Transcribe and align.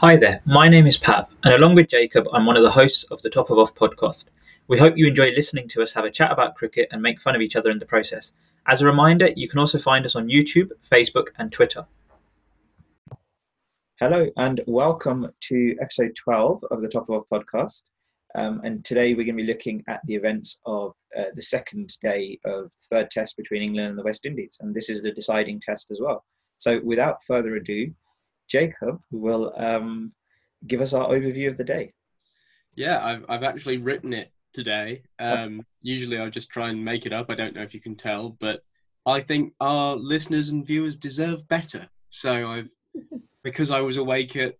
Hi 0.00 0.16
there, 0.16 0.42
my 0.44 0.68
name 0.68 0.86
is 0.86 0.96
Pav, 0.96 1.28
and 1.42 1.52
along 1.52 1.74
with 1.74 1.88
Jacob, 1.88 2.28
I'm 2.32 2.46
one 2.46 2.56
of 2.56 2.62
the 2.62 2.70
hosts 2.70 3.02
of 3.10 3.20
the 3.22 3.28
Top 3.28 3.50
of 3.50 3.58
Off 3.58 3.74
podcast. 3.74 4.26
We 4.68 4.78
hope 4.78 4.96
you 4.96 5.08
enjoy 5.08 5.30
listening 5.30 5.66
to 5.70 5.82
us 5.82 5.94
have 5.94 6.04
a 6.04 6.10
chat 6.10 6.30
about 6.30 6.54
cricket 6.54 6.86
and 6.92 7.02
make 7.02 7.20
fun 7.20 7.34
of 7.34 7.40
each 7.40 7.56
other 7.56 7.68
in 7.68 7.80
the 7.80 7.84
process. 7.84 8.32
As 8.64 8.80
a 8.80 8.86
reminder, 8.86 9.30
you 9.34 9.48
can 9.48 9.58
also 9.58 9.76
find 9.76 10.06
us 10.06 10.14
on 10.14 10.28
YouTube, 10.28 10.70
Facebook, 10.88 11.30
and 11.36 11.50
Twitter. 11.50 11.84
Hello, 13.98 14.28
and 14.36 14.60
welcome 14.68 15.32
to 15.48 15.74
episode 15.82 16.14
12 16.14 16.62
of 16.70 16.80
the 16.80 16.88
Top 16.88 17.08
of 17.08 17.16
Off 17.16 17.24
podcast. 17.32 17.82
Um, 18.36 18.60
and 18.62 18.84
today 18.84 19.14
we're 19.14 19.24
going 19.24 19.36
to 19.36 19.42
be 19.42 19.52
looking 19.52 19.82
at 19.88 20.00
the 20.06 20.14
events 20.14 20.60
of 20.64 20.92
uh, 21.18 21.24
the 21.34 21.42
second 21.42 21.98
day 22.04 22.38
of 22.44 22.66
the 22.66 22.96
third 22.96 23.10
test 23.10 23.36
between 23.36 23.62
England 23.62 23.88
and 23.88 23.98
the 23.98 24.04
West 24.04 24.26
Indies. 24.26 24.58
And 24.60 24.72
this 24.72 24.90
is 24.90 25.02
the 25.02 25.10
deciding 25.10 25.60
test 25.60 25.90
as 25.90 25.98
well. 26.00 26.24
So 26.58 26.80
without 26.84 27.24
further 27.24 27.56
ado, 27.56 27.92
Jacob 28.48 29.00
who 29.10 29.18
will 29.18 29.52
um, 29.56 30.12
give 30.66 30.80
us 30.80 30.92
our 30.92 31.08
overview 31.08 31.48
of 31.48 31.56
the 31.56 31.64
day. 31.64 31.92
Yeah, 32.74 33.04
I've, 33.04 33.24
I've 33.28 33.42
actually 33.42 33.78
written 33.78 34.12
it 34.12 34.32
today. 34.52 35.02
Um, 35.18 35.64
usually 35.82 36.18
I 36.18 36.28
just 36.30 36.50
try 36.50 36.70
and 36.70 36.84
make 36.84 37.06
it 37.06 37.12
up. 37.12 37.26
I 37.28 37.34
don't 37.34 37.54
know 37.54 37.62
if 37.62 37.74
you 37.74 37.80
can 37.80 37.96
tell, 37.96 38.36
but 38.40 38.62
I 39.06 39.20
think 39.20 39.52
our 39.60 39.96
listeners 39.96 40.50
and 40.50 40.66
viewers 40.66 40.96
deserve 40.96 41.46
better. 41.48 41.88
So 42.10 42.50
I've, 42.50 42.68
because 43.42 43.70
I 43.70 43.80
was 43.80 43.96
awake 43.96 44.36
at 44.36 44.54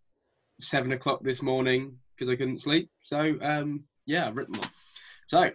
seven 0.60 0.92
o'clock 0.92 1.22
this 1.22 1.42
morning 1.42 1.98
because 2.14 2.32
I 2.32 2.36
couldn't 2.36 2.62
sleep. 2.62 2.90
So 3.04 3.36
um, 3.40 3.84
yeah, 4.06 4.26
I've 4.26 4.36
written 4.36 4.58
one. 4.58 4.70
So 5.28 5.50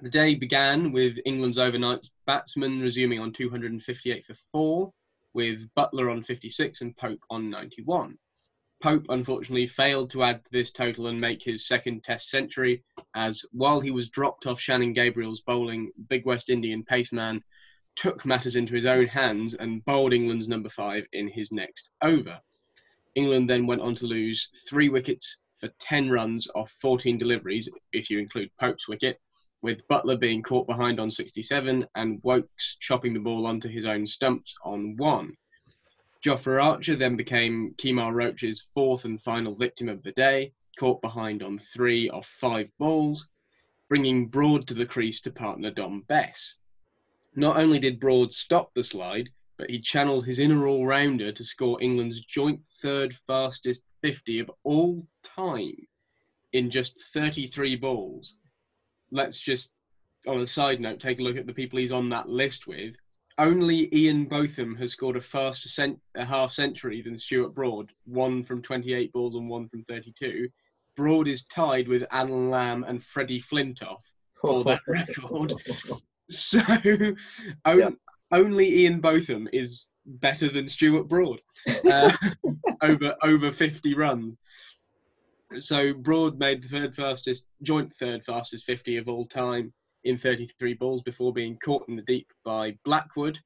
the 0.00 0.10
day 0.10 0.34
began 0.34 0.92
with 0.92 1.16
England's 1.24 1.58
overnight 1.58 2.06
batsmen 2.26 2.80
resuming 2.80 3.20
on 3.20 3.32
258 3.32 4.24
for 4.26 4.34
four 4.52 4.92
with 5.34 5.68
Buttler 5.76 6.10
on 6.10 6.22
56 6.22 6.80
and 6.80 6.96
Pope 6.96 7.20
on 7.28 7.50
91. 7.50 8.16
Pope 8.82 9.06
unfortunately 9.08 9.66
failed 9.66 10.10
to 10.10 10.22
add 10.22 10.44
to 10.44 10.50
this 10.52 10.70
total 10.70 11.06
and 11.08 11.20
make 11.20 11.42
his 11.42 11.66
second 11.66 12.04
Test 12.04 12.30
century, 12.30 12.84
as 13.14 13.44
while 13.52 13.80
he 13.80 13.90
was 13.90 14.10
dropped 14.10 14.46
off 14.46 14.60
Shannon 14.60 14.92
Gabriel's 14.92 15.40
bowling, 15.40 15.90
big 16.08 16.24
West 16.26 16.50
Indian 16.50 16.84
paceman 16.84 17.42
took 17.96 18.24
matters 18.26 18.56
into 18.56 18.74
his 18.74 18.86
own 18.86 19.06
hands 19.06 19.54
and 19.54 19.84
bowled 19.84 20.12
England's 20.12 20.48
number 20.48 20.68
five 20.68 21.06
in 21.12 21.28
his 21.28 21.50
next 21.52 21.90
over. 22.02 22.40
England 23.14 23.48
then 23.48 23.66
went 23.66 23.80
on 23.80 23.94
to 23.94 24.06
lose 24.06 24.48
three 24.68 24.88
wickets 24.88 25.36
for 25.58 25.70
10 25.80 26.10
runs 26.10 26.48
off 26.54 26.72
14 26.80 27.16
deliveries, 27.16 27.68
if 27.92 28.10
you 28.10 28.18
include 28.18 28.50
Pope's 28.58 28.88
wicket, 28.88 29.20
with 29.64 29.88
Buttler 29.88 30.20
being 30.20 30.42
caught 30.42 30.66
behind 30.66 31.00
on 31.00 31.10
67 31.10 31.86
and 31.94 32.22
Woakes 32.22 32.76
chopping 32.80 33.14
the 33.14 33.18
ball 33.18 33.46
onto 33.46 33.66
his 33.66 33.86
own 33.86 34.06
stumps 34.06 34.54
on 34.62 34.94
one. 34.98 35.34
Jofra 36.22 36.62
Archer 36.62 36.96
then 36.96 37.16
became 37.16 37.74
Kemar 37.78 38.12
Roach's 38.12 38.66
fourth 38.74 39.06
and 39.06 39.22
final 39.22 39.54
victim 39.54 39.88
of 39.88 40.02
the 40.02 40.12
day, 40.12 40.52
caught 40.78 41.00
behind 41.00 41.42
on 41.42 41.58
three 41.58 42.10
off 42.10 42.28
five 42.42 42.68
balls, 42.78 43.26
bringing 43.88 44.28
Broad 44.28 44.68
to 44.68 44.74
the 44.74 44.84
crease 44.84 45.22
to 45.22 45.30
partner 45.30 45.70
Dom 45.70 46.02
Bess. 46.08 46.56
Not 47.34 47.56
only 47.56 47.78
did 47.78 47.98
Broad 47.98 48.32
stop 48.32 48.70
the 48.74 48.84
slide, 48.84 49.30
but 49.56 49.70
he 49.70 49.80
channeled 49.80 50.26
his 50.26 50.40
inner 50.40 50.66
all 50.66 50.86
rounder 50.86 51.32
to 51.32 51.42
score 51.42 51.82
England's 51.82 52.20
joint 52.20 52.60
third 52.82 53.16
fastest 53.26 53.80
50 54.02 54.40
of 54.40 54.50
all 54.62 55.08
time 55.22 55.86
in 56.52 56.70
just 56.70 57.00
33 57.14 57.76
balls 57.76 58.36
let's 59.14 59.38
just, 59.38 59.70
on 60.26 60.40
a 60.40 60.46
side 60.46 60.80
note, 60.80 61.00
take 61.00 61.20
a 61.20 61.22
look 61.22 61.36
at 61.36 61.46
the 61.46 61.54
people 61.54 61.78
he's 61.78 61.92
on 61.92 62.10
that 62.10 62.28
list 62.28 62.66
with. 62.66 62.94
Only 63.38 63.88
Ian 63.96 64.26
Botham 64.26 64.76
has 64.76 64.92
scored 64.92 65.16
a 65.16 65.20
faster 65.20 65.68
cent- 65.68 66.00
a 66.14 66.24
half 66.24 66.52
century 66.52 67.00
than 67.00 67.16
Stuart 67.16 67.54
Broad, 67.54 67.90
one 68.04 68.44
from 68.44 68.60
28 68.60 69.12
balls 69.12 69.36
and 69.36 69.48
one 69.48 69.68
from 69.68 69.82
32. 69.84 70.48
Broad 70.96 71.26
is 71.26 71.44
tied 71.44 71.88
with 71.88 72.04
Alan 72.10 72.50
Lamb 72.50 72.84
and 72.86 73.02
Freddie 73.02 73.40
Flintoff 73.40 74.02
for 74.40 74.62
that 74.64 74.80
record. 74.86 75.54
So 76.28 76.60
on, 77.64 77.78
yeah. 77.78 77.90
only 78.30 78.82
Ian 78.82 79.00
Botham 79.00 79.48
is 79.52 79.88
better 80.06 80.50
than 80.50 80.68
Stuart 80.68 81.08
Broad 81.08 81.40
uh, 81.90 82.12
over 82.82 83.14
over 83.22 83.52
50 83.52 83.94
runs 83.94 84.36
so 85.60 85.94
Broad 85.94 86.38
made 86.38 86.62
the 86.62 86.68
third 86.68 86.94
fastest, 86.94 87.44
joint 87.62 87.92
third 87.96 88.24
fastest 88.24 88.66
50 88.66 88.96
of 88.96 89.08
all 89.08 89.26
time 89.26 89.72
in 90.04 90.18
33 90.18 90.74
balls 90.74 91.02
before 91.02 91.32
being 91.32 91.58
caught 91.58 91.88
in 91.88 91.96
the 91.96 92.02
deep 92.02 92.30
by 92.44 92.76
Blackwood. 92.84 93.38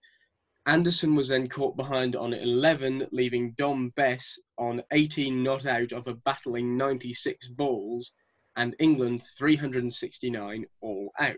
Anderson 0.67 1.15
was 1.15 1.29
then 1.29 1.49
caught 1.49 1.77
behind 1.77 2.15
on 2.15 2.35
11, 2.35 3.07
leaving 3.13 3.53
Dom 3.53 3.91
Bess 3.91 4.39
on 4.59 4.83
18 4.93 5.43
not 5.43 5.67
out 5.67 5.93
of 5.93 6.07
a 6.09 6.15
battling 6.15 6.77
96 6.77 7.49
balls, 7.49 8.13
and 8.57 8.75
England 8.79 9.23
369 9.39 10.67
all 10.81 11.13
out. 11.19 11.37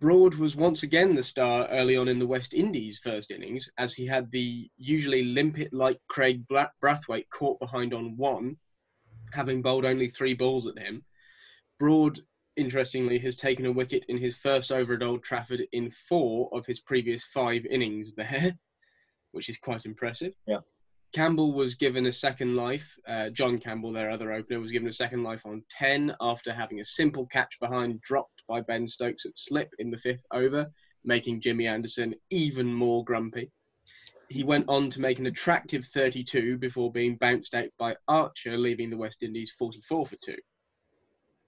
Broad 0.00 0.34
was 0.34 0.54
once 0.54 0.82
again 0.82 1.14
the 1.14 1.22
star 1.22 1.66
early 1.68 1.96
on 1.96 2.08
in 2.08 2.18
the 2.18 2.26
West 2.26 2.52
Indies' 2.52 2.98
first 2.98 3.30
innings, 3.30 3.70
as 3.78 3.94
he 3.94 4.04
had 4.04 4.30
the 4.30 4.68
usually 4.76 5.24
limpet 5.24 5.72
like 5.72 5.98
Kraigg 6.08 6.46
Brathwaite 6.46 7.30
caught 7.30 7.58
behind 7.58 7.94
on 7.94 8.16
one, 8.16 8.58
having 9.32 9.62
bowled 9.62 9.84
only 9.84 10.08
three 10.08 10.34
balls 10.34 10.66
at 10.66 10.78
him. 10.78 11.04
Broad, 11.78 12.20
interestingly, 12.56 13.18
has 13.20 13.36
taken 13.36 13.66
a 13.66 13.72
wicket 13.72 14.04
in 14.08 14.18
his 14.18 14.36
first 14.36 14.72
over 14.72 14.94
at 14.94 15.02
Old 15.02 15.22
Trafford 15.22 15.62
in 15.72 15.92
four 16.08 16.48
of 16.52 16.66
his 16.66 16.80
previous 16.80 17.24
five 17.24 17.64
innings 17.66 18.14
there, 18.14 18.58
which 19.32 19.48
is 19.48 19.58
quite 19.58 19.84
impressive. 19.84 20.34
Yeah. 20.46 20.60
Campbell 21.14 21.54
was 21.54 21.74
given 21.74 22.06
a 22.06 22.12
second 22.12 22.54
life. 22.54 22.86
Uh, 23.06 23.30
John 23.30 23.58
Campbell, 23.58 23.92
their 23.92 24.10
other 24.10 24.32
opener, 24.32 24.60
was 24.60 24.72
given 24.72 24.88
a 24.88 24.92
second 24.92 25.22
life 25.22 25.46
on 25.46 25.62
10 25.78 26.14
after 26.20 26.52
having 26.52 26.80
a 26.80 26.84
simple 26.84 27.26
catch 27.26 27.58
behind 27.60 28.00
dropped 28.02 28.42
by 28.46 28.60
Ben 28.60 28.86
Stokes 28.86 29.24
at 29.24 29.38
slip 29.38 29.70
in 29.78 29.90
the 29.90 29.96
fifth 29.96 30.24
over, 30.32 30.70
making 31.04 31.40
Jimmy 31.40 31.66
Anderson 31.66 32.14
even 32.30 32.72
more 32.72 33.04
grumpy 33.04 33.50
he 34.28 34.44
went 34.44 34.68
on 34.68 34.90
to 34.90 35.00
make 35.00 35.18
an 35.18 35.26
attractive 35.26 35.86
32 35.86 36.58
before 36.58 36.92
being 36.92 37.16
bounced 37.16 37.54
out 37.54 37.70
by 37.78 37.96
Archer, 38.08 38.58
leaving 38.58 38.90
the 38.90 38.96
West 38.96 39.22
Indies 39.22 39.52
44 39.58 40.06
for 40.06 40.16
2. 40.16 40.36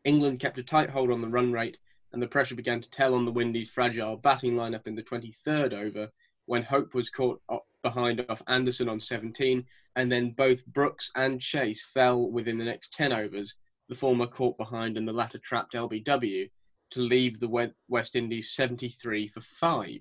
England 0.04 0.40
kept 0.40 0.58
a 0.58 0.62
tight 0.62 0.88
hold 0.88 1.10
on 1.10 1.20
the 1.20 1.28
run 1.28 1.52
rate, 1.52 1.76
and 2.12 2.22
the 2.22 2.26
pressure 2.26 2.54
began 2.54 2.80
to 2.80 2.90
tell 2.90 3.14
on 3.14 3.24
the 3.24 3.30
Windies' 3.30 3.70
fragile 3.70 4.16
batting 4.16 4.54
lineup 4.54 4.86
in 4.86 4.94
the 4.94 5.02
23rd 5.02 5.74
over 5.74 6.10
when 6.46 6.62
Hope 6.62 6.94
was 6.94 7.10
caught 7.10 7.40
behind 7.82 8.24
off 8.28 8.42
Anderson 8.48 8.88
on 8.88 8.98
17, 8.98 9.64
and 9.96 10.10
then 10.10 10.32
both 10.32 10.64
Brooks 10.66 11.10
and 11.14 11.40
Chase 11.40 11.84
fell 11.92 12.30
within 12.30 12.58
the 12.58 12.64
next 12.64 12.92
10 12.94 13.12
overs, 13.12 13.54
the 13.88 13.94
former 13.94 14.26
caught 14.26 14.56
behind 14.56 14.96
and 14.96 15.06
the 15.06 15.12
latter 15.12 15.38
trapped 15.38 15.74
LBW 15.74 16.50
to 16.90 17.00
leave 17.00 17.38
the 17.38 17.72
West 17.88 18.16
Indies 18.16 18.52
73 18.52 19.28
for 19.28 19.40
5. 19.40 20.00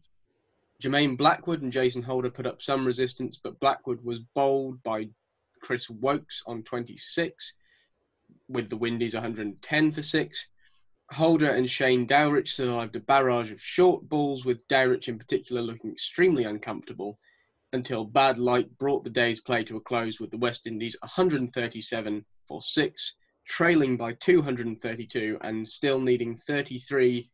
Jermaine 0.82 1.18
Blackwood 1.18 1.62
and 1.62 1.74
Jason 1.74 2.02
Holder 2.02 2.30
put 2.30 2.48
up 2.48 2.62
some 2.62 2.86
resistance, 2.86 3.38
but 3.42 3.60
Blackwood 3.60 4.02
was 4.02 4.20
bowled 4.20 4.82
by 4.82 5.10
Chris 5.62 5.90
Woakes 5.90 6.42
on 6.48 6.64
26, 6.64 7.54
with 8.48 8.70
the 8.70 8.78
Windies 8.78 9.14
110 9.14 9.92
for 9.92 10.02
6. 10.02 10.48
Holder 11.12 11.50
and 11.50 11.70
Shane 11.70 12.08
Dowrich 12.08 12.54
survived 12.54 12.96
a 12.96 13.02
barrage 13.02 13.52
of 13.52 13.62
short 13.62 14.08
balls, 14.08 14.46
with 14.46 14.68
Dowrich 14.70 15.10
in 15.10 15.18
particular 15.18 15.62
looking 15.62 15.92
extremely 15.92 16.46
uncomfortable, 16.46 17.20
until 17.74 18.06
bad 18.06 18.40
light 18.40 18.78
brought 18.78 19.04
the 19.04 19.10
day's 19.10 19.42
play 19.42 19.66
to 19.66 19.76
a 19.76 19.82
close 19.82 20.20
with 20.20 20.32
the 20.32 20.38
West 20.38 20.66
Indies 20.66 20.96
137 21.02 22.26
for 22.48 22.62
6, 22.62 23.14
trailing 23.46 23.98
by 23.98 24.14
232 24.14 25.40
and 25.42 25.68
still 25.68 26.00
needing 26.00 26.38
33 26.38 27.30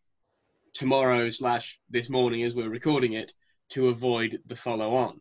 tomorrow 0.76 1.30
slash 1.30 1.80
this 1.90 2.10
morning 2.10 2.44
as 2.44 2.54
we're 2.54 2.70
recording 2.70 3.14
it 3.14 3.32
to 3.70 3.88
avoid 3.88 4.40
the 4.46 4.56
follow 4.56 4.94
on. 4.94 5.20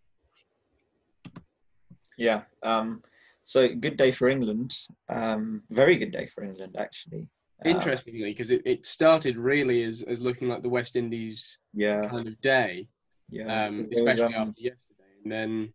Yeah. 2.19 2.43
Um, 2.63 3.03
so 3.45 3.69
good 3.69 3.97
day 3.97 4.11
for 4.11 4.29
England. 4.29 4.75
Um, 5.09 5.63
very 5.71 5.97
good 5.97 6.13
day 6.13 6.29
for 6.35 6.45
England, 6.45 6.77
actually. 6.79 7.29
Uh, 7.65 7.69
Interestingly, 7.69 8.33
because 8.33 8.51
it, 8.51 8.63
it 8.67 8.85
started 8.85 9.37
really 9.37 9.85
as, 9.85 10.03
as 10.03 10.21
looking 10.21 10.49
like 10.49 10.63
the 10.63 10.69
West 10.69 10.97
Indies 10.97 11.59
yeah. 11.73 12.09
kind 12.09 12.27
of 12.27 12.41
day. 12.41 12.89
Yeah. 13.31 13.67
Um, 13.67 13.89
especially 13.93 14.23
was, 14.25 14.35
um, 14.35 14.49
after 14.49 14.61
yesterday. 14.61 15.13
And 15.23 15.33
then, 15.33 15.73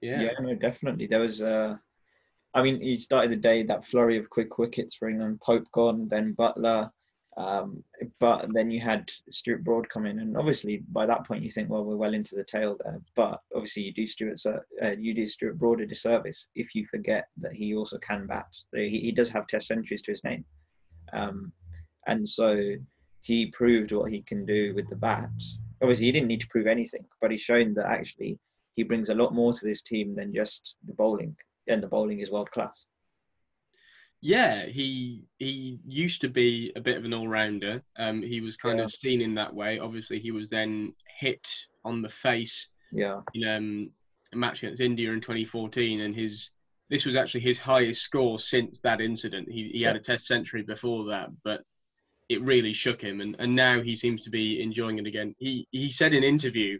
yeah. 0.00 0.22
Yeah, 0.22 0.32
no, 0.40 0.54
definitely. 0.54 1.06
There 1.06 1.20
was, 1.20 1.42
uh, 1.42 1.76
I 2.54 2.62
mean, 2.62 2.80
he 2.80 2.96
started 2.96 3.30
the 3.30 3.36
day, 3.36 3.62
that 3.64 3.86
flurry 3.86 4.18
of 4.18 4.30
quick 4.30 4.58
wickets 4.58 4.96
for 4.96 5.08
England. 5.08 5.40
Pope 5.40 5.70
gone, 5.72 6.08
then 6.08 6.34
Buttler, 6.34 6.90
um, 7.36 7.84
but 8.18 8.52
then 8.52 8.70
you 8.70 8.80
had 8.80 9.10
Stuart 9.30 9.64
Broad 9.64 9.88
come 9.88 10.06
in, 10.06 10.18
and 10.18 10.36
obviously 10.36 10.82
by 10.92 11.06
that 11.06 11.26
point 11.26 11.44
you 11.44 11.50
think, 11.50 11.70
well, 11.70 11.84
we're 11.84 11.96
well 11.96 12.14
into 12.14 12.34
the 12.34 12.44
tail 12.44 12.76
there. 12.82 13.00
But 13.14 13.40
obviously 13.54 13.84
you 13.84 13.92
do 13.92 14.06
Stuart 14.06 14.40
uh, 14.46 14.94
you 14.98 15.14
do 15.14 15.26
Stuart 15.26 15.58
Broad 15.58 15.80
a 15.80 15.86
disservice 15.86 16.48
if 16.54 16.74
you 16.74 16.86
forget 16.86 17.28
that 17.38 17.52
he 17.52 17.74
also 17.74 17.98
can 17.98 18.26
bat. 18.26 18.46
He, 18.74 19.00
he 19.00 19.12
does 19.12 19.30
have 19.30 19.46
Test 19.46 19.68
centuries 19.68 20.02
to 20.02 20.10
his 20.10 20.24
name, 20.24 20.44
um, 21.12 21.52
and 22.06 22.28
so 22.28 22.74
he 23.22 23.46
proved 23.46 23.92
what 23.92 24.10
he 24.10 24.22
can 24.22 24.44
do 24.44 24.74
with 24.74 24.88
the 24.88 24.96
bat. 24.96 25.30
Obviously 25.82 26.06
he 26.06 26.12
didn't 26.12 26.28
need 26.28 26.40
to 26.40 26.48
prove 26.48 26.66
anything, 26.66 27.04
but 27.20 27.30
he's 27.30 27.40
shown 27.40 27.74
that 27.74 27.86
actually 27.86 28.38
he 28.74 28.82
brings 28.82 29.08
a 29.08 29.14
lot 29.14 29.34
more 29.34 29.52
to 29.52 29.64
this 29.64 29.82
team 29.82 30.14
than 30.14 30.34
just 30.34 30.78
the 30.86 30.94
bowling. 30.94 31.36
and 31.68 31.82
the 31.82 31.86
bowling 31.86 32.20
is 32.20 32.30
world 32.30 32.50
class. 32.50 32.86
Yeah, 34.22 34.66
he 34.66 35.24
he 35.38 35.78
used 35.86 36.20
to 36.22 36.28
be 36.28 36.72
a 36.76 36.80
bit 36.80 36.98
of 36.98 37.04
an 37.04 37.14
all 37.14 37.26
rounder. 37.28 37.82
Um, 37.96 38.22
he 38.22 38.40
was 38.40 38.56
kind 38.56 38.78
Yeah. 38.78 38.84
of 38.84 38.90
seen 38.90 39.20
in 39.22 39.34
that 39.34 39.54
way. 39.54 39.78
Obviously, 39.78 40.20
he 40.20 40.30
was 40.30 40.48
then 40.48 40.94
hit 41.18 41.48
on 41.84 42.02
the 42.02 42.10
face 42.10 42.68
Yeah, 42.92 43.20
in 43.34 43.48
um, 43.48 43.90
a 44.32 44.36
match 44.36 44.62
against 44.62 44.82
India 44.82 45.12
in 45.12 45.20
2014, 45.22 46.00
and 46.02 46.14
his 46.14 46.50
this 46.90 47.06
was 47.06 47.16
actually 47.16 47.42
his 47.42 47.58
highest 47.58 48.02
score 48.02 48.40
since 48.40 48.80
that 48.80 49.00
incident. 49.00 49.50
He 49.50 49.70
he 49.74 49.82
had 49.82 49.96
a 49.96 50.00
Test 50.00 50.26
century 50.26 50.62
before 50.62 51.06
that, 51.06 51.30
but 51.44 51.62
it 52.28 52.42
really 52.42 52.72
shook 52.72 53.00
him, 53.00 53.20
and, 53.20 53.36
and 53.38 53.54
now 53.56 53.82
he 53.82 53.96
seems 53.96 54.22
to 54.22 54.30
be 54.30 54.62
enjoying 54.62 54.98
it 54.98 55.06
again. 55.06 55.34
He 55.38 55.66
he 55.70 55.90
said 55.92 56.14
in 56.14 56.24
an 56.24 56.28
interview 56.28 56.78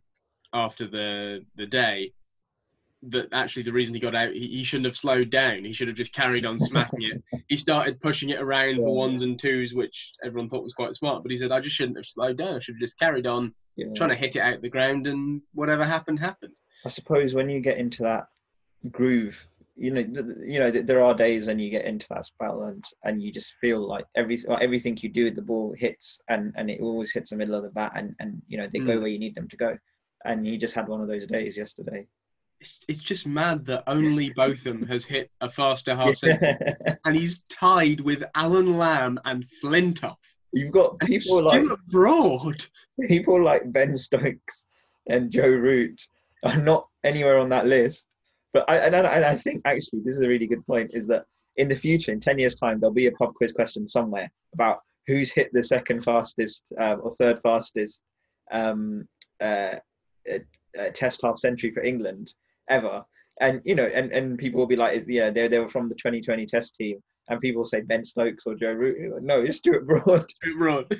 after 0.52 0.87
the 0.88 1.44
the 1.56 1.66
day 1.66 2.12
that 3.08 3.29
actually 3.32 3.62
the 3.62 3.73
reason 3.73 3.94
he 3.94 4.00
got 4.00 4.14
out 4.14 4.32
he, 4.32 4.47
he 4.49 4.64
shouldn't 4.64 4.85
have 4.87 4.97
slowed 4.97 5.31
down. 5.31 5.64
He 5.64 5.73
should 5.73 5.88
have 5.88 5.97
just 5.97 6.12
carried 6.12 6.44
on 6.44 6.58
smacking 6.58 7.02
it. 7.02 7.23
He 7.49 7.56
started 7.56 8.00
pushing 8.00 8.29
it 8.31 8.41
around 8.41 8.76
Yeah. 8.76 8.85
for 8.85 8.94
ones 8.97 9.23
and 9.23 9.38
twos, 9.41 9.73
which 9.75 10.12
everyone 10.25 10.49
thought 10.50 10.62
was 10.62 10.75
quite 10.75 10.94
smart. 10.94 11.23
But 11.23 11.32
he 11.32 11.38
said 11.38 11.50
I 11.52 11.61
just 11.61 11.76
shouldn't 11.76 11.97
have 11.99 12.06
slowed 12.06 12.37
down. 12.38 12.56
I 12.56 12.58
should 12.58 12.75
have 12.76 12.81
just 12.81 12.99
carried 12.99 13.26
on 13.26 13.55
yeah. 13.76 13.87
trying 13.97 14.11
to 14.11 14.17
hit 14.17 14.37
it 14.37 14.41
out 14.43 14.61
the 14.61 14.69
ground, 14.69 15.06
and 15.06 15.41
whatever 15.55 15.85
happened 15.85 16.19
happened. 16.20 16.52
I 16.85 16.91
suppose 16.91 17.35
when 17.35 17.49
you 17.49 17.61
get 17.61 17.79
into 17.79 18.02
that 18.05 18.26
groove, 18.91 19.47
you 19.76 19.91
know, 19.93 20.00
you 20.47 20.58
know, 20.61 20.70
there 20.70 21.02
are 21.02 21.14
days 21.14 21.47
when 21.47 21.58
you 21.58 21.70
get 21.70 21.87
into 21.87 22.06
that 22.11 22.26
spell 22.26 22.64
and 22.64 22.85
and 23.05 23.23
you 23.23 23.32
just 23.32 23.55
feel 23.61 23.87
like 23.87 24.05
every 24.14 24.37
everything 24.61 24.99
you 25.00 25.08
do 25.08 25.25
with 25.25 25.35
the 25.35 25.43
ball 25.43 25.75
hits 25.76 26.20
and 26.29 26.52
and 26.56 26.70
it 26.70 26.81
always 26.82 27.12
hits 27.12 27.31
the 27.31 27.37
middle 27.37 27.55
of 27.55 27.62
the 27.62 27.70
bat 27.70 27.93
and 27.94 28.14
and 28.20 28.43
you 28.47 28.58
know 28.58 28.67
they 28.70 28.79
go 28.79 28.97
Mm. 28.97 29.00
where 29.00 29.08
you 29.08 29.19
need 29.19 29.35
them 29.35 29.49
to 29.49 29.56
go. 29.56 29.76
And 30.26 30.47
you 30.47 30.58
just 30.58 30.75
had 30.75 30.87
one 30.88 31.00
of 31.00 31.08
those 31.08 31.26
days 31.26 31.56
yesterday. 31.56 32.06
It's, 32.60 32.78
it's 32.88 33.00
just 33.00 33.26
mad 33.26 33.64
that 33.66 33.84
only 33.86 34.30
Botham 34.30 34.86
has 34.86 35.04
hit 35.04 35.30
a 35.40 35.50
faster 35.50 35.96
half 35.96 36.16
century, 36.16 36.66
and 37.04 37.16
he's 37.16 37.42
tied 37.50 38.00
with 38.00 38.22
Alan 38.34 38.76
Lamb 38.76 39.18
and 39.24 39.46
Flintoff. 39.62 40.16
You've 40.52 40.72
got 40.72 40.98
people 41.00 41.44
like 41.44 41.62
Stuart 41.62 41.80
Broad. 41.88 42.64
people 43.08 43.42
like 43.42 43.72
Ben 43.72 43.96
Stokes 43.96 44.66
and 45.08 45.30
Joe 45.30 45.48
Root 45.48 46.00
are 46.44 46.58
not 46.58 46.86
anywhere 47.04 47.38
on 47.38 47.48
that 47.50 47.66
list. 47.66 48.06
But 48.52 48.68
I 48.68 48.78
and 48.78 48.94
I, 48.94 49.00
and 49.00 49.24
I 49.24 49.36
think 49.36 49.62
actually 49.64 50.00
this 50.04 50.16
is 50.16 50.22
a 50.22 50.28
really 50.28 50.46
good 50.46 50.66
point. 50.66 50.90
Is 50.92 51.06
that 51.06 51.24
in 51.56 51.68
the 51.68 51.76
future, 51.76 52.12
in 52.12 52.20
ten 52.20 52.38
years' 52.38 52.56
time, 52.56 52.80
there'll 52.80 52.92
be 52.92 53.06
a 53.06 53.12
pub 53.12 53.34
quiz 53.34 53.52
question 53.52 53.86
somewhere 53.86 54.30
about 54.54 54.80
who's 55.06 55.32
hit 55.32 55.50
the 55.52 55.62
second 55.62 56.02
fastest 56.04 56.64
uh, 56.80 56.96
or 56.96 57.12
third 57.14 57.40
fastest 57.42 58.02
um, 58.50 59.08
uh, 59.40 59.76
uh, 60.30 60.38
uh, 60.78 60.90
Test 60.94 61.22
half 61.22 61.38
century 61.38 61.70
for 61.70 61.82
England 61.82 62.34
ever. 62.70 63.05
And 63.40 63.61
you 63.64 63.75
know, 63.75 63.87
and, 63.87 64.12
and 64.12 64.38
people 64.38 64.61
will 64.61 64.67
be 64.67 64.76
like, 64.76 65.05
yeah, 65.08 65.31
they 65.31 65.49
they 65.49 65.58
were 65.61 65.69
from 65.69 65.88
the 65.88 65.94
2020 65.94 66.46
Test 66.46 66.76
team, 66.76 66.99
and 67.28 67.40
people 67.40 67.64
say 67.64 67.81
Ben 67.82 68.05
Stokes 68.05 68.44
or 68.46 68.55
Joe 68.55 68.72
Root. 68.72 69.12
Like, 69.12 69.22
no, 69.22 69.43
it's 69.43 69.58
Stuart 69.58 69.87
Broad. 69.87 70.31
Stuart 70.43 70.58
Broad. 70.58 70.96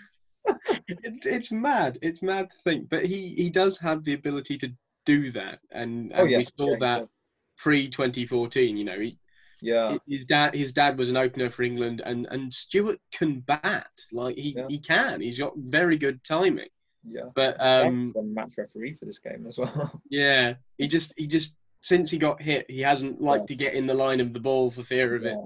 it's, 0.89 1.27
it's 1.27 1.53
mad. 1.53 1.99
It's 2.03 2.23
mad 2.23 2.49
to 2.51 2.57
think, 2.65 2.89
but 2.91 3.05
he, 3.07 3.35
he 3.35 3.51
does 3.51 3.79
have 3.79 4.05
the 4.05 4.15
ability 4.15 4.59
to 4.59 4.73
do 5.07 5.31
that, 5.33 5.61
and, 5.71 6.13
oh, 6.15 6.21
and 6.21 6.23
Oh, 6.23 6.25
yeah. 6.25 6.39
we 6.39 6.45
saw 6.45 6.73
Yeah, 6.73 6.77
that 6.81 6.99
does. 7.01 7.09
pre 7.59 7.89
2014. 7.91 8.77
You 8.77 8.85
know, 8.85 8.99
he, 8.99 9.19
Yeah, 9.61 9.99
his 10.09 10.25
dad 10.27 10.55
his 10.55 10.73
dad 10.73 10.97
was 10.99 11.11
an 11.11 11.17
opener 11.19 11.51
for 11.51 11.63
England, 11.63 12.01
and 12.05 12.27
and 12.31 12.53
Stuart 12.53 12.99
can 13.13 13.41
bat 13.41 13.91
like 14.13 14.37
he, 14.37 14.57
Yeah. 14.57 14.67
he 14.69 14.79
can. 14.79 15.21
He's 15.21 15.39
got 15.39 15.53
very 15.57 15.99
good 15.99 16.23
timing, 16.25 16.69
yeah. 17.09 17.25
but 17.35 17.57
Um, 17.61 18.13
the 18.15 18.23
match 18.23 18.55
referee 18.59 18.95
for 18.95 19.05
this 19.07 19.19
game 19.19 19.47
as 19.47 19.59
well. 19.59 20.01
Yeah, 20.11 20.55
he 20.79 20.89
just 20.89 21.15
he 21.17 21.27
just 21.27 21.55
since 21.83 22.11
he 22.11 22.19
got 22.19 22.43
hit, 22.43 22.71
he 22.71 22.81
hasn't 22.81 23.21
liked 23.23 23.43
Yeah. 23.45 23.47
to 23.49 23.55
get 23.57 23.75
in 23.75 23.87
the 23.87 23.95
line 23.95 24.21
of 24.21 24.33
the 24.33 24.41
ball 24.41 24.71
for 24.71 24.83
fear 24.83 25.15
of 25.15 25.25
it 25.25 25.37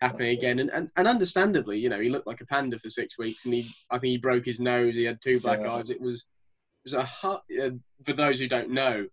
happening 0.00 0.28
That's 0.36 0.38
again. 0.38 0.58
And, 0.58 0.70
and 0.70 0.90
and 0.96 1.08
understandably, 1.08 1.78
you 1.78 1.88
know, 1.88 2.00
he 2.00 2.08
looked 2.10 2.26
like 2.26 2.40
a 2.40 2.46
panda 2.46 2.78
for 2.78 2.90
six 2.90 3.16
weeks, 3.18 3.44
and 3.44 3.54
he 3.54 3.68
I 3.90 3.98
think 3.98 4.10
he 4.10 4.18
broke 4.18 4.44
his 4.44 4.60
nose. 4.60 4.94
He 4.94 5.04
had 5.04 5.20
two 5.22 5.40
black 5.40 5.60
Yeah. 5.60 5.72
eyes. 5.72 5.90
It 5.90 6.00
was 6.00 6.24
it 6.84 6.92
was 6.92 6.94
a 6.94 7.28
uh, 7.28 7.70
for 8.04 8.12
those 8.12 8.38
who 8.38 8.48
don't 8.48 8.70
know. 8.70 9.06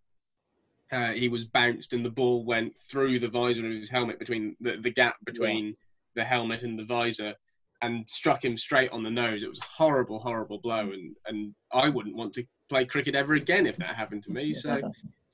Uh, 0.92 1.14
he 1.14 1.30
was 1.30 1.46
bounced 1.46 1.94
and 1.94 2.06
the 2.06 2.10
ball 2.12 2.46
went 2.46 2.78
through 2.78 3.18
the 3.20 3.28
visor 3.28 3.66
of 3.66 3.72
his 3.72 3.90
helmet 3.90 4.20
between 4.20 4.56
the, 4.62 4.78
the 4.78 4.92
gap 4.92 5.16
between 5.26 5.76
the 6.14 6.24
helmet 6.24 6.62
and 6.62 6.78
the 6.78 6.86
visor 6.86 7.34
and 7.82 8.06
struck 8.10 8.44
him 8.44 8.58
straight 8.58 8.92
on 8.92 9.04
the 9.04 9.10
nose. 9.10 9.44
It 9.44 9.50
was 9.50 9.60
a 9.60 9.66
horrible, 9.66 10.20
horrible 10.20 10.60
blow 10.60 10.92
and, 10.92 11.16
and 11.28 11.54
I 11.72 11.90
wouldn't 11.90 12.16
want 12.16 12.34
to 12.34 12.44
play 12.70 12.86
cricket 12.86 13.16
ever 13.16 13.34
again 13.34 13.68
if 13.68 13.78
that 13.78 13.96
happened 13.96 14.24
to 14.24 14.32
me. 14.32 14.54
So 14.54 14.82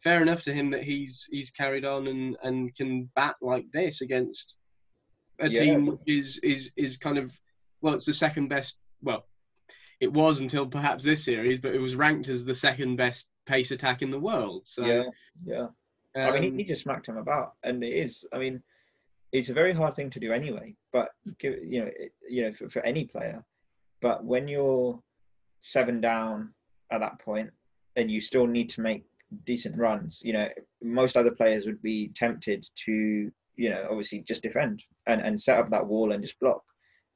fair 0.03 0.21
enough 0.21 0.43
to 0.43 0.53
him 0.53 0.71
that 0.71 0.83
he's 0.83 1.27
he's 1.29 1.51
carried 1.51 1.85
on 1.85 2.07
and, 2.07 2.35
and 2.43 2.75
can 2.75 3.09
bat 3.15 3.35
like 3.41 3.65
this 3.71 4.01
against 4.01 4.55
a 5.39 5.49
Yeah. 5.49 5.61
team 5.61 5.85
which 5.85 5.99
is, 6.07 6.39
is 6.43 6.71
is 6.75 6.97
kind 6.97 7.17
of 7.17 7.31
well 7.81 7.93
it's 7.93 8.05
the 8.05 8.13
second 8.13 8.47
best 8.47 8.75
well 9.01 9.25
it 9.99 10.11
was 10.11 10.39
until 10.39 10.65
perhaps 10.65 11.03
this 11.03 11.23
series 11.23 11.59
but 11.59 11.73
it 11.75 11.79
was 11.79 11.95
ranked 11.95 12.29
as 12.29 12.43
the 12.43 12.55
second 12.55 12.95
best 12.95 13.27
pace 13.45 13.71
attack 13.71 14.01
in 14.01 14.11
the 14.11 14.19
world 14.19 14.63
so 14.65 14.85
yeah, 14.85 15.03
yeah. 15.45 15.67
I 16.15 16.31
mean, 16.31 16.43
he, 16.43 16.49
um, 16.49 16.57
he 16.57 16.63
just 16.65 16.81
smacked 16.83 17.07
him 17.07 17.15
about, 17.17 17.53
and 17.63 17.81
it 17.83 17.93
is. 17.93 18.27
I 18.33 18.37
mean, 18.37 18.61
it's 19.31 19.49
a 19.49 19.53
very 19.53 19.73
hard 19.73 19.93
thing 19.93 20.09
to 20.09 20.19
do 20.19 20.31
anyway. 20.31 20.75
But 20.91 21.09
you 21.41 21.81
know, 21.81 21.89
it, 21.97 22.13
you 22.27 22.43
know, 22.43 22.51
for, 22.51 22.69
for 22.69 22.85
any 22.85 23.05
player. 23.05 23.43
But 24.01 24.23
when 24.23 24.47
you're 24.47 24.99
seven 25.59 26.01
down 26.01 26.53
at 26.91 27.01
that 27.01 27.19
point, 27.19 27.49
and 27.95 28.09
you 28.09 28.21
still 28.21 28.47
need 28.47 28.69
to 28.71 28.81
make 28.81 29.03
decent 29.45 29.77
runs, 29.77 30.21
you 30.23 30.33
know, 30.33 30.47
most 30.81 31.17
other 31.17 31.31
players 31.31 31.65
would 31.65 31.81
be 31.81 32.09
tempted 32.15 32.65
to, 32.85 33.31
you 33.55 33.69
know, 33.69 33.87
obviously 33.89 34.19
just 34.21 34.41
defend 34.41 34.81
and, 35.07 35.21
and 35.21 35.41
set 35.41 35.59
up 35.59 35.69
that 35.69 35.85
wall 35.85 36.11
and 36.11 36.23
just 36.23 36.39
block. 36.39 36.63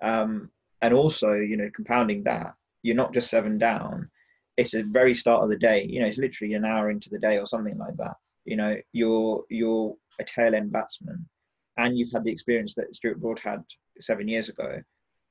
Um, 0.01 0.51
and 0.81 0.93
also, 0.93 1.33
you 1.33 1.57
know, 1.57 1.69
compounding 1.73 2.23
that, 2.23 2.53
you're 2.83 2.95
not 2.95 3.13
just 3.13 3.29
seven 3.29 3.57
down. 3.57 4.09
It's 4.57 4.71
the 4.71 4.83
very 4.83 5.15
start 5.15 5.43
of 5.43 5.49
the 5.49 5.57
day. 5.57 5.85
You 5.89 6.01
know, 6.01 6.07
it's 6.07 6.17
literally 6.17 6.53
an 6.53 6.65
hour 6.65 6.89
into 6.89 7.09
the 7.09 7.19
day 7.19 7.39
or 7.39 7.47
something 7.47 7.77
like 7.77 7.97
that 7.97 8.15
you 8.45 8.55
know 8.55 8.75
you're 8.93 9.43
you're 9.49 9.93
a 10.19 10.23
tail 10.23 10.55
end 10.55 10.71
batsman 10.71 11.27
and 11.77 11.97
you've 11.97 12.11
had 12.11 12.23
the 12.23 12.31
experience 12.31 12.73
that 12.75 12.95
Stuart 12.95 13.19
Broad 13.19 13.39
had 13.39 13.63
seven 13.99 14.27
years 14.27 14.49
ago 14.49 14.81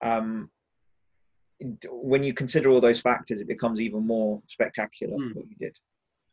um, 0.03 0.51
when 1.91 2.25
you 2.25 2.35
consider 2.35 2.69
all 2.69 2.81
those 2.81 3.01
factors 3.01 3.41
it 3.41 3.49
becomes 3.49 3.81
even 3.81 4.07
more 4.07 4.43
spectacular 4.49 5.17
Hmm. 5.17 5.33
what 5.33 5.49
you 5.49 5.57
did 5.59 5.77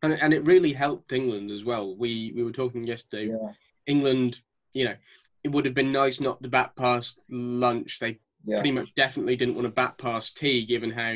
and, 0.03 0.13
and 0.13 0.33
it 0.33 0.43
really 0.45 0.73
helped 0.73 1.13
England 1.13 1.51
as 1.51 1.63
well 1.63 1.95
we 1.95 2.33
we 2.35 2.43
were 2.43 2.51
talking 2.51 2.83
yesterday 2.85 3.29
yeah 3.31 3.51
England 3.87 4.39
you 4.73 4.85
know 4.85 4.95
it 5.43 5.49
would 5.51 5.65
have 5.65 5.73
been 5.73 5.91
nice 5.91 6.19
not 6.19 6.41
to 6.43 6.49
bat 6.49 6.75
past 6.75 7.19
lunch 7.29 7.99
they 7.99 8.19
yeah 8.43 8.57
pretty 8.57 8.71
much 8.71 8.93
definitely 8.95 9.35
didn't 9.35 9.55
want 9.55 9.65
to 9.65 9.71
bat 9.71 9.97
past 9.97 10.37
tea, 10.37 10.65
given 10.65 10.89
how 10.91 11.15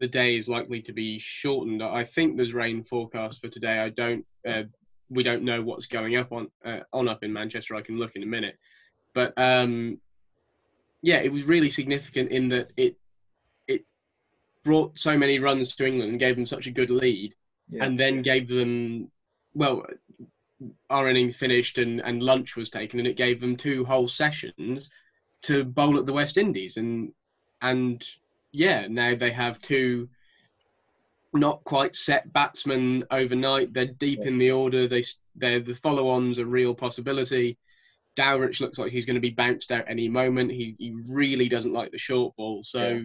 the 0.00 0.06
day 0.08 0.36
is 0.36 0.48
likely 0.48 0.80
to 0.80 0.92
be 0.92 1.18
shortened. 1.18 1.82
I 1.82 2.04
think 2.04 2.36
there's 2.36 2.54
rain 2.54 2.84
forecast 2.84 3.40
for 3.40 3.48
today. 3.48 3.78
I 3.80 3.90
don't. 3.90 4.24
Uh, 4.48 4.62
we 5.10 5.22
don't 5.22 5.42
know 5.42 5.60
what's 5.60 5.86
going 5.86 6.16
up 6.16 6.32
on 6.32 6.48
uh, 6.64 6.80
on 6.92 7.08
up 7.08 7.22
in 7.22 7.32
Manchester. 7.32 7.74
I 7.74 7.82
can 7.82 7.98
look 7.98 8.16
in 8.16 8.22
a 8.22 8.26
minute, 8.26 8.58
but 9.12 9.34
um, 9.36 9.98
yeah, 11.02 11.18
it 11.18 11.32
was 11.32 11.42
really 11.42 11.70
significant 11.70 12.30
in 12.30 12.48
that 12.50 12.70
it 12.76 12.96
it 13.66 13.84
brought 14.64 14.98
so 14.98 15.18
many 15.18 15.38
runs 15.38 15.74
to 15.74 15.86
England 15.86 16.10
and 16.10 16.20
gave 16.20 16.36
them 16.36 16.46
such 16.46 16.66
a 16.66 16.70
good 16.70 16.90
lead, 16.90 17.34
yeah 17.68 17.84
and 17.84 17.98
then 17.98 18.22
gave 18.22 18.48
them 18.48 19.10
well. 19.54 19.84
Our 20.90 21.08
innings 21.08 21.36
finished 21.36 21.78
and, 21.78 22.00
and 22.00 22.22
lunch 22.22 22.54
was 22.54 22.68
taken, 22.68 22.98
and 22.98 23.08
it 23.08 23.16
gave 23.16 23.40
them 23.40 23.56
two 23.56 23.82
whole 23.84 24.08
sessions 24.08 24.90
to 25.42 25.64
bowl 25.64 25.98
at 25.98 26.04
the 26.04 26.12
West 26.12 26.36
Indies, 26.36 26.76
and 26.76 27.12
and 27.62 28.04
yeah, 28.52 28.86
now 28.88 29.14
they 29.14 29.32
have 29.32 29.60
two 29.60 30.08
not 31.32 31.62
quite 31.64 31.94
set 31.96 32.32
batsmen 32.32 33.04
overnight. 33.10 33.72
They're 33.72 33.86
deep 33.86 34.20
Yeah. 34.20 34.28
in 34.28 34.38
the 34.38 34.50
order. 34.50 34.88
They 34.88 35.04
they're 35.36 35.60
the 35.60 35.74
follow-ons 35.74 36.38
a 36.38 36.46
real 36.46 36.74
possibility. 36.74 37.56
Dowrich 38.16 38.60
looks 38.60 38.78
like 38.78 38.92
he's 38.92 39.06
going 39.06 39.14
to 39.14 39.20
be 39.20 39.30
bounced 39.30 39.70
out 39.70 39.84
any 39.88 40.08
moment. 40.08 40.50
He 40.50 40.74
he 40.78 40.92
really 41.08 41.48
doesn't 41.48 41.72
like 41.72 41.92
the 41.92 41.98
short 41.98 42.34
ball, 42.36 42.64
so 42.64 42.88
Yeah. 42.88 43.02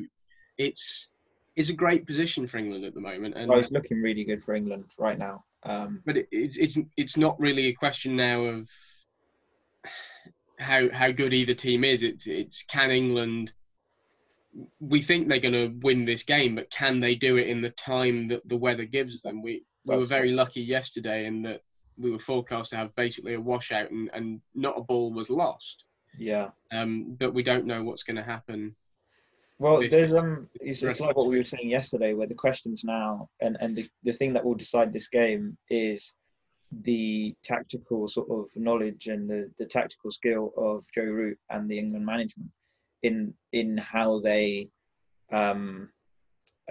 it's 0.57 1.07
it's 1.55 1.69
a 1.69 1.73
great 1.73 2.05
position 2.05 2.47
for 2.47 2.57
England 2.57 2.83
at 2.83 2.93
the 2.93 3.01
moment. 3.01 3.35
And 3.35 3.51
oh, 3.51 3.57
it's 3.59 3.71
looking 3.71 4.01
really 4.01 4.23
good 4.25 4.43
for 4.43 4.55
England 4.55 4.85
right 4.97 5.17
now 5.17 5.45
um, 5.65 6.01
but 6.05 6.15
it, 6.17 6.27
it's 6.31 6.57
it's 6.57 6.77
it's 6.95 7.17
not 7.17 7.39
really 7.39 7.67
a 7.67 7.73
question 7.73 8.15
now 8.15 8.43
of 8.43 8.69
how 10.59 10.89
how 10.91 11.11
good 11.11 11.33
either 11.33 11.53
team 11.53 11.83
is. 11.83 12.03
It's 12.03 12.27
it's 12.27 12.63
can 12.63 12.91
England. 12.91 13.51
We 14.79 15.01
think 15.01 15.27
they're 15.27 15.39
going 15.39 15.53
to 15.53 15.79
win 15.81 16.05
this 16.05 16.23
game, 16.23 16.55
but 16.55 16.69
can 16.71 16.99
they 16.99 17.15
do 17.15 17.37
it 17.37 17.47
in 17.47 17.61
the 17.61 17.71
time 17.71 18.27
that 18.29 18.47
the 18.47 18.57
weather 18.57 18.85
gives 18.85 19.21
them? 19.21 19.41
We 19.41 19.63
we 19.87 19.95
were 19.97 20.03
very 20.03 20.31
lucky 20.31 20.61
yesterday 20.61 21.25
in 21.25 21.41
that 21.43 21.61
we 21.97 22.09
were 22.11 22.19
forecast 22.19 22.71
to 22.71 22.77
have 22.77 22.95
basically 22.95 23.35
a 23.35 23.39
washout 23.39 23.91
and, 23.91 24.09
and 24.13 24.41
not 24.53 24.77
a 24.77 24.81
ball 24.81 25.13
was 25.13 25.29
lost. 25.29 25.83
yeah 26.17 26.49
Um, 26.71 27.15
but 27.19 27.33
we 27.33 27.43
don't 27.43 27.65
know 27.65 27.83
what's 27.83 28.03
going 28.03 28.17
to 28.17 28.23
happen. 28.23 28.75
Well, 29.59 29.79
This- 29.79 29.91
there's 29.91 30.13
um, 30.13 30.49
it's, 30.59 30.83
it's 30.83 30.99
like 30.99 31.15
what 31.15 31.27
we 31.27 31.37
were 31.37 31.43
saying 31.45 31.69
yesterday, 31.69 32.13
where 32.13 32.27
the 32.27 32.33
questions 32.33 32.83
now 32.83 33.29
and 33.41 33.57
and 33.61 33.75
the, 33.75 33.87
the 34.03 34.13
thing 34.13 34.33
that 34.33 34.43
will 34.45 34.55
decide 34.55 34.91
this 34.91 35.07
game 35.07 35.57
is 35.69 36.13
the 36.81 37.33
tactical 37.43 38.07
sort 38.07 38.29
of 38.29 38.45
knowledge 38.55 39.07
and 39.07 39.29
the, 39.29 39.49
the 39.57 39.65
tactical 39.65 40.11
skill 40.11 40.51
of 40.57 40.83
Joe 40.93 41.03
Root 41.03 41.37
and 41.51 41.69
the 41.69 41.77
England 41.77 42.05
management 42.05 42.49
in 43.07 43.33
in 43.51 43.77
how 43.77 44.19
they 44.29 44.69
um, 45.31 45.89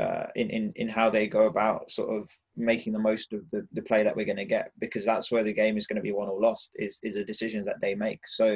uh, 0.05 0.27
in, 0.41 0.51
in 0.51 0.73
in 0.77 0.89
how 0.89 1.09
they 1.11 1.27
go 1.39 1.43
about 1.47 1.91
sort 1.91 2.11
of 2.17 2.29
making 2.57 2.93
the 2.93 2.99
most 3.11 3.33
of 3.33 3.41
the, 3.53 3.67
the 3.73 3.83
play 3.83 4.03
that 4.05 4.15
we're 4.17 4.31
going 4.33 4.45
to 4.45 4.55
get 4.57 4.71
because 4.79 5.05
that's 5.05 5.31
where 5.33 5.43
the 5.45 5.53
game 5.63 5.77
is 5.77 5.87
going 5.89 5.97
to 6.03 6.09
be 6.09 6.13
won 6.19 6.29
or 6.29 6.41
lost 6.41 6.71
is 6.77 6.99
is 7.03 7.17
the 7.17 7.25
decisions 7.25 7.65
that 7.67 7.81
they 7.81 7.95
make. 7.95 8.21
So 8.27 8.47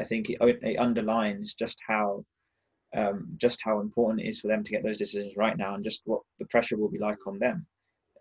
I 0.00 0.04
think 0.04 0.30
it, 0.30 0.38
it 0.72 0.76
underlines 0.78 1.54
just 1.54 1.78
how 1.86 2.24
um, 2.96 3.18
just 3.36 3.60
how 3.66 3.80
important 3.80 4.20
it 4.20 4.28
is 4.28 4.40
for 4.40 4.48
them 4.48 4.62
to 4.64 4.70
get 4.70 4.82
those 4.84 4.96
decisions 5.04 5.32
right 5.36 5.56
now 5.56 5.74
and 5.74 5.84
just 5.84 6.02
what 6.04 6.22
the 6.38 6.46
pressure 6.46 6.76
will 6.76 6.90
be 6.96 6.98
like 7.08 7.26
on 7.26 7.38
them 7.38 7.66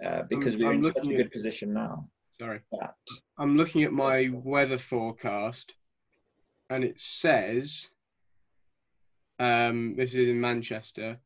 uh, 0.04 0.24
because 0.30 0.56
I'm- 0.56 0.62
we're 0.64 0.72
I'm 0.74 0.78
in 0.80 0.94
such 0.94 1.08
a 1.08 1.18
good 1.20 1.28
at- 1.28 1.32
position 1.32 1.74
now 1.74 2.08
Sorry. 2.40 2.60
that 2.72 2.96
I'm 3.38 3.56
looking 3.58 3.84
at 3.84 3.94
my 3.94 4.30
weather 4.34 4.80
forecast, 4.80 5.68
and 6.72 6.84
it 6.84 7.00
says, 7.00 7.90
um, 9.44 9.96
this 9.98 10.14
is 10.14 10.30
in 10.30 10.40
Manchester. 10.40 11.18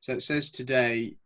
So 0.00 0.12
it 0.12 0.22
says 0.22 0.50
today 0.50 1.16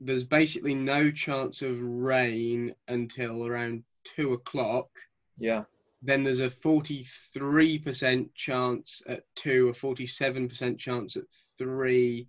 there's 0.00 0.24
basically 0.24 0.74
no 0.74 1.10
chance 1.10 1.62
of 1.62 1.80
rain 1.80 2.74
until 2.86 3.44
around 3.44 3.82
two 4.04 4.32
o'clock. 4.34 4.88
yeah 5.36 5.64
Then 6.02 6.22
there's 6.22 6.40
a 6.40 6.48
43% 6.50 8.28
chance 8.34 9.02
at 9.08 9.24
two, 9.34 9.68
a 9.68 9.72
47% 9.72 10.78
chance 10.78 11.16
at 11.16 11.24
three, 11.58 12.28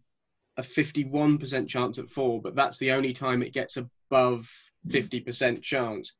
a 0.58 0.63
51% 0.63 1.68
chance 1.68 2.00
at 2.00 2.10
four, 2.10 2.41
but 2.41 2.56
that's 2.56 2.80
the 2.80 2.91
only 2.91 3.13
time 3.13 3.44
it 3.44 3.53
gets 3.53 3.77
above 3.77 4.50
50% 4.89 5.62
chance. 5.62 6.13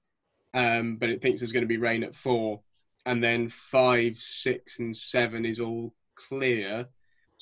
Um, 0.54 0.98
but 0.98 1.10
it 1.10 1.22
thinks 1.22 1.40
there's 1.40 1.52
going 1.52 1.64
to 1.64 1.68
be 1.68 1.78
rain 1.78 2.04
at 2.04 2.16
four, 2.16 2.62
and 3.06 3.24
then 3.24 3.50
five, 3.50 4.18
six, 4.18 4.80
and 4.80 4.96
seven 4.96 5.46
is 5.46 5.60
all 5.60 5.94
clear. 6.16 6.88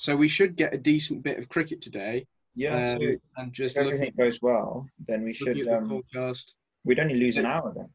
So 0.00 0.16
we 0.16 0.28
should 0.28 0.56
get 0.56 0.72
a 0.72 0.78
decent 0.78 1.22
bit 1.22 1.38
of 1.38 1.50
cricket 1.50 1.82
today. 1.82 2.26
yeah 2.54 2.94
Um, 2.94 3.00
so 3.00 3.14
and 3.36 3.52
just 3.52 3.76
if 3.76 3.82
everything 3.82 4.14
goes 4.16 4.40
well 4.40 4.88
then 5.06 5.22
we 5.22 5.34
should 5.34 5.48
looking 5.48 5.68
at 5.68 5.68
the 5.68 5.76
um, 5.76 5.88
forecast, 6.12 6.54
we'd 6.84 6.98
only 6.98 7.16
lose 7.16 7.36
an 7.36 7.44
hour 7.44 7.70
then 7.76 7.90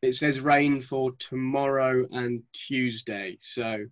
it 0.00 0.14
says 0.14 0.40
rain 0.40 0.80
for 0.80 1.12
tomorrow 1.18 2.06
and 2.10 2.42
Tuesday. 2.54 3.38
So 3.40 3.84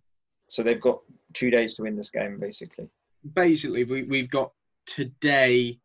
so 0.48 0.62
they've 0.62 0.80
got 0.80 1.00
two 1.34 1.50
days 1.50 1.74
to 1.74 1.82
win 1.82 1.96
this 1.96 2.10
game 2.10 2.40
basically 2.40 2.88
basically 3.34 3.84
we, 3.84 4.04
we've 4.04 4.30
got 4.30 4.52
today 4.86 5.78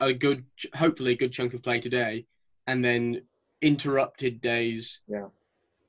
a 0.00 0.14
good 0.14 0.42
hopefully 0.74 1.12
a 1.12 1.16
good 1.16 1.32
chunk 1.32 1.52
of 1.52 1.62
play 1.62 1.80
today 1.80 2.24
and 2.66 2.82
then 2.82 3.20
interrupted 3.60 4.40
days 4.40 5.00
Yeah. 5.06 5.28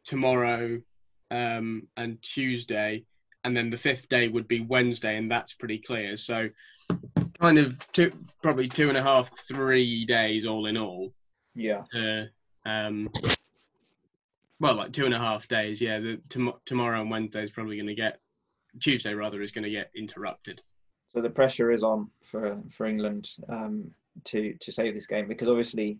tomorrow 0.05 0.81
um, 1.31 1.87
and 1.95 2.21
tuesday 2.21 3.05
and 3.43 3.55
then 3.55 3.69
the 3.69 3.77
fifth 3.77 4.07
day 4.09 4.27
would 4.27 4.47
be 4.47 4.61
wednesday 4.61 5.17
and 5.17 5.29
that's 5.31 5.53
pretty 5.53 5.77
clear 5.79 6.17
so 6.17 6.49
kind 7.39 7.57
of 7.57 7.77
two 7.93 8.11
probably 8.43 8.67
two 8.67 8.89
and 8.89 8.97
a 8.97 9.03
half 9.03 9.29
three 9.47 10.05
days 10.05 10.45
all 10.45 10.65
in 10.67 10.77
all 10.77 11.11
yeah 11.55 11.83
uh, 11.95 12.69
um, 12.69 13.09
well 14.59 14.75
like 14.75 14.91
two 14.91 15.05
and 15.05 15.13
a 15.13 15.19
half 15.19 15.47
days 15.47 15.81
yeah 15.81 15.99
the, 15.99 16.19
tom- 16.29 16.53
tomorrow 16.65 17.01
and 17.01 17.09
wednesday 17.11 17.43
is 17.43 17.51
probably 17.51 17.75
going 17.77 17.87
to 17.87 17.95
get 17.95 18.19
tuesday 18.79 19.13
rather 19.13 19.41
is 19.41 19.51
going 19.51 19.63
to 19.63 19.69
get 19.69 19.89
interrupted 19.95 20.61
so 21.13 21.21
the 21.21 21.29
pressure 21.29 21.71
is 21.71 21.83
on 21.83 22.09
for 22.23 22.57
for 22.71 22.85
England 22.85 23.29
um, 23.49 23.91
to 24.23 24.53
to 24.61 24.71
save 24.71 24.93
this 24.93 25.07
game 25.07 25.27
because 25.27 25.49
obviously 25.49 25.97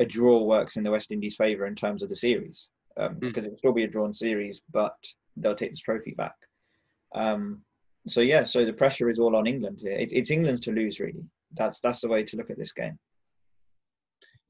a 0.00 0.04
draw 0.04 0.42
works 0.42 0.76
in 0.76 0.82
the 0.82 0.90
West 0.90 1.10
Indies' 1.10 1.36
favour 1.36 1.66
in 1.66 1.74
terms 1.74 2.02
of 2.02 2.10
the 2.10 2.16
series 2.16 2.68
um, 2.98 3.14
Mm. 3.14 3.20
because 3.20 3.46
it'll 3.46 3.56
still 3.56 3.72
be 3.72 3.84
a 3.84 3.88
drawn 3.88 4.12
series, 4.12 4.60
but 4.70 4.96
they'll 5.38 5.54
take 5.54 5.70
this 5.70 5.80
trophy 5.80 6.12
back. 6.14 6.34
Um, 7.14 7.62
so 8.06 8.20
yeah, 8.20 8.44
so 8.44 8.64
the 8.64 8.72
pressure 8.72 9.10
is 9.10 9.18
all 9.18 9.36
on 9.36 9.46
England. 9.46 9.78
here. 9.82 9.92
It's, 9.92 10.12
it's 10.12 10.30
England's 10.30 10.60
to 10.62 10.72
lose 10.72 11.00
really. 11.00 11.24
That's 11.56 11.80
that's 11.80 12.00
the 12.00 12.08
way 12.08 12.22
to 12.24 12.36
look 12.36 12.50
at 12.50 12.58
this 12.58 12.72
game. 12.72 12.98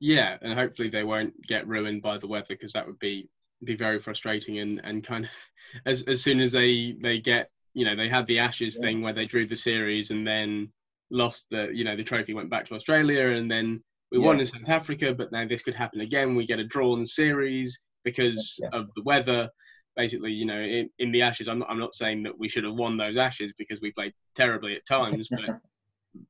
Yeah, 0.00 0.36
and 0.40 0.58
hopefully 0.58 0.88
they 0.88 1.04
won't 1.04 1.34
get 1.46 1.66
ruined 1.68 2.02
by 2.02 2.18
the 2.18 2.26
weather 2.26 2.46
because 2.48 2.72
that 2.72 2.86
would 2.86 2.98
be 2.98 3.28
be 3.64 3.76
very 3.76 4.00
frustrating 4.00 4.58
and, 4.58 4.80
and 4.84 5.04
kind 5.04 5.24
of 5.26 5.30
as 5.86 6.02
as 6.08 6.22
soon 6.22 6.40
as 6.40 6.52
they 6.52 6.96
they 7.02 7.18
get 7.18 7.50
you 7.74 7.84
know 7.84 7.94
they 7.94 8.08
had 8.08 8.26
the 8.26 8.38
Ashes 8.38 8.76
Yeah. 8.80 8.86
thing 8.88 9.02
where 9.02 9.12
they 9.12 9.26
drew 9.26 9.46
the 9.46 9.56
series 9.56 10.10
and 10.10 10.26
then 10.26 10.72
lost 11.10 11.46
the 11.50 11.68
you 11.72 11.84
know 11.84 11.96
the 11.96 12.04
trophy 12.04 12.34
went 12.34 12.50
back 12.50 12.66
to 12.66 12.74
Australia 12.74 13.28
and 13.36 13.50
then 13.50 13.82
we 14.12 14.18
won 14.18 14.40
in 14.40 14.46
South 14.46 14.68
Africa 14.68 15.12
but 15.14 15.30
now 15.32 15.46
this 15.46 15.62
could 15.62 15.74
happen 15.74 16.00
again 16.00 16.34
we 16.34 16.46
get 16.46 16.58
a 16.58 16.64
drawn 16.64 17.04
series 17.04 17.78
because 18.04 18.56
Yeah. 18.60 18.68
of 18.72 18.88
the 18.96 19.02
weather 19.02 19.48
basically 19.96 20.32
you 20.32 20.46
know 20.46 20.60
in, 20.60 20.88
in 20.98 21.12
the 21.12 21.22
Ashes 21.22 21.48
I'm 21.48 21.58
not, 21.58 21.70
I'm 21.70 21.78
not 21.78 21.94
saying 21.94 22.22
that 22.24 22.38
we 22.38 22.48
should 22.48 22.64
have 22.64 22.74
won 22.74 22.96
those 22.96 23.16
Ashes 23.16 23.52
because 23.56 23.80
we 23.80 23.92
played 23.92 24.12
terribly 24.34 24.76
at 24.76 24.86
times 24.86 25.28
but 25.30 25.56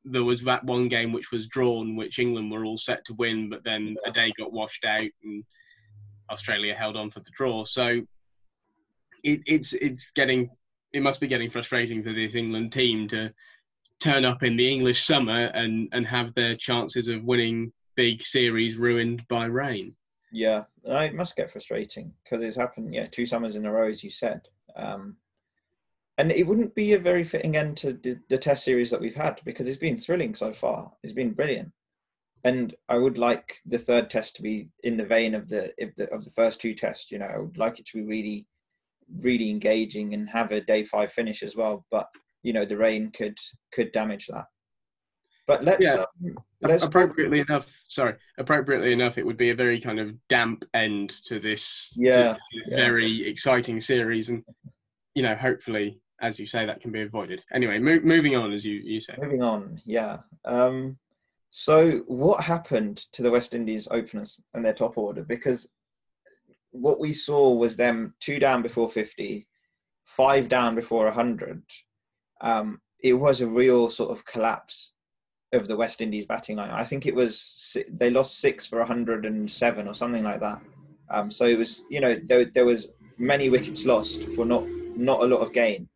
there 0.04 0.24
was 0.24 0.42
that 0.42 0.64
one 0.64 0.88
game 0.88 1.12
which 1.12 1.30
was 1.30 1.46
drawn, 1.48 1.96
which 1.96 2.18
England 2.18 2.50
were 2.50 2.64
all 2.64 2.78
set 2.78 3.04
to 3.06 3.14
win, 3.14 3.48
but 3.48 3.64
then 3.64 3.96
a 4.04 4.10
day 4.10 4.32
got 4.38 4.52
washed 4.52 4.84
out 4.84 5.08
and 5.22 5.44
Australia 6.30 6.74
held 6.74 6.96
on 6.96 7.10
for 7.10 7.20
the 7.20 7.30
draw. 7.36 7.64
So 7.64 8.00
it, 9.22 9.40
it's 9.46 9.72
it's 9.74 10.10
getting 10.10 10.50
it 10.92 11.02
must 11.02 11.20
be 11.20 11.26
getting 11.26 11.50
frustrating 11.50 12.02
for 12.02 12.12
this 12.12 12.34
England 12.34 12.72
team 12.72 13.08
to 13.08 13.32
turn 14.00 14.24
up 14.24 14.42
in 14.42 14.56
the 14.56 14.70
English 14.70 15.06
summer 15.06 15.46
and 15.46 15.88
and 15.92 16.06
have 16.06 16.34
their 16.34 16.56
chances 16.56 17.08
of 17.08 17.24
winning 17.24 17.72
big 17.96 18.22
series 18.22 18.76
ruined 18.76 19.26
by 19.28 19.46
rain. 19.46 19.94
Yeah, 20.32 20.64
it 20.84 21.14
must 21.14 21.36
get 21.36 21.50
frustrating 21.50 22.12
because 22.22 22.42
it's 22.42 22.56
happened. 22.56 22.94
Yeah, 22.94 23.06
two 23.06 23.26
summers 23.26 23.56
in 23.56 23.66
a 23.66 23.72
row, 23.72 23.88
as 23.88 24.04
you 24.04 24.10
said. 24.10 24.42
Um, 24.76 25.16
and 26.18 26.30
it 26.30 26.46
wouldn't 26.46 26.74
be 26.74 26.92
a 26.92 26.98
very 26.98 27.24
fitting 27.24 27.56
end 27.56 27.76
to 27.78 27.94
the, 27.94 28.38
test 28.38 28.64
series 28.64 28.90
that 28.90 29.00
we've 29.00 29.16
had 29.16 29.40
because 29.44 29.66
it's 29.66 29.78
been 29.78 29.96
thrilling 29.96 30.34
so 30.34 30.52
far. 30.52 30.92
It's 31.02 31.12
been 31.12 31.32
brilliant, 31.32 31.72
and 32.44 32.74
I 32.88 32.98
would 32.98 33.18
like 33.18 33.60
the 33.64 33.78
third 33.78 34.10
test 34.10 34.36
to 34.36 34.42
be 34.42 34.68
in 34.84 34.96
the 34.96 35.06
vein 35.06 35.34
of 35.34 35.48
the 35.48 35.72
of 35.80 35.94
the, 35.96 36.12
of 36.12 36.24
the 36.24 36.30
first 36.30 36.60
two 36.60 36.74
tests. 36.74 37.10
You 37.10 37.18
know, 37.18 37.26
I 37.26 37.38
would 37.38 37.56
like 37.56 37.80
it 37.80 37.86
to 37.86 37.98
be 37.98 38.04
really, 38.04 38.46
really 39.18 39.50
engaging 39.50 40.12
and 40.14 40.28
have 40.28 40.52
a 40.52 40.60
day 40.60 40.84
five 40.84 41.12
finish 41.12 41.42
as 41.42 41.56
well. 41.56 41.86
But 41.90 42.08
you 42.42 42.52
know, 42.52 42.64
the 42.64 42.76
rain 42.76 43.10
could 43.10 43.38
could 43.72 43.90
damage 43.92 44.26
that. 44.26 44.46
But 45.50 45.64
let's 45.64 45.84
Yeah. 45.84 46.04
um, 46.24 46.36
let's 46.60 46.84
appropriately 46.84 47.40
enough, 47.40 47.76
sorry, 47.88 48.14
appropriately 48.38 48.92
enough, 48.92 49.18
it 49.18 49.26
would 49.26 49.36
be 49.36 49.50
a 49.50 49.54
very 49.54 49.80
kind 49.80 49.98
of 49.98 50.14
damp 50.28 50.64
end 50.74 51.10
to 51.24 51.40
this, 51.40 51.88
to 51.94 52.38
this 52.54 52.68
yeah. 52.68 52.76
very 52.76 53.26
exciting 53.26 53.80
series, 53.80 54.28
and 54.28 54.44
you 55.16 55.24
know, 55.24 55.34
hopefully, 55.34 55.98
as 56.20 56.38
you 56.38 56.46
say, 56.46 56.64
that 56.66 56.80
can 56.80 56.92
be 56.92 57.02
avoided. 57.02 57.42
Anyway, 57.52 57.80
mo- 57.80 57.98
moving 58.04 58.36
on, 58.36 58.52
as 58.52 58.64
you 58.64 58.74
you 58.74 59.00
say. 59.00 59.16
Moving 59.20 59.42
on, 59.42 59.80
yeah. 59.84 60.18
Um, 60.44 60.96
so, 61.50 62.04
what 62.06 62.44
happened 62.44 62.98
to 63.10 63.22
the 63.24 63.30
West 63.32 63.52
Indies 63.52 63.88
openers 63.90 64.38
and 64.54 64.64
their 64.64 64.72
top 64.72 64.96
order? 64.96 65.24
Because 65.24 65.68
what 66.70 67.00
we 67.00 67.12
saw 67.12 67.52
was 67.52 67.76
them 67.76 68.14
two 68.20 68.38
down 68.38 68.62
before 68.62 68.88
50, 68.88 69.48
five 70.04 70.48
down 70.48 70.76
before 70.76 71.06
100. 71.06 71.60
Um, 72.40 72.80
it 73.00 73.14
was 73.14 73.40
a 73.40 73.48
real 73.48 73.90
sort 73.90 74.12
of 74.12 74.24
collapse 74.24 74.92
of 75.52 75.66
the 75.68 75.76
West 75.76 76.00
Indies 76.00 76.26
batting 76.26 76.56
line. 76.56 76.70
I 76.70 76.84
think 76.84 77.06
it 77.06 77.14
was 77.14 77.76
they 77.88 78.10
lost 78.10 78.38
six 78.38 78.66
for 78.66 78.78
107 78.78 79.88
or 79.88 79.94
something 79.94 80.22
like 80.22 80.40
that. 80.40 80.60
Um, 81.10 81.30
so 81.30 81.44
it 81.44 81.58
was, 81.58 81.84
you 81.90 82.00
know, 82.00 82.18
there, 82.24 82.44
there 82.44 82.64
was 82.64 82.88
many 83.18 83.50
wickets 83.50 83.84
lost 83.84 84.24
for 84.34 84.44
not 84.44 84.64
not 84.96 85.22
a 85.22 85.26
lot 85.26 85.40
of 85.40 85.52
gain. 85.52 85.88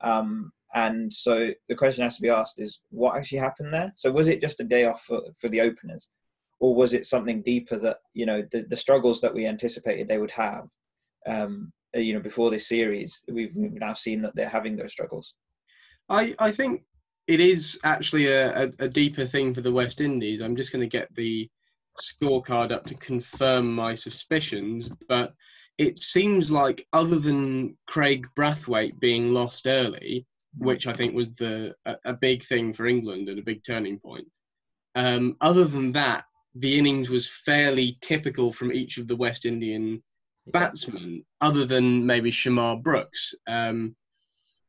Um, 0.00 0.52
and 0.74 1.12
so 1.12 1.50
the 1.68 1.74
question 1.74 2.02
has 2.02 2.16
to 2.16 2.22
be 2.22 2.30
asked 2.30 2.58
is 2.58 2.80
what 2.90 3.16
actually 3.16 3.38
happened 3.38 3.72
there? 3.72 3.92
So 3.94 4.10
was 4.10 4.28
it 4.28 4.40
just 4.40 4.60
a 4.60 4.64
day 4.64 4.86
off 4.86 5.02
for, 5.02 5.20
for 5.38 5.48
the 5.48 5.60
openers? 5.60 6.08
Or 6.60 6.74
was 6.74 6.94
it 6.94 7.06
something 7.06 7.42
deeper 7.42 7.76
that, 7.76 7.98
you 8.14 8.24
know, 8.24 8.42
the, 8.50 8.62
the 8.62 8.76
struggles 8.76 9.20
that 9.20 9.34
we 9.34 9.46
anticipated 9.46 10.08
they 10.08 10.18
would 10.18 10.30
have, 10.30 10.68
um, 11.26 11.72
you 11.94 12.14
know, 12.14 12.20
before 12.20 12.50
this 12.50 12.68
series, 12.68 13.22
we've, 13.30 13.54
we've 13.54 13.72
now 13.74 13.92
seen 13.92 14.22
that 14.22 14.34
they're 14.34 14.48
having 14.48 14.76
those 14.76 14.92
struggles. 14.92 15.34
I 16.08 16.34
I 16.38 16.52
think 16.52 16.82
it 17.26 17.40
is 17.40 17.78
actually 17.84 18.26
a, 18.28 18.64
a, 18.64 18.70
a 18.80 18.88
deeper 18.88 19.26
thing 19.26 19.54
for 19.54 19.60
the 19.60 19.72
West 19.72 20.00
Indies. 20.00 20.40
I'm 20.40 20.56
just 20.56 20.72
going 20.72 20.82
to 20.82 20.98
get 20.98 21.14
the 21.14 21.48
scorecard 22.00 22.72
up 22.72 22.86
to 22.86 22.94
confirm 22.94 23.72
my 23.72 23.94
suspicions, 23.94 24.88
but 25.08 25.34
it 25.78 26.02
seems 26.02 26.50
like 26.50 26.86
other 26.92 27.18
than 27.18 27.76
Kraigg 27.88 28.26
Brathwaite 28.36 28.98
being 29.00 29.32
lost 29.32 29.66
early, 29.66 30.26
which 30.58 30.86
I 30.86 30.92
think 30.92 31.14
was 31.14 31.34
the 31.34 31.74
a, 31.86 31.96
a 32.04 32.12
big 32.12 32.44
thing 32.44 32.74
for 32.74 32.86
England 32.86 33.28
and 33.28 33.38
a 33.38 33.42
big 33.42 33.64
turning 33.64 33.98
point. 33.98 34.26
Um, 34.94 35.36
other 35.40 35.64
than 35.64 35.92
that, 35.92 36.24
the 36.54 36.78
innings 36.78 37.08
was 37.08 37.28
fairly 37.46 37.98
typical 38.02 38.52
from 38.52 38.72
each 38.72 38.98
of 38.98 39.08
the 39.08 39.16
West 39.16 39.46
Indian 39.46 40.02
batsmen, 40.48 41.24
other 41.40 41.64
than 41.64 42.04
maybe 42.04 42.30
Shamarh 42.30 42.82
Brooks. 42.82 43.34
Um, 43.46 43.96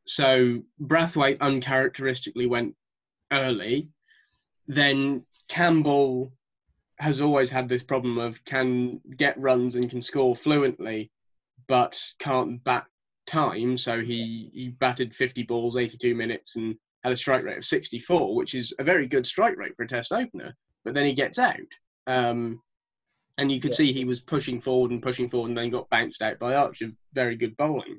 so 0.06 0.62
Brathwaite 0.80 1.40
uncharacteristically 1.40 2.46
went 2.46 2.74
early. 3.32 3.88
Then 4.66 5.24
Campbell 5.48 6.32
has 6.98 7.20
always 7.20 7.50
had 7.50 7.68
this 7.68 7.82
problem 7.82 8.18
of 8.18 8.44
can 8.44 9.00
get 9.16 9.38
runs 9.38 9.74
and 9.74 9.90
can 9.90 10.02
score 10.02 10.36
fluently, 10.36 11.10
but 11.66 12.00
can't 12.18 12.62
bat 12.64 12.86
time. 13.26 13.76
So 13.76 14.00
he 14.00 14.50
he 14.54 14.68
batted 14.68 15.14
50 15.14 15.42
balls, 15.44 15.76
82 15.76 16.14
minutes, 16.14 16.56
and 16.56 16.76
had 17.02 17.12
a 17.12 17.16
strike 17.16 17.44
rate 17.44 17.58
of 17.58 17.64
64, 17.64 18.34
which 18.34 18.54
is 18.54 18.74
a 18.78 18.84
very 18.84 19.06
good 19.06 19.26
strike 19.26 19.56
rate 19.56 19.76
for 19.76 19.82
a 19.84 19.88
Test 19.88 20.12
opener. 20.12 20.54
But 20.84 20.94
then 20.94 21.06
he 21.06 21.14
gets 21.14 21.38
out. 21.38 21.58
Um, 22.06 22.62
and 23.36 23.50
you 23.50 23.60
could 23.60 23.72
Yeah. 23.72 23.76
see 23.76 23.92
he 23.92 24.04
was 24.04 24.20
pushing 24.20 24.60
forward 24.60 24.90
and 24.90 25.02
pushing 25.02 25.28
forward, 25.28 25.48
and 25.48 25.58
then 25.58 25.70
got 25.70 25.90
bounced 25.90 26.22
out 26.22 26.38
by 26.38 26.54
Archer. 26.54 26.92
Very 27.12 27.36
good 27.36 27.56
bowling, 27.56 27.98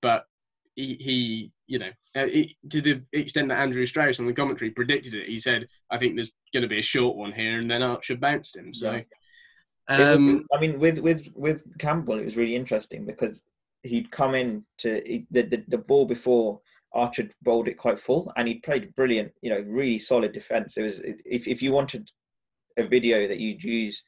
but 0.00 0.26
he, 0.74 0.96
he 1.00 1.52
you 1.66 1.78
know, 1.78 1.90
uh, 2.16 2.26
it, 2.26 2.50
to 2.70 2.80
the 2.80 3.02
extent 3.12 3.48
that 3.48 3.58
Andrew 3.58 3.86
Strauss 3.86 4.20
on 4.20 4.26
the 4.26 4.32
commentary 4.32 4.70
predicted 4.70 5.14
it, 5.14 5.28
he 5.28 5.38
said, 5.38 5.66
"I 5.90 5.98
think 5.98 6.14
there's 6.14 6.32
going 6.52 6.62
to 6.62 6.68
be 6.68 6.78
a 6.78 6.82
short 6.82 7.16
one 7.16 7.32
here," 7.32 7.58
and 7.58 7.70
then 7.70 7.82
Archer 7.82 8.16
bounced 8.16 8.56
him. 8.56 8.74
So, 8.74 8.92
Yeah. 8.92 9.02
Um, 9.86 10.46
I 10.52 10.60
mean, 10.60 10.78
with 10.78 10.98
with 10.98 11.28
with 11.34 11.62
Campbell, 11.78 12.18
it 12.18 12.24
was 12.24 12.36
really 12.36 12.56
interesting 12.56 13.04
because 13.04 13.42
he'd 13.82 14.10
come 14.10 14.34
in 14.34 14.64
to 14.78 15.02
he, 15.04 15.26
the, 15.30 15.42
the 15.42 15.64
the 15.68 15.78
ball 15.78 16.06
before 16.06 16.60
Archer 16.94 17.28
bowled 17.42 17.68
it 17.68 17.76
quite 17.76 17.98
full, 17.98 18.32
and 18.36 18.48
he 18.48 18.54
played 18.56 18.94
brilliant. 18.94 19.32
You 19.42 19.50
know, 19.50 19.60
really 19.66 19.98
solid 19.98 20.32
defense. 20.32 20.76
It 20.76 20.82
was 20.82 21.00
if 21.04 21.46
if 21.46 21.62
you 21.62 21.72
wanted 21.72 22.10
a 22.78 22.86
video 22.86 23.28
that 23.28 23.38
you'd 23.38 23.62
use 23.62 24.02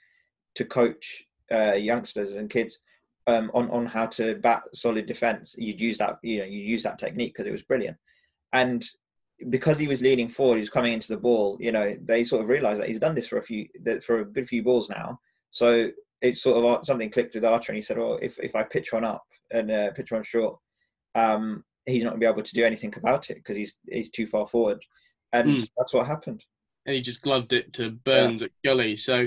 to 0.57 0.65
coach 0.65 1.25
uh, 1.53 1.75
youngsters 1.75 2.35
and 2.35 2.51
kids 2.51 2.81
um, 3.27 3.51
on 3.55 3.71
on 3.71 3.87
how 3.87 4.07
to 4.07 4.35
bat 4.37 4.63
solid 4.73 5.07
defense, 5.07 5.55
you'd 5.59 5.81
use 5.81 5.99
that. 5.99 6.19
You 6.23 6.39
know, 6.41 6.45
you 6.45 6.61
use 6.61 6.83
that 6.85 6.99
technique 6.99 7.33
because 7.35 7.47
it 7.47 7.53
was 7.53 7.63
brilliant, 7.63 7.97
and 8.53 8.85
because 9.51 9.79
he 9.79 9.87
was 9.89 10.01
leaning 10.01 10.29
forward, 10.29 10.57
he 10.57 10.61
was 10.61 10.71
coming 10.71 10.93
into 10.95 11.09
the 11.09 11.17
ball. 11.19 11.59
You 11.61 11.73
know, 11.73 11.97
they 12.03 12.25
sort 12.25 12.43
of 12.43 12.49
realised 12.49 12.81
that 12.81 12.89
he's 12.89 12.99
done 12.99 13.15
this 13.15 13.27
for 13.29 13.39
a 13.39 13.43
few 13.43 13.67
for 14.05 14.21
a 14.21 14.25
good 14.25 14.49
few 14.49 14.63
balls 14.63 14.89
now. 14.89 15.21
So 15.51 15.91
it's 16.23 16.41
sort 16.43 16.65
of 16.65 16.87
something 16.87 17.11
clicked 17.11 17.35
with 17.35 17.45
Archer, 17.45 17.73
and 17.73 17.77
he 17.77 17.83
said, 17.83 17.99
"Well, 17.99 18.19
if 18.23 18.39
if 18.39 18.55
I 18.57 18.63
pitch 18.63 18.93
one 18.93 19.05
up 19.05 19.25
and 19.51 19.71
uh, 19.71 19.91
pitch 19.93 20.13
one 20.13 20.23
short, 20.23 20.59
um, 21.15 21.65
he's 21.85 22.03
not 22.05 22.11
going 22.11 22.21
to 22.21 22.25
be 22.27 22.31
able 22.31 22.43
to 22.43 22.55
do 22.55 22.65
anything 22.65 22.95
about 22.97 23.31
it 23.31 23.37
because 23.37 23.57
he's 23.57 23.77
he's 23.91 24.11
too 24.11 24.27
far 24.27 24.47
forward." 24.47 24.79
And 25.33 25.59
Mm. 25.61 25.69
that's 25.77 25.93
what 25.93 26.07
happened. 26.07 26.45
and 26.87 26.95
he 26.95 27.03
just 27.03 27.21
gloved 27.21 27.53
it 27.53 27.73
to 27.75 27.91
Burns 27.91 28.43
at 28.43 28.53
Gully. 28.65 28.97
So, 28.97 29.27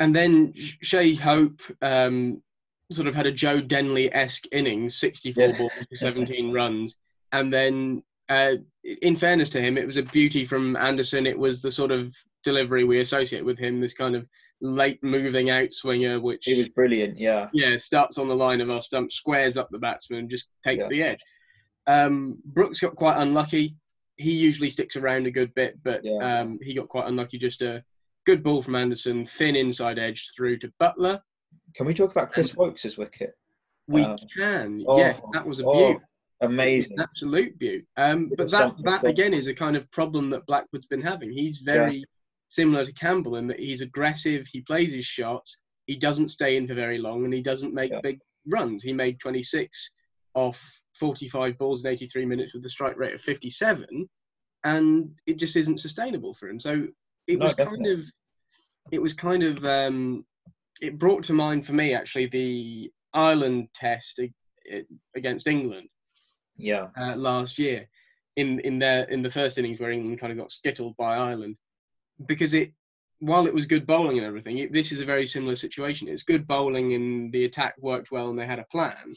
and 0.00 0.16
then 0.16 0.54
Sh- 0.56 0.76
Shai 0.82 1.12
Hope 1.12 1.60
um, 1.82 2.42
sort 2.90 3.08
of 3.08 3.14
had 3.14 3.26
a 3.26 3.32
Joe 3.32 3.60
Denly 3.60 4.08
esque 4.12 4.46
innings, 4.52 4.96
64 4.96 5.44
yeah. 5.44 5.58
balls, 5.58 5.72
17 5.94 6.52
runs. 6.52 6.96
And 7.32 7.52
then, 7.52 8.02
uh, 8.28 8.52
in 9.02 9.16
fairness 9.16 9.50
to 9.50 9.60
him, 9.60 9.76
it 9.76 9.86
was 9.86 9.96
a 9.98 10.02
beauty 10.02 10.44
from 10.44 10.76
Anderson. 10.76 11.26
It 11.26 11.38
was 11.38 11.60
the 11.60 11.70
sort 11.70 11.90
of 11.90 12.14
delivery 12.44 12.84
we 12.84 13.00
associate 13.00 13.44
with 13.44 13.58
him, 13.58 13.80
this 13.80 13.92
kind 13.94 14.16
of 14.16 14.26
late 14.60 15.02
moving 15.02 15.50
out 15.50 15.72
swinger, 15.72 16.20
which 16.20 16.44
He 16.44 16.56
was 16.56 16.68
brilliant. 16.70 17.18
Yeah, 17.18 17.48
yeah, 17.52 17.76
starts 17.76 18.18
on 18.18 18.28
the 18.28 18.34
line 18.36 18.60
of 18.60 18.70
off 18.70 18.84
stump, 18.84 19.12
squares 19.12 19.56
up 19.56 19.68
the 19.70 19.78
batsman, 19.78 20.28
just 20.28 20.48
takes 20.64 20.82
Yeah. 20.82 20.88
the 20.88 21.02
edge. 21.02 21.20
Um, 21.86 22.38
Brooks 22.44 22.80
got 22.80 22.96
quite 22.96 23.18
unlucky. 23.20 23.76
He 24.16 24.32
usually 24.32 24.70
sticks 24.70 24.96
around 24.96 25.26
a 25.26 25.30
good 25.30 25.54
bit, 25.54 25.78
but 25.82 26.04
Yeah. 26.04 26.40
um, 26.40 26.58
he 26.62 26.74
got 26.74 26.88
quite 26.88 27.06
unlucky. 27.06 27.38
Just 27.38 27.62
a 27.62 27.84
good 28.26 28.42
ball 28.42 28.62
from 28.62 28.74
Anderson, 28.74 29.26
thin 29.26 29.56
inside 29.56 29.98
edge 29.98 30.30
through 30.34 30.58
to 30.58 30.72
Buttler. 30.80 31.20
Can 31.74 31.86
we 31.86 31.94
talk 31.94 32.10
about 32.10 32.32
Chris 32.32 32.54
Woakes' 32.54 32.96
wicket? 32.96 33.34
We 33.86 34.02
Um, 34.02 34.18
can, 34.36 34.84
oh, 34.86 34.98
yes, 34.98 35.20
that 35.32 35.46
was 35.46 35.60
a 35.60 35.64
oh, 35.64 35.72
beaut. 35.94 36.02
Amazing. 36.40 36.92
An 36.98 37.04
absolute 37.04 37.58
beaut. 37.58 37.84
Um, 37.96 38.30
but 38.36 38.50
that, 38.50 38.74
that 38.84 39.04
again 39.04 39.34
is 39.34 39.48
a 39.48 39.54
kind 39.54 39.76
of 39.76 39.90
problem 39.90 40.30
that 40.30 40.46
Blackwood's 40.46 40.86
been 40.86 41.00
having. 41.00 41.32
He's 41.32 41.58
very 41.58 42.04
similar 42.50 42.84
to 42.84 42.92
Campbell 42.92 43.36
in 43.36 43.46
that 43.48 43.58
he's 43.58 43.80
aggressive, 43.80 44.46
he 44.52 44.60
plays 44.62 44.92
his 44.92 45.04
shots, 45.04 45.58
he 45.86 45.96
doesn't 45.96 46.28
stay 46.30 46.56
in 46.56 46.66
for 46.68 46.74
very 46.74 46.98
long, 46.98 47.24
and 47.24 47.34
he 47.34 47.42
doesn't 47.42 47.74
make 47.74 47.90
Yeah. 47.90 48.00
big 48.02 48.20
runs. 48.46 48.82
He 48.82 48.92
made 48.92 49.18
26 49.20 49.90
off 50.34 50.60
45 50.94 51.58
balls 51.58 51.84
in 51.84 51.90
83 51.90 52.24
minutes 52.24 52.54
with 52.54 52.64
a 52.64 52.70
strike 52.70 52.96
rate 52.96 53.14
of 53.14 53.20
57, 53.20 54.08
and 54.64 55.10
it 55.26 55.38
just 55.38 55.56
isn't 55.56 55.78
sustainable 55.80 56.34
for 56.34 56.48
him. 56.48 56.60
So 56.60 56.88
it 57.26 57.38
No, 57.38 57.46
was 57.46 57.54
kind 57.54 57.86
of, 57.86 58.04
it 58.92 59.00
was 59.00 59.14
kind 59.14 59.42
of, 59.42 59.64
um, 59.64 60.24
it 60.80 60.98
brought 60.98 61.24
to 61.24 61.32
mind 61.32 61.66
for 61.66 61.72
me 61.72 61.94
actually 61.94 62.26
the 62.26 62.90
Ireland 63.14 63.68
test 63.74 64.20
against 65.16 65.46
England. 65.46 65.88
Yeah, 66.56 66.88
uh, 66.96 67.16
last 67.16 67.58
year 67.58 67.88
in 68.36 68.60
in 68.60 68.78
their 68.78 69.04
in 69.04 69.22
the 69.22 69.30
first 69.30 69.58
innings 69.58 69.80
where 69.80 69.90
England 69.92 70.20
kind 70.20 70.32
of 70.32 70.38
got 70.38 70.52
skittled 70.52 70.96
by 70.96 71.16
Ireland. 71.16 71.56
Because 72.26 72.54
it 72.54 72.72
while 73.20 73.46
it 73.46 73.54
was 73.54 73.66
good 73.66 73.86
bowling 73.86 74.18
and 74.18 74.26
everything 74.26 74.58
it, 74.58 74.72
this 74.72 74.92
is 74.92 75.00
a 75.00 75.04
very 75.04 75.26
similar 75.26 75.56
situation. 75.56 76.08
It's 76.08 76.22
good 76.24 76.46
bowling 76.46 76.94
and 76.94 77.32
the 77.32 77.44
attack 77.44 77.74
worked 77.80 78.10
well 78.10 78.30
and 78.30 78.38
they 78.38 78.46
had 78.46 78.58
a 78.58 78.66
plan. 78.70 79.12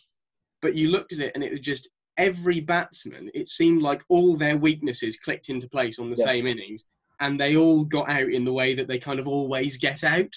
But 0.62 0.76
you 0.76 0.90
looked 0.90 1.14
at 1.14 1.20
it 1.20 1.32
and 1.36 1.44
it 1.44 1.52
was 1.52 1.62
just 1.62 1.90
every 2.18 2.60
batsman 2.60 3.32
it 3.34 3.48
seemed 3.48 3.82
like 3.82 4.04
all 4.10 4.36
their 4.36 4.58
weaknesses 4.58 5.18
clicked 5.18 5.50
into 5.50 5.70
place 5.70 5.98
on 5.98 6.10
the 6.10 6.18
Yeah. 6.18 6.26
same 6.26 6.48
innings. 6.48 6.86
And 7.20 7.40
they 7.40 7.56
all 7.56 7.84
got 7.86 8.10
out 8.10 8.30
in 8.30 8.44
the 8.46 8.54
way 8.54 8.74
that 8.76 8.88
they 8.88 8.98
kind 9.00 9.20
of 9.20 9.28
always 9.28 9.78
get 9.78 10.04
out 10.04 10.34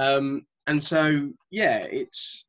um, 0.00 0.46
and 0.66 0.82
so 0.82 1.30
yeah 1.50 1.78
it's 1.78 2.44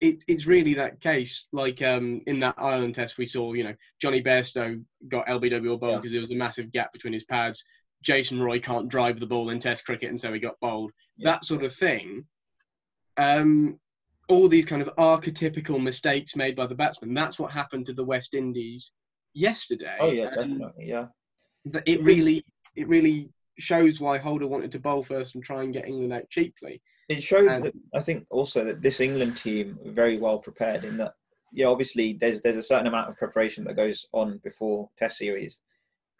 it, 0.00 0.22
it's 0.28 0.46
really 0.46 0.74
that 0.74 1.00
case. 1.00 1.48
Like 1.52 1.82
um, 1.82 2.20
in 2.28 2.38
that 2.40 2.54
Ireland 2.56 2.94
test, 2.94 3.18
we 3.18 3.26
saw, 3.26 3.52
you 3.52 3.64
know, 3.64 3.74
Jonny 4.00 4.22
Bairstow 4.22 4.80
got 5.08 5.26
LBW 5.26 5.72
or 5.72 5.78
bowled 5.78 5.92
Yeah. 5.94 5.96
because 5.96 6.12
there 6.12 6.20
was 6.20 6.30
a 6.30 6.36
massive 6.36 6.70
gap 6.70 6.92
between 6.92 7.12
his 7.12 7.24
pads. 7.24 7.64
Jason 8.04 8.40
Roy 8.40 8.60
can't 8.60 8.88
drive 8.88 9.18
the 9.18 9.26
ball 9.26 9.50
in 9.50 9.58
Test 9.58 9.84
cricket, 9.84 10.10
and 10.10 10.20
so 10.20 10.32
he 10.32 10.38
got 10.38 10.54
bowled. 10.60 10.92
Yeah. 11.16 11.32
That 11.32 11.44
sort 11.44 11.64
of 11.64 11.74
thing. 11.74 12.24
Um, 13.16 13.80
all 14.28 14.48
these 14.48 14.66
kind 14.66 14.82
of 14.82 14.90
archetypical 14.98 15.82
mistakes 15.82 16.36
made 16.36 16.54
by 16.54 16.66
the 16.68 16.76
batsman. 16.76 17.12
That's 17.12 17.40
what 17.40 17.50
happened 17.50 17.86
to 17.86 17.92
the 17.92 18.04
West 18.04 18.34
Indies 18.34 18.92
yesterday. 19.34 19.96
oh 19.98 20.12
yeah, 20.12 20.26
definitely. 20.30 20.86
Yeah, 20.86 21.06
It 21.86 22.04
really, 22.04 22.44
it 22.76 22.86
really 22.86 23.30
shows 23.58 24.00
why 24.00 24.18
Holder 24.18 24.46
wanted 24.46 24.72
to 24.72 24.78
bowl 24.78 25.02
first 25.04 25.34
and 25.34 25.44
try 25.44 25.62
and 25.62 25.72
get 25.72 25.86
England 25.86 26.12
out 26.12 26.28
cheaply. 26.30 26.80
it 27.08 27.22
showed 27.22 27.48
And- 27.48 27.64
that 27.64 27.74
I 27.94 28.00
think 28.00 28.26
also 28.30 28.64
that 28.64 28.82
this 28.82 29.00
England 29.00 29.36
team 29.36 29.78
very 29.84 30.18
well 30.18 30.38
prepared 30.38 30.84
in 30.84 30.96
that 30.98 31.14
yeah 31.52 31.66
obviously 31.66 32.12
there's 32.12 32.40
there's 32.42 32.58
a 32.58 32.62
certain 32.62 32.86
amount 32.86 33.08
of 33.08 33.16
preparation 33.16 33.64
that 33.64 33.74
goes 33.76 34.06
on 34.12 34.38
before 34.44 34.90
test 34.98 35.18
series. 35.18 35.60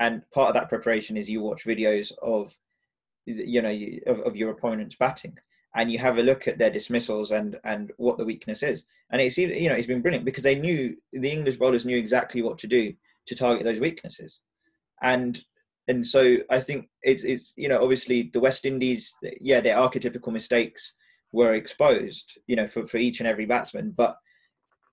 And 0.01 0.23
part 0.31 0.49
of 0.49 0.55
that 0.55 0.69
preparation 0.69 1.17
is 1.17 1.29
you 1.29 1.43
watch 1.43 1.65
videos 1.65 2.13
of 2.23 2.57
you 3.27 3.61
know 3.61 3.77
of, 4.07 4.21
of 4.21 4.37
your 4.37 4.51
opponent's 4.51 4.97
batting. 4.97 5.37
And 5.75 5.93
you 5.93 5.99
have 5.99 6.17
a 6.19 6.23
look 6.23 6.49
at 6.49 6.57
their 6.59 6.71
dismissals 6.71 7.31
and 7.31 7.61
and 7.65 7.93
what 7.99 8.17
the 8.17 8.25
weakness 8.25 8.63
is. 8.63 8.87
And 9.11 9.21
it's 9.21 9.37
you 9.37 9.69
know 9.69 9.75
it's 9.75 9.87
been 9.87 10.01
brilliant 10.03 10.25
because 10.25 10.45
they 10.45 10.55
knew 10.55 10.97
the 11.13 11.31
English 11.31 11.59
bowlers 11.59 11.85
knew 11.85 11.99
exactly 11.99 12.41
what 12.43 12.59
to 12.59 12.67
do 12.67 12.95
to 13.27 13.35
target 13.35 13.65
those 13.65 13.81
weaknesses. 13.81 14.41
And 15.03 15.45
and 15.89 16.05
so 16.05 16.37
I 16.51 16.61
think 16.61 16.89
it's 17.03 17.25
it's 17.25 17.55
you 17.57 17.69
know 17.69 17.83
obviously 17.83 18.31
the 18.33 18.41
West 18.41 18.65
Indies 18.65 19.15
yeah 19.41 19.61
their 19.61 19.77
archetypical 19.77 20.33
mistakes 20.33 20.95
were 21.33 21.55
exposed 21.55 22.39
you 22.47 22.57
know 22.57 22.67
for, 22.67 22.87
for 22.87 22.99
each 22.99 23.21
and 23.21 23.29
every 23.29 23.47
batsman 23.47 23.93
but 23.97 24.17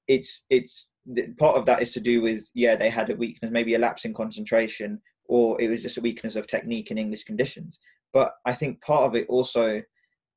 it's 0.08 0.46
it's 0.50 0.92
part 1.38 1.58
of 1.58 1.66
that 1.66 1.82
is 1.82 1.92
to 1.94 2.00
do 2.00 2.22
with 2.22 2.50
yeah 2.54 2.76
they 2.76 2.90
had 2.90 3.10
a 3.10 3.16
weakness 3.16 3.52
maybe 3.52 3.76
a 3.76 3.80
lapse 3.80 4.06
in 4.06 4.14
concentration 4.14 5.02
or 5.28 5.60
it 5.60 5.70
was 5.70 5.82
just 5.82 5.98
a 5.98 6.02
weakness 6.02 6.36
of 6.36 6.48
technique 6.48 6.92
in 6.92 6.98
English 6.98 7.24
conditions. 7.24 7.80
But 8.14 8.34
I 8.46 8.54
think 8.54 8.82
part 8.82 9.04
of 9.04 9.16
it 9.16 9.28
also 9.28 9.82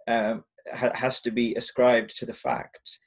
um, 0.07 0.45
ha- 0.73 0.93
has 0.95 1.21
to 1.23 1.31
be 1.31 1.55
ascribed 1.55 2.17
to 2.19 2.27
the 2.27 2.35
fact 2.35 2.99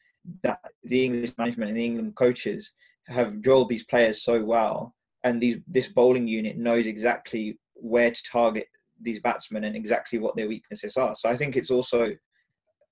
that 0.44 0.60
the 0.84 1.04
English 1.04 1.32
management 1.38 1.70
and 1.70 1.78
the 1.78 1.86
England 1.86 2.16
coaches 2.16 2.74
have 3.08 3.42
drilled 3.42 3.70
these 3.70 3.84
players 3.84 4.22
so 4.22 4.44
well 4.44 4.96
and 5.24 5.42
these 5.42 5.58
this 5.68 5.88
bowling 5.88 6.28
unit 6.28 6.58
knows 6.58 6.88
exactly 6.88 7.60
where 7.76 8.12
to 8.12 8.24
target 8.24 8.68
these 9.00 9.20
batsmen 9.20 9.64
and 9.64 9.76
exactly 9.76 10.20
what 10.20 10.36
their 10.36 10.48
weaknesses 10.48 10.98
are. 10.98 11.16
So 11.16 11.30
I 11.30 11.36
think 11.36 11.56
it's 11.56 11.72
also, 11.72 12.12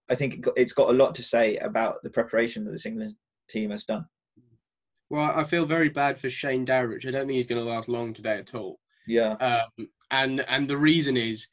I 0.10 0.16
think 0.16 0.46
it's 0.58 0.74
got 0.74 0.90
a 0.90 0.94
lot 0.94 1.14
to 1.16 1.24
say 1.24 1.58
about 1.58 2.02
the 2.04 2.10
preparation 2.10 2.66
that 2.66 2.72
this 2.72 2.86
England 2.86 3.16
team 3.48 3.70
has 3.70 3.84
done. 3.84 4.06
Well, 5.12 5.32
I 5.36 5.44
feel 5.44 5.66
very 5.66 5.90
bad 5.90 6.20
for 6.20 6.30
Shane 6.30 6.66
Dowrich. 6.66 7.08
I 7.08 7.12
don't 7.12 7.28
think 7.28 7.38
he's 7.38 7.48
going 7.48 7.64
to 7.64 7.70
last 7.70 7.90
long 7.90 8.14
today 8.14 8.38
at 8.38 8.54
all. 8.54 8.80
Yeah, 9.08 9.32
Um, 9.34 9.88
and 10.12 10.42
and 10.42 10.70
the 10.70 10.78
reason 10.78 11.18
is 11.18 11.48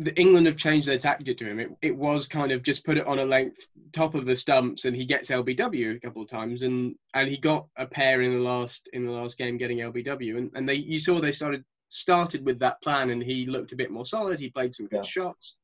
the 0.00 0.18
England 0.18 0.46
have 0.46 0.56
changed 0.56 0.88
their 0.88 0.98
tactic 0.98 1.36
to 1.38 1.46
him. 1.46 1.60
It, 1.60 1.70
it 1.82 1.96
was 1.96 2.26
kind 2.26 2.52
of 2.52 2.62
just 2.62 2.84
put 2.86 2.96
it 2.96 3.06
on 3.06 3.18
a 3.18 3.24
length 3.24 3.68
top 3.92 4.14
of 4.14 4.24
the 4.24 4.34
stumps, 4.34 4.86
and 4.86 4.96
he 4.96 5.04
gets 5.04 5.28
LBW 5.28 5.96
a 5.96 6.00
couple 6.00 6.22
of 6.22 6.28
times, 6.28 6.62
and 6.62 6.94
and 7.14 7.28
he 7.28 7.36
got 7.36 7.66
a 7.76 7.86
pair 7.86 8.22
in 8.22 8.32
the 8.32 8.38
last 8.40 8.88
in 8.94 9.04
the 9.04 9.12
last 9.12 9.36
game 9.36 9.58
getting 9.58 9.78
LBW, 9.78 10.38
and 10.38 10.50
and 10.54 10.68
they 10.68 10.74
you 10.74 10.98
saw 10.98 11.20
they 11.20 11.32
started 11.32 11.64
started 11.90 12.44
with 12.46 12.58
that 12.60 12.80
plan, 12.82 13.10
and 13.10 13.22
he 13.22 13.46
looked 13.46 13.72
a 13.72 13.76
bit 13.76 13.90
more 13.90 14.06
solid. 14.06 14.40
He 14.40 14.48
played 14.50 14.74
some 14.74 14.86
good 14.86 15.04
Yeah. 15.04 15.10
shots. 15.10 15.56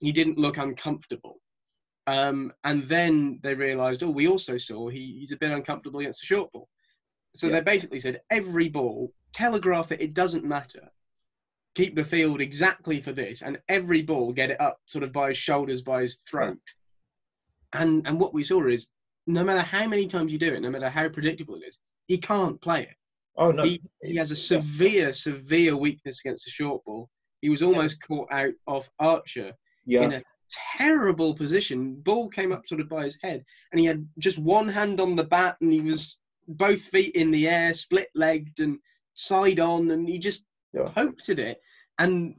He 0.00 0.12
didn't 0.12 0.38
look 0.38 0.58
uncomfortable. 0.58 1.40
Um, 2.06 2.52
and 2.64 2.88
then 2.88 3.38
they 3.42 3.54
realised, 3.54 4.02
oh, 4.02 4.10
we 4.10 4.28
also 4.28 4.58
saw 4.58 4.88
he, 4.88 5.18
he's 5.20 5.32
a 5.32 5.36
bit 5.36 5.50
uncomfortable 5.50 6.00
against 6.00 6.20
the 6.20 6.26
short 6.26 6.50
ball. 6.52 6.68
So 7.36 7.46
Yeah. 7.46 7.54
they 7.54 7.60
basically 7.60 8.00
said 8.00 8.20
every 8.30 8.68
ball, 8.68 9.12
telegraph 9.34 9.92
it, 9.92 10.00
it 10.00 10.14
doesn't 10.14 10.44
matter. 10.44 10.88
Keep 11.78 11.94
the 11.94 12.04
field 12.04 12.40
exactly 12.40 13.00
for 13.00 13.12
this, 13.12 13.40
and 13.40 13.56
every 13.68 14.02
ball 14.02 14.32
get 14.32 14.50
it 14.50 14.60
up 14.60 14.80
sort 14.86 15.04
of 15.04 15.12
by 15.12 15.28
his 15.28 15.38
shoulders, 15.38 15.80
by 15.80 16.02
his 16.02 16.18
throat. 16.28 16.58
And 17.72 18.04
and 18.06 18.18
what 18.18 18.34
we 18.34 18.42
saw 18.42 18.66
is 18.66 18.88
no 19.28 19.44
matter 19.44 19.60
how 19.60 19.86
many 19.86 20.08
times 20.08 20.32
you 20.32 20.38
do 20.38 20.52
it, 20.54 20.60
no 20.60 20.70
matter 20.70 20.88
how 20.90 21.08
predictable 21.08 21.54
it 21.54 21.68
is, 21.68 21.78
he 22.08 22.18
can't 22.18 22.60
play 22.60 22.82
it. 22.82 22.96
Oh 23.36 23.52
no, 23.52 23.62
He, 23.62 23.80
he 24.02 24.16
has 24.16 24.32
a 24.32 24.36
severe, 24.36 25.12
severe 25.12 25.76
weakness 25.76 26.20
against 26.24 26.46
the 26.46 26.50
short 26.50 26.84
ball. 26.84 27.08
He 27.42 27.48
was 27.48 27.62
almost 27.62 28.02
caught 28.02 28.32
out 28.32 28.54
of 28.66 28.90
Archer 28.98 29.52
yeah, 29.86 30.02
in 30.02 30.12
a 30.14 30.22
terrible 30.76 31.36
position. 31.36 31.94
Ball 32.00 32.28
came 32.28 32.50
up 32.50 32.66
sort 32.66 32.80
of 32.80 32.88
by 32.88 33.04
his 33.04 33.18
head, 33.22 33.44
and 33.70 33.78
he 33.78 33.86
had 33.86 34.08
just 34.18 34.38
one 34.38 34.68
hand 34.68 34.98
on 34.98 35.14
the 35.14 35.22
bat, 35.22 35.56
and 35.60 35.72
he 35.72 35.80
was 35.80 36.18
both 36.48 36.80
feet 36.80 37.14
in 37.14 37.30
the 37.30 37.46
air, 37.46 37.72
split 37.74 38.08
legged, 38.16 38.58
and 38.58 38.78
side 39.14 39.60
on, 39.60 39.92
and 39.92 40.08
he 40.08 40.18
just 40.18 40.47
Yeah. 40.72 40.90
at 40.96 41.38
it. 41.38 41.60
And 41.98 42.34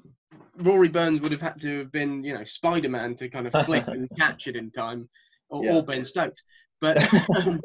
Rory 0.57 0.89
Burns 0.89 1.21
would 1.21 1.31
have 1.31 1.41
had 1.41 1.59
to 1.61 1.79
have 1.79 1.91
been, 1.91 2.23
you 2.23 2.33
know, 2.33 2.43
Spider 2.43 2.89
Man 2.89 3.15
to 3.15 3.29
kind 3.29 3.47
of 3.47 3.65
flick 3.65 3.87
and 3.87 4.09
catch 4.17 4.47
it 4.47 4.55
in 4.55 4.71
time, 4.71 5.09
or, 5.49 5.63
Yeah. 5.63 5.75
or 5.75 5.83
Ben 5.83 6.05
Stokes. 6.05 6.41
But, 6.81 6.97
um, 7.37 7.61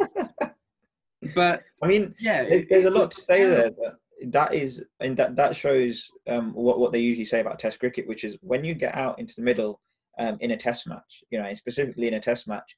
but 1.35 1.62
I 1.83 1.87
mean, 1.87 2.14
yeah, 2.18 2.44
there's, 2.44 2.64
there's 2.68 2.85
a 2.85 2.90
lot 2.90 3.11
to 3.12 3.20
say 3.24 3.44
there. 3.44 3.70
That, 3.70 3.96
that 4.27 4.55
is, 4.55 4.85
and 5.00 5.16
that 5.16 5.37
that 5.37 5.57
shows 5.57 6.11
um, 6.27 6.53
what 6.53 6.79
what 6.79 6.92
they 6.92 7.00
usually 7.00 7.24
say 7.24 7.40
about 7.40 7.59
Test 7.59 7.81
cricket, 7.81 8.09
which 8.09 8.24
is 8.24 8.37
when 8.40 8.64
you 8.64 8.74
get 8.74 8.94
out 8.94 9.18
into 9.18 9.35
the 9.37 9.42
middle 9.42 9.81
um, 10.18 10.38
in 10.40 10.50
a 10.53 10.57
Test 10.57 10.87
match, 10.87 11.22
you 11.31 11.40
know, 11.40 11.53
specifically 11.55 12.09
in 12.09 12.14
a 12.14 12.20
Test 12.20 12.48
match, 12.48 12.77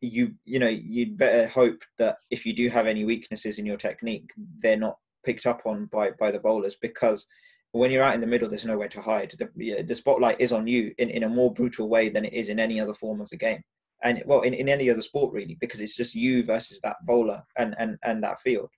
you 0.00 0.34
you 0.44 0.58
know 0.58 0.68
you'd 0.68 1.18
better 1.18 1.46
hope 1.48 1.82
that 1.98 2.18
if 2.30 2.46
you 2.46 2.52
do 2.54 2.68
have 2.68 2.86
any 2.86 3.04
weaknesses 3.04 3.58
in 3.58 3.66
your 3.66 3.76
technique, 3.76 4.30
they're 4.60 4.76
not 4.76 4.98
picked 5.24 5.46
up 5.46 5.62
on 5.64 5.86
by 5.86 6.10
by 6.12 6.30
the 6.30 6.40
bowlers 6.40 6.76
because 6.80 7.26
when 7.72 7.90
you're 7.90 8.02
out 8.02 8.14
in 8.14 8.20
the 8.20 8.26
middle, 8.26 8.48
there's 8.48 8.64
nowhere 8.64 8.88
to 8.88 9.00
hide. 9.00 9.32
The, 9.38 9.48
yeah, 9.56 9.82
the 9.82 9.94
spotlight 9.94 10.40
is 10.40 10.52
on 10.52 10.66
you 10.66 10.92
in, 10.98 11.08
in 11.10 11.22
a 11.22 11.28
more 11.28 11.52
brutal 11.52 11.88
way 11.88 12.08
than 12.08 12.24
it 12.24 12.32
is 12.32 12.48
in 12.48 12.58
any 12.58 12.80
other 12.80 12.94
form 12.94 13.20
of 13.20 13.30
the 13.30 13.36
game. 13.36 13.62
And 14.02 14.22
well, 14.26 14.40
in, 14.40 14.54
in 14.54 14.68
any 14.68 14.90
other 14.90 15.02
sport 15.02 15.32
really, 15.32 15.56
because 15.60 15.80
it's 15.80 15.96
just 15.96 16.14
you 16.14 16.42
versus 16.42 16.80
that 16.80 16.96
bowler 17.04 17.42
and, 17.56 17.74
and, 17.78 17.98
and 18.02 18.22
that 18.24 18.40
field. 18.40 18.70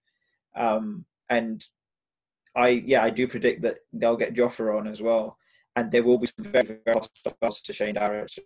Um, 0.54 1.06
and 1.30 1.64
I, 2.54 2.68
yeah, 2.68 3.02
I 3.02 3.10
do 3.10 3.26
predict 3.26 3.62
that 3.62 3.78
they'll 3.92 4.16
get 4.16 4.34
Jofra 4.34 4.76
on 4.76 4.86
as 4.86 5.00
well. 5.00 5.38
And 5.74 5.90
there 5.90 6.02
will 6.02 6.18
be 6.18 6.26
some 6.26 6.52
very, 6.52 6.66
very 6.66 6.80
hostile 6.88 7.50
to 7.64 7.72
Shane 7.72 7.94
Dowrich. 7.94 8.38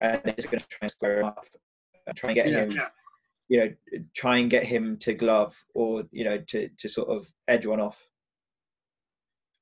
And 0.00 0.20
they're 0.24 0.34
just 0.34 0.50
going 0.50 0.60
to 0.60 0.66
try 0.68 0.78
and 0.82 0.90
square 0.90 1.20
him 1.20 1.26
up 1.26 1.46
and 2.08 2.16
try 2.16 2.30
and 2.30 2.34
get 2.34 2.48
Yeah, 2.48 2.64
him, 2.64 2.80
you 3.48 3.58
know, 3.58 4.00
try 4.14 4.38
and 4.38 4.50
get 4.50 4.64
him 4.64 4.96
to 4.98 5.14
glove 5.14 5.64
or, 5.74 6.04
you 6.10 6.24
know, 6.24 6.38
to, 6.38 6.68
to 6.78 6.88
sort 6.88 7.08
of 7.08 7.30
edge 7.46 7.66
one 7.66 7.80
off. 7.80 8.06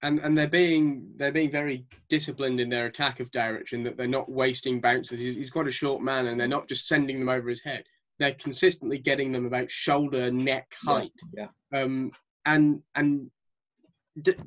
and 0.05 0.21
and 0.21 0.37
they're 0.37 0.47
being 0.47 1.13
they're 1.17 1.33
being 1.33 1.51
very 1.51 1.87
disciplined 2.09 2.61
in 2.61 2.69
their 2.69 2.87
attack 2.87 3.21
of 3.21 3.31
direction 3.33 3.83
that 3.83 3.97
they're 3.97 4.07
not 4.07 4.31
wasting 4.31 4.81
bounces. 4.81 5.19
He's, 5.19 5.51
quite 5.51 5.67
a 5.67 5.73
short 5.73 6.03
man, 6.03 6.27
and 6.27 6.39
they're 6.39 6.47
not 6.47 6.69
just 6.69 6.87
sending 6.87 7.19
them 7.19 7.31
over 7.31 7.49
his 7.49 7.63
head. 7.63 7.85
They're 8.19 8.35
consistently 8.35 8.99
getting 8.99 9.33
them 9.33 9.47
about 9.47 9.71
shoulder 9.71 10.31
neck 10.31 10.69
height. 10.83 11.13
Yeah. 11.37 11.49
Um, 11.75 12.13
and 12.45 12.83
and 12.95 13.31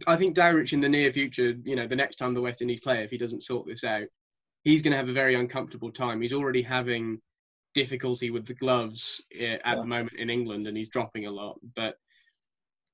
I 0.05 0.15
think 0.15 0.35
Dowrich 0.35 0.73
in 0.73 0.79
the 0.79 0.87
near 0.87 1.11
future, 1.11 1.55
you 1.63 1.75
know, 1.75 1.87
the 1.87 1.95
next 1.95 2.17
time 2.17 2.33
the 2.33 2.41
West 2.41 2.61
Indies 2.61 2.79
play, 2.79 3.03
if 3.03 3.09
he 3.09 3.17
doesn't 3.17 3.43
sort 3.43 3.67
this 3.67 3.83
out, 3.83 4.07
he's 4.63 4.83
going 4.83 4.91
to 4.91 4.97
have 4.97 5.09
a 5.09 5.13
very 5.13 5.35
uncomfortable 5.35 5.91
time. 5.91 6.21
He's 6.21 6.33
already 6.33 6.61
having 6.61 7.19
difficulty 7.81 8.29
with 8.31 8.45
the 8.47 8.53
gloves 8.63 9.21
uh, 9.39 9.43
at 9.43 9.61
Yeah. 9.65 9.75
the 9.75 9.85
moment 9.85 10.17
in 10.23 10.29
England, 10.29 10.67
and 10.67 10.75
he's 10.77 10.89
dropping 10.89 11.25
a 11.27 11.31
lot. 11.41 11.55
But 11.75 11.95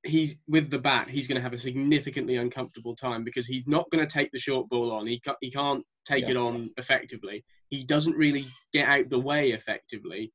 he's 0.04 0.36
with 0.48 0.70
the 0.70 0.80
bat, 0.90 1.10
he's 1.10 1.28
going 1.28 1.38
to 1.42 1.48
have 1.48 1.54
a 1.54 1.60
significantly 1.70 2.36
uncomfortable 2.36 2.96
time 2.96 3.24
because 3.24 3.48
he's 3.48 3.66
not 3.68 3.90
going 3.92 4.06
to 4.06 4.14
take 4.14 4.32
the 4.32 4.40
short 4.48 4.68
ball 4.70 4.92
on. 4.92 5.08
He 5.08 5.20
ca- 5.20 5.38
he 5.42 5.50
can't 5.52 5.84
take 6.06 6.26
Yeah. 6.26 6.32
it 6.32 6.38
on 6.38 6.70
effectively. 6.78 7.46
He 7.70 7.84
doesn't 7.86 8.18
really 8.26 8.46
get 8.74 8.88
out 8.90 9.10
the 9.10 9.20
way 9.32 9.52
effectively. 9.52 10.32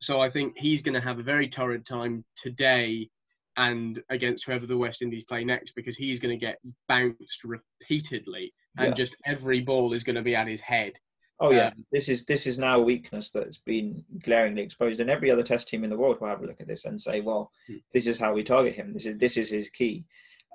So 0.00 0.20
I 0.20 0.28
think 0.28 0.48
he's 0.58 0.82
going 0.82 0.94
to 1.00 1.00
have 1.08 1.18
a 1.18 1.22
very 1.32 1.48
torrid 1.48 1.86
time 1.86 2.24
today 2.36 3.08
and 3.56 4.02
against 4.10 4.44
whoever 4.44 4.66
the 4.66 4.76
West 4.76 5.00
Indies 5.00 5.24
play 5.24 5.42
next 5.42 5.72
because 5.74 5.96
he's 5.96 6.20
going 6.20 6.38
to 6.38 6.46
get 6.46 6.58
bounced 6.86 7.40
repeatedly 7.44 8.52
and 8.76 8.88
Yeah. 8.88 8.94
just 9.02 9.16
every 9.24 9.60
ball 9.62 9.94
is 9.94 10.04
going 10.04 10.16
to 10.16 10.22
be 10.30 10.36
at 10.36 10.46
his 10.46 10.60
head. 10.60 10.92
Oh 11.38 11.50
yeah, 11.50 11.66
Um, 11.68 11.84
this 11.92 12.08
is 12.08 12.24
this 12.24 12.46
is 12.46 12.58
now 12.58 12.78
a 12.80 12.82
weakness 12.82 13.30
that's 13.30 13.58
been 13.58 14.04
glaringly 14.22 14.62
exposed, 14.62 15.00
and 15.00 15.10
every 15.10 15.30
other 15.30 15.42
Test 15.42 15.68
team 15.68 15.84
in 15.84 15.90
the 15.90 15.96
world 15.96 16.20
will 16.20 16.28
have 16.28 16.42
a 16.42 16.46
look 16.46 16.60
at 16.60 16.66
this 16.66 16.86
and 16.86 17.00
say, 17.00 17.20
"Well, 17.20 17.52
Hmm. 17.66 17.76
this 17.92 18.06
is 18.06 18.18
how 18.18 18.32
we 18.32 18.42
target 18.42 18.74
him. 18.74 18.92
This 18.94 19.06
is 19.06 19.18
this 19.18 19.36
is 19.36 19.50
his 19.50 19.68
key." 19.68 20.04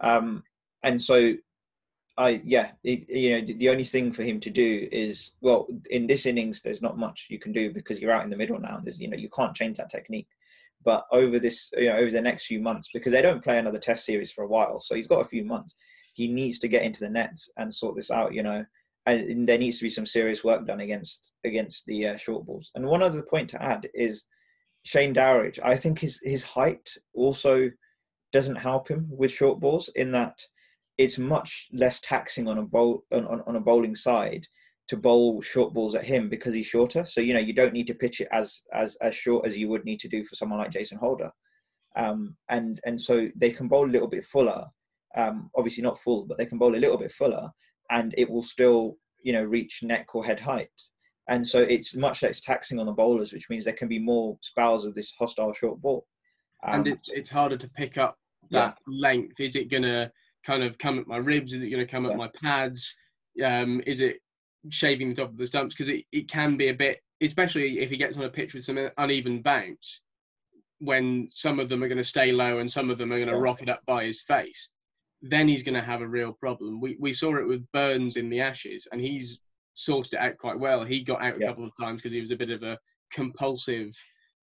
Um, 0.01 0.43
and 0.83 0.99
so, 0.99 1.35
I 2.17 2.41
yeah, 2.43 2.71
it, 2.83 3.09
you 3.09 3.41
know, 3.41 3.53
the 3.57 3.69
only 3.69 3.83
thing 3.83 4.11
for 4.11 4.23
him 4.23 4.39
to 4.41 4.49
do 4.49 4.87
is 4.91 5.33
well, 5.41 5.67
in 5.89 6.07
this 6.07 6.25
innings, 6.25 6.61
there's 6.61 6.81
not 6.81 6.97
much 6.97 7.27
you 7.29 7.39
can 7.39 7.51
do 7.53 7.71
because 7.71 7.99
you're 7.99 8.11
out 8.11 8.23
in 8.23 8.29
the 8.31 8.37
middle 8.37 8.59
now. 8.59 8.79
There's 8.83 8.99
you 8.99 9.07
know 9.09 9.17
you 9.17 9.29
can't 9.29 9.55
change 9.55 9.77
that 9.77 9.89
technique. 9.91 10.27
But 10.83 11.05
over 11.11 11.37
this, 11.37 11.69
you 11.77 11.89
know, 11.89 11.97
over 11.97 12.09
the 12.09 12.21
next 12.21 12.47
few 12.47 12.59
months, 12.59 12.89
because 12.91 13.11
they 13.11 13.21
don't 13.21 13.43
play 13.43 13.59
another 13.59 13.77
Test 13.79 14.03
series 14.03 14.31
for 14.31 14.43
a 14.43 14.47
while, 14.47 14.79
so 14.79 14.95
he's 14.95 15.07
got 15.07 15.21
a 15.21 15.25
few 15.29 15.45
months. 15.45 15.75
He 16.13 16.27
needs 16.27 16.57
to 16.59 16.67
get 16.67 16.81
into 16.83 17.01
the 17.01 17.09
nets 17.09 17.51
and 17.57 17.71
sort 17.73 17.95
this 17.95 18.09
out. 18.09 18.33
You 18.33 18.41
know, 18.43 18.65
and 19.05 19.47
there 19.47 19.57
needs 19.57 19.79
to 19.79 19.85
be 19.85 19.89
some 19.89 20.05
serious 20.05 20.43
work 20.43 20.65
done 20.67 20.79
against 20.79 21.33
against 21.43 21.85
the 21.85 22.07
uh, 22.07 22.17
short 22.17 22.45
balls. 22.45 22.71
And 22.75 22.85
one 22.85 23.01
other 23.01 23.23
point 23.23 23.49
to 23.51 23.61
add 23.61 23.89
is 23.93 24.25
Shane 24.83 25.13
Dowrich. 25.13 25.59
I 25.63 25.75
think 25.75 25.99
his 25.99 26.19
his 26.23 26.43
height 26.43 26.91
also 27.13 27.69
doesn't 28.31 28.55
help 28.55 28.87
him 28.87 29.07
with 29.09 29.31
short 29.31 29.59
balls 29.59 29.89
in 29.95 30.11
that 30.11 30.39
it's 30.97 31.17
much 31.17 31.67
less 31.73 31.99
taxing 31.99 32.47
on 32.47 32.59
a 32.59 32.63
bowl 32.63 33.03
on, 33.11 33.25
on, 33.27 33.41
on 33.47 33.55
a 33.55 33.59
bowling 33.59 33.95
side 33.95 34.45
to 34.87 34.97
bowl 34.97 35.41
short 35.41 35.73
balls 35.73 35.95
at 35.95 36.03
him 36.03 36.29
because 36.29 36.53
he's 36.53 36.67
shorter. 36.67 37.05
So 37.05 37.21
you 37.21 37.33
know 37.33 37.39
you 37.39 37.53
don't 37.53 37.73
need 37.73 37.87
to 37.87 37.95
pitch 37.95 38.21
it 38.21 38.27
as 38.31 38.61
as 38.71 38.97
as 39.01 39.15
short 39.15 39.47
as 39.47 39.57
you 39.57 39.67
would 39.69 39.85
need 39.85 39.99
to 40.01 40.09
do 40.09 40.23
for 40.23 40.35
someone 40.35 40.59
like 40.59 40.71
Jason 40.71 40.99
Holder. 40.99 41.31
Um, 41.95 42.35
and 42.49 42.79
and 42.85 43.01
so 43.01 43.29
they 43.35 43.49
can 43.49 43.67
bowl 43.67 43.89
a 43.89 43.91
little 43.91 44.07
bit 44.07 44.25
fuller. 44.25 44.65
Um, 45.15 45.49
obviously 45.55 45.83
not 45.83 45.99
full, 45.99 46.25
but 46.25 46.37
they 46.37 46.45
can 46.45 46.57
bowl 46.57 46.75
a 46.75 46.77
little 46.77 46.97
bit 46.97 47.11
fuller 47.11 47.49
and 47.91 48.15
it 48.17 48.29
will 48.29 48.41
still 48.41 48.97
you 49.21 49.33
know 49.33 49.43
reach 49.43 49.83
neck 49.83 50.15
or 50.15 50.25
head 50.25 50.39
height 50.39 50.71
and 51.27 51.45
so 51.45 51.61
it's 51.61 51.95
much 51.95 52.23
less 52.23 52.41
taxing 52.41 52.79
on 52.79 52.87
the 52.87 52.91
bowlers 52.91 53.31
which 53.31 53.49
means 53.49 53.63
there 53.63 53.73
can 53.73 53.87
be 53.87 53.99
more 53.99 54.37
spells 54.41 54.85
of 54.85 54.95
this 54.95 55.13
hostile 55.19 55.53
short 55.53 55.79
ball 55.81 56.05
um, 56.63 56.73
and 56.75 56.87
it's 56.87 57.09
it's 57.09 57.29
harder 57.29 57.57
to 57.57 57.69
pick 57.69 57.97
up 57.97 58.17
that 58.51 58.77
length. 58.87 59.39
Is 59.39 59.55
it 59.55 59.71
going 59.71 59.83
to 59.83 60.11
kind 60.45 60.63
of 60.63 60.77
come 60.77 60.99
at 60.99 61.07
my 61.07 61.17
ribs? 61.17 61.53
Is 61.53 61.61
it 61.61 61.69
going 61.69 61.85
to 61.85 61.91
come 61.91 62.05
at 62.05 62.17
my 62.17 62.29
pads? 62.41 62.95
Um, 63.43 63.81
is 63.87 64.01
it 64.01 64.17
shaving 64.69 65.09
the 65.09 65.15
top 65.15 65.29
of 65.29 65.37
the 65.37 65.47
stumps? 65.47 65.75
Because 65.75 65.89
it, 65.89 66.05
it 66.11 66.29
can 66.29 66.57
be 66.57 66.69
a 66.69 66.73
bit, 66.73 66.99
especially 67.21 67.79
if 67.79 67.89
he 67.89 67.97
gets 67.97 68.17
on 68.17 68.23
a 68.23 68.29
pitch 68.29 68.53
with 68.53 68.65
some 68.65 68.77
uneven 68.97 69.41
bounce, 69.41 70.01
when 70.79 71.29
some 71.31 71.59
of 71.59 71.69
them 71.69 71.83
are 71.83 71.87
going 71.87 71.97
to 71.97 72.03
stay 72.03 72.31
low 72.31 72.59
and 72.59 72.69
some 72.69 72.89
of 72.89 72.97
them 72.97 73.11
are 73.11 73.17
going 73.17 73.29
to 73.29 73.35
Yeah. 73.35 73.41
rocket 73.41 73.69
up 73.69 73.81
by 73.85 74.05
his 74.05 74.21
face. 74.21 74.69
Then 75.21 75.47
he's 75.47 75.63
going 75.63 75.75
to 75.75 75.81
have 75.85 76.01
a 76.01 76.07
real 76.07 76.33
problem. 76.33 76.81
We 76.81 76.97
we 76.99 77.13
saw 77.13 77.35
it 77.37 77.47
with 77.47 77.65
Burns 77.73 78.17
in 78.17 78.29
the 78.29 78.41
Ashes, 78.41 78.87
and 78.91 78.99
he's 78.99 79.39
sourced 79.77 80.13
it 80.13 80.19
out 80.19 80.37
quite 80.37 80.59
well. 80.59 80.83
He 80.83 81.03
got 81.03 81.21
out 81.21 81.37
a 81.37 81.39
Yeah. 81.39 81.47
couple 81.47 81.65
of 81.65 81.71
times 81.79 82.01
because 82.01 82.11
he 82.13 82.21
was 82.21 82.31
a 82.31 82.35
bit 82.35 82.49
of 82.49 82.63
a 82.63 82.77
compulsive 83.13 83.93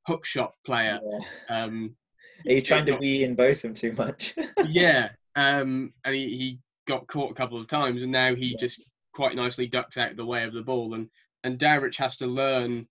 hook 0.06 0.24
shot 0.24 0.52
player. 0.64 0.98
yeah. 1.04 1.64
Um, 1.64 1.96
are 2.46 2.52
you 2.52 2.62
trying 2.62 2.86
to 2.86 2.92
not- 2.92 3.00
be 3.00 3.24
in 3.24 3.34
both 3.34 3.56
of 3.58 3.62
them 3.62 3.74
too 3.74 3.92
much 3.92 4.34
yeah, 4.68 5.10
um, 5.36 5.92
and 6.04 6.14
he, 6.14 6.28
he 6.36 6.58
got 6.86 7.06
caught 7.08 7.30
a 7.32 7.34
couple 7.34 7.60
of 7.60 7.66
times, 7.68 8.02
and 8.02 8.12
now 8.12 8.34
he 8.34 8.46
Yeah. 8.52 8.58
just 8.60 8.82
quite 9.12 9.34
nicely 9.34 9.66
ducks 9.66 9.96
out 9.96 10.12
of 10.12 10.16
the 10.16 10.24
way 10.24 10.44
of 10.44 10.52
the 10.52 10.62
ball. 10.62 10.94
And 10.94 11.08
and 11.44 11.58
Dowrich 11.58 11.96
has 11.96 12.16
to 12.18 12.26
learn 12.26 12.86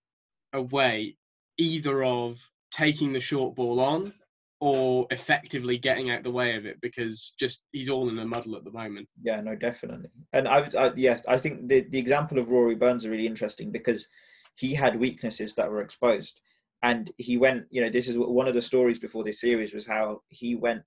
a 0.52 0.60
way 0.62 1.16
either 1.58 2.04
of 2.04 2.38
taking 2.70 3.12
the 3.12 3.20
short 3.20 3.54
ball 3.56 3.80
on 3.80 4.12
or 4.60 5.06
effectively 5.10 5.78
getting 5.78 6.10
out 6.10 6.24
the 6.24 6.30
way 6.30 6.56
of 6.56 6.66
it 6.66 6.80
because 6.80 7.34
just 7.38 7.62
he's 7.72 7.88
all 7.88 8.08
in 8.08 8.18
a 8.18 8.24
muddle 8.24 8.56
at 8.56 8.64
the 8.64 8.72
moment. 8.72 9.08
yeah 9.22 9.40
no 9.40 9.54
definitely. 9.54 10.08
And 10.32 10.48
i've 10.48 10.74
I, 10.74 10.92
yeah 10.96 11.20
i 11.28 11.38
think 11.38 11.68
the, 11.68 11.86
the 11.90 11.98
example 11.98 12.38
of 12.38 12.48
rory 12.48 12.74
burns 12.74 13.06
are 13.06 13.10
really 13.10 13.26
interesting 13.26 13.70
because 13.70 14.08
he 14.54 14.74
had 14.74 14.98
weaknesses 14.98 15.54
that 15.54 15.70
were 15.70 15.82
exposed. 15.82 16.40
And 16.82 17.10
he 17.16 17.36
went 17.38 17.66
you 17.70 17.80
know 17.80 17.90
this 17.90 18.08
is 18.08 18.16
one 18.18 18.48
of 18.48 18.54
the 18.54 18.62
stories 18.62 18.98
before 18.98 19.24
this 19.24 19.40
series 19.40 19.74
was 19.74 19.86
how 19.86 20.22
he 20.28 20.54
went 20.54 20.84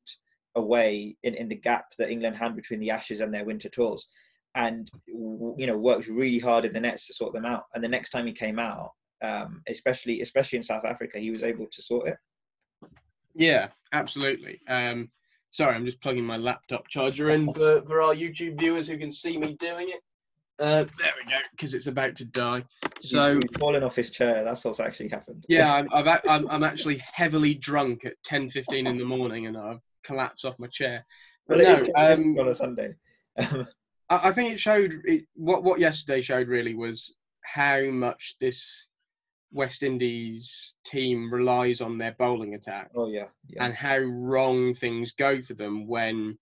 away 0.55 1.15
in, 1.23 1.33
in 1.33 1.47
the 1.47 1.55
gap 1.55 1.85
that 1.97 2.09
england 2.09 2.35
had 2.35 2.57
between 2.57 2.81
the 2.81 2.91
ashes 2.91 3.21
and 3.21 3.33
their 3.33 3.45
winter 3.45 3.69
tours 3.69 4.07
and 4.55 4.91
you 5.07 5.65
know 5.65 5.77
worked 5.77 6.07
really 6.07 6.39
hard 6.39 6.65
in 6.65 6.73
the 6.73 6.79
nets 6.79 7.07
to 7.07 7.13
sort 7.13 7.33
them 7.33 7.45
out. 7.45 7.63
And 7.73 7.83
the 7.83 7.89
next 7.89 8.09
time 8.09 8.25
he 8.25 8.33
came 8.33 8.59
out 8.59 8.91
um, 9.23 9.61
especially 9.67 10.21
especially 10.21 10.57
in 10.57 10.63
south 10.63 10.83
africa 10.83 11.19
he 11.19 11.31
was 11.31 11.43
able 11.43 11.67
to 11.71 11.81
sort 11.81 12.07
it 12.07 12.17
Yeah, 13.35 13.69
absolutely. 13.93 14.61
Um, 14.67 15.09
sorry, 15.51 15.75
I'm 15.75 15.85
just 15.85 16.01
plugging 16.01 16.25
my 16.25 16.37
laptop 16.37 16.87
charger 16.87 17.29
in 17.29 17.51
for, 17.53 17.81
for 17.83 18.01
our 18.01 18.13
YouTube 18.13 18.59
viewers 18.59 18.87
who 18.87 18.97
can 18.97 19.11
see 19.11 19.37
me 19.37 19.55
doing 19.59 19.89
it. 19.89 20.01
Uh, 20.59 20.85
there 20.99 21.13
we 21.17 21.29
go, 21.29 21.37
because 21.51 21.73
it's 21.73 21.87
about 21.87 22.15
to 22.15 22.25
die. 22.25 22.63
So 22.99 23.35
he's 23.35 23.59
fallen 23.59 23.83
off 23.83 23.95
his 23.95 24.11
chair 24.11 24.43
that's 24.43 24.63
what's 24.63 24.79
actually 24.79 25.09
happened 25.09 25.43
yeah, 25.49 25.73
I'm, 25.73 25.89
I've, 25.91 26.19
I'm 26.29 26.47
I'm 26.51 26.63
actually 26.63 27.01
heavily 27.13 27.55
drunk 27.55 28.05
at 28.05 28.13
10:15 28.29 28.87
in 28.87 28.97
the 28.97 29.05
morning, 29.05 29.47
and 29.47 29.57
I've 29.57 29.79
collapsed 30.03 30.45
off 30.45 30.59
my 30.59 30.67
chair. 30.67 31.03
But 31.47 31.57
well, 31.57 31.67
it 31.67 31.95
no, 31.95 32.09
is 32.09 32.19
um, 32.19 32.37
on 32.37 32.47
a 32.47 32.53
sunday 32.53 32.93
I, 33.39 33.65
I 34.09 34.33
think 34.33 34.53
it 34.53 34.59
showed 34.59 35.01
it, 35.05 35.25
what 35.33 35.63
what 35.63 35.79
yesterday 35.79 36.21
showed 36.21 36.47
really 36.47 36.75
was 36.75 37.15
how 37.43 37.81
much 37.85 38.35
this 38.39 38.85
West 39.51 39.83
Indies 39.83 40.73
team 40.85 41.31
relies 41.31 41.81
on 41.81 41.97
their 41.97 42.15
bowling 42.17 42.55
attack 42.55 42.91
oh 42.95 43.07
yeah, 43.07 43.27
yeah, 43.47 43.65
and 43.65 43.73
how 43.73 43.97
wrong 43.97 44.73
things 44.73 45.11
go 45.11 45.41
for 45.41 45.53
them 45.53 45.87
when 45.87 46.37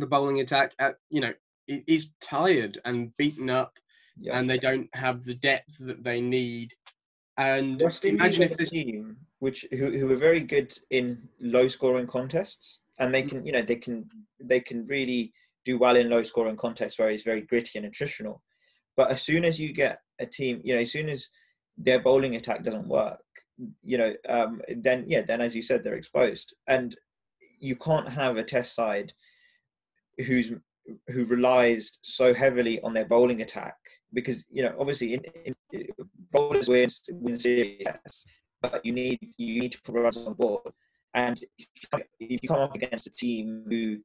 the 0.00 0.06
bowling 0.06 0.40
attack, 0.40 0.72
at, 0.78 0.96
you 1.10 1.20
know, 1.20 1.32
is 1.68 2.08
tired 2.20 2.80
and 2.84 3.16
beaten 3.16 3.48
up, 3.48 3.74
yeah. 4.18 4.38
and 4.38 4.50
they 4.50 4.58
don't 4.58 4.88
have 4.94 5.24
the 5.24 5.34
depth 5.34 5.76
that 5.80 6.02
they 6.02 6.20
need. 6.20 6.72
And 7.36 7.80
West 7.80 8.04
imagine 8.04 8.42
are 8.42 8.46
if 8.46 8.52
a 8.52 8.56
this, 8.56 8.70
team 8.70 9.16
which 9.38 9.64
who 9.70 9.96
who 9.96 10.10
are 10.12 10.16
very 10.16 10.40
good 10.40 10.76
in 10.90 11.28
low 11.40 11.68
scoring 11.68 12.06
contests, 12.06 12.80
and 12.98 13.10
Mm. 13.10 13.12
they 13.12 13.22
can 13.22 13.46
you 13.46 13.52
know 13.52 13.62
they 13.62 13.76
can 13.76 14.10
they 14.40 14.60
can 14.60 14.86
really 14.86 15.32
do 15.64 15.78
well 15.78 15.96
in 15.96 16.10
low 16.10 16.22
scoring 16.22 16.56
contests 16.56 16.98
where 16.98 17.10
it's 17.10 17.22
very 17.22 17.42
gritty 17.42 17.78
and 17.78 17.90
attritional. 17.90 18.40
But 18.96 19.10
as 19.10 19.22
soon 19.22 19.44
as 19.44 19.60
you 19.60 19.72
get 19.72 20.00
a 20.18 20.26
team, 20.26 20.60
you 20.64 20.74
know, 20.74 20.80
as 20.80 20.92
soon 20.92 21.08
as 21.08 21.28
their 21.82 22.00
bowling 22.00 22.36
attack 22.36 22.62
doesn't 22.62 22.88
work, 22.88 23.20
you 23.82 23.98
know, 23.98 24.14
um, 24.28 24.60
then 24.76 25.04
yeah, 25.06 25.22
then 25.22 25.40
as 25.40 25.54
you 25.54 25.62
said, 25.62 25.82
they're 25.82 25.94
exposed, 25.94 26.54
and 26.66 26.96
you 27.58 27.76
can't 27.76 28.08
have 28.08 28.36
a 28.36 28.44
test 28.44 28.74
side 28.74 29.12
who's 30.26 30.52
who 31.08 31.24
relies 31.26 31.98
so 32.02 32.34
heavily 32.34 32.80
on 32.80 32.92
their 32.92 33.04
bowling 33.04 33.42
attack 33.42 33.76
because 34.12 34.44
you 34.50 34.62
know 34.62 34.74
obviously 34.78 35.14
in, 35.14 35.24
in, 35.44 35.86
bowlers 36.32 36.68
win 36.68 36.88
win 37.12 37.38
series, 37.38 37.86
but 38.60 38.84
you 38.84 38.92
need 38.92 39.18
you 39.36 39.60
need 39.60 39.72
to 39.72 39.82
put 39.82 39.94
runs 39.94 40.16
on 40.16 40.34
board, 40.34 40.72
and 41.14 41.42
if 41.58 41.66
you 41.74 41.88
come- 41.90 42.02
if 42.18 42.42
you 42.42 42.48
come 42.48 42.60
up 42.60 42.74
against 42.74 43.06
a 43.06 43.10
team 43.10 43.64
who 43.68 43.98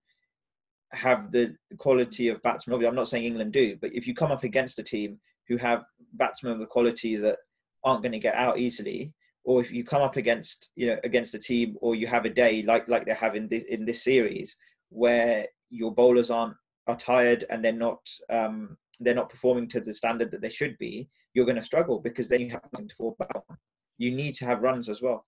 have 0.92 1.32
the 1.32 1.56
quality 1.78 2.30
of 2.30 2.42
batsmen, 2.44 2.74
obviously 2.74 2.90
I'm 2.90 2.96
not 2.96 3.10
saying 3.10 3.26
England 3.26 3.52
do, 3.54 3.78
but 3.82 3.94
if 3.94 4.08
you 4.08 4.14
come 4.14 4.32
up 4.32 4.44
against 4.44 4.80
a 4.80 4.84
team 4.84 5.20
who 5.48 5.58
have 5.58 5.84
batsmen 6.14 6.54
of 6.54 6.60
the 6.60 6.66
quality 6.66 7.16
that 7.18 7.38
aren't 7.86 8.02
going 8.02 8.12
to 8.12 8.20
get 8.20 8.36
out 8.36 8.58
easily, 8.58 9.14
or 9.46 9.62
if 9.62 9.72
you 9.72 9.84
come 9.86 10.02
up 10.02 10.18
against 10.18 10.70
you 10.76 10.88
know 10.88 10.98
against 11.04 11.36
a 11.36 11.40
team 11.40 11.78
or 11.82 11.96
you 11.96 12.08
have 12.08 12.26
a 12.26 12.30
day 12.30 12.64
like 12.64 12.88
like 12.90 13.06
they 13.06 13.14
have 13.14 13.36
in 13.36 13.48
this 13.48 13.64
in 13.64 13.86
this 13.86 14.04
series 14.04 14.58
where 14.90 15.46
your 15.70 15.94
bowlers 15.94 16.30
aren't 16.30 16.56
are 16.88 16.98
tired 16.98 17.46
and 17.50 17.64
they're 17.64 17.72
not 17.72 18.00
um, 18.30 18.78
they're 19.00 19.16
not 19.16 19.30
performing 19.30 19.68
to 19.70 19.82
the 19.82 19.94
standard 19.94 20.32
that 20.32 20.42
they 20.42 20.50
should 20.50 20.78
be, 20.78 21.10
you're 21.34 21.46
going 21.46 21.58
to 21.58 21.64
struggle 21.64 22.00
because 22.00 22.28
then 22.28 22.42
you 22.42 22.50
have 22.50 22.62
nothing 22.72 22.88
to 22.88 22.96
fall 22.96 23.16
back 23.20 23.36
on. 23.36 23.58
You 23.98 24.12
need 24.12 24.36
to 24.36 24.46
have 24.46 24.62
runs 24.62 24.90
as 24.90 25.02
well. 25.02 25.26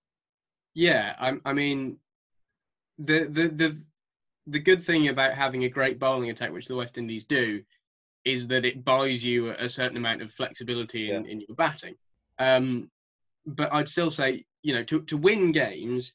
yeah, 0.74 1.14
I, 1.18 1.32
I 1.44 1.52
mean, 1.52 1.98
the 2.98 3.28
the 3.30 3.48
the 3.48 3.78
the 4.46 4.58
good 4.58 4.82
thing 4.82 5.08
about 5.08 5.34
having 5.34 5.64
a 5.64 5.68
great 5.68 5.98
bowling 5.98 6.30
attack, 6.30 6.52
which 6.52 6.68
the 6.68 6.76
West 6.76 6.98
Indies 6.98 7.24
do, 7.24 7.62
is 8.24 8.48
that 8.48 8.64
it 8.64 8.84
buys 8.84 9.24
you 9.24 9.50
a 9.50 9.68
certain 9.68 9.96
amount 9.96 10.22
of 10.22 10.32
flexibility 10.32 11.10
in, 11.10 11.26
in 11.26 11.40
your 11.40 11.54
batting. 11.56 11.94
Um, 12.38 12.90
but 13.46 13.72
I'd 13.72 13.88
still 13.88 14.10
say, 14.10 14.44
you 14.62 14.74
know, 14.74 14.84
to, 14.84 15.02
to 15.02 15.16
win 15.16 15.52
games, 15.52 16.12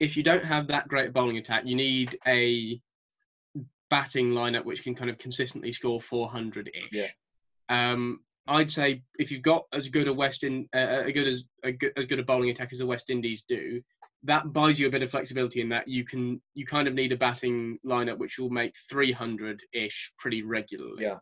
if 0.00 0.16
you 0.16 0.22
don't 0.22 0.44
have 0.44 0.66
that 0.66 0.88
great 0.88 1.12
bowling 1.12 1.38
attack, 1.38 1.64
you 1.64 1.76
need 1.76 2.18
a 2.26 2.80
batting 3.88 4.30
lineup 4.30 4.64
which 4.64 4.82
can 4.82 4.94
kind 4.94 5.10
of 5.10 5.18
consistently 5.18 5.72
score 5.72 6.00
400 6.00 6.68
ish. 6.68 6.88
Yeah. 6.92 7.08
Um, 7.68 8.20
I'd 8.46 8.70
say 8.70 9.02
if 9.18 9.30
you've 9.30 9.42
got 9.42 9.66
as 9.72 9.88
good 9.88 10.08
a 10.08 10.12
West 10.12 10.42
in, 10.42 10.68
uh, 10.74 11.02
a 11.04 11.12
good 11.12 11.28
as 11.28 11.44
a 11.62 11.72
good, 11.72 11.92
as 11.96 12.06
good 12.06 12.18
a 12.18 12.24
bowling 12.24 12.50
attack 12.50 12.70
as 12.72 12.78
the 12.78 12.86
West 12.86 13.10
Indies 13.10 13.44
do, 13.48 13.80
that 14.24 14.52
buys 14.52 14.78
you 14.78 14.86
a 14.86 14.90
bit 14.90 15.02
of 15.02 15.10
flexibility 15.10 15.60
in 15.60 15.68
that 15.68 15.88
you 15.88 16.04
can 16.04 16.40
you 16.54 16.64
kind 16.64 16.88
of 16.88 16.94
need 16.94 17.12
a 17.12 17.16
batting 17.16 17.78
lineup 17.84 18.18
which 18.18 18.38
will 18.38 18.50
make 18.50 18.74
300 18.88 19.60
ish 19.72 20.12
pretty 20.18 20.42
regularly. 20.42 21.04
Yeah. 21.04 21.18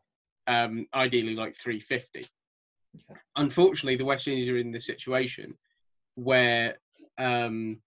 Um, 0.47 0.87
ideally 0.95 1.35
like 1.35 1.57
350. 1.57 2.27
Yeah. 2.95 3.17
Unfortunately, 3.37 3.97
the 3.97 4.05
West 4.05 4.29
Indies 4.29 4.49
are 4.49 4.57
in 4.59 4.73
this 4.73 4.87
situation 4.87 5.55
where 6.15 6.79
um, 7.19 7.81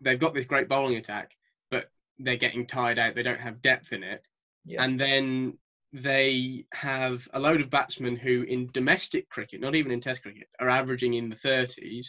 they've 0.00 0.18
got 0.20 0.34
this 0.34 0.46
great 0.46 0.68
bowling 0.68 0.96
attack, 0.96 1.30
but 1.70 1.90
they're 2.18 2.36
getting 2.36 2.66
tired 2.66 2.98
out. 2.98 3.14
They 3.14 3.22
don't 3.22 3.40
have 3.40 3.62
depth 3.62 3.92
in 3.92 4.02
it, 4.02 4.22
Yeah. 4.64 4.82
and 4.82 4.98
then 4.98 5.58
they 5.92 6.66
have 6.72 7.26
a 7.32 7.38
load 7.40 7.60
of 7.60 7.70
batsmen 7.70 8.16
who, 8.16 8.42
in 8.42 8.68
domestic 8.72 9.28
cricket, 9.30 9.60
not 9.60 9.74
even 9.74 9.92
in 9.92 10.00
Test 10.00 10.22
cricket, 10.22 10.48
are 10.60 10.68
averaging 10.68 11.14
in 11.14 11.28
the 11.30 11.36
30s, 11.36 12.06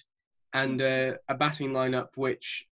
and 0.54 0.82
uh, 0.82 1.13
a 1.30 1.36
batting 1.36 1.72
lineup 1.72 2.10
which, 2.16 2.66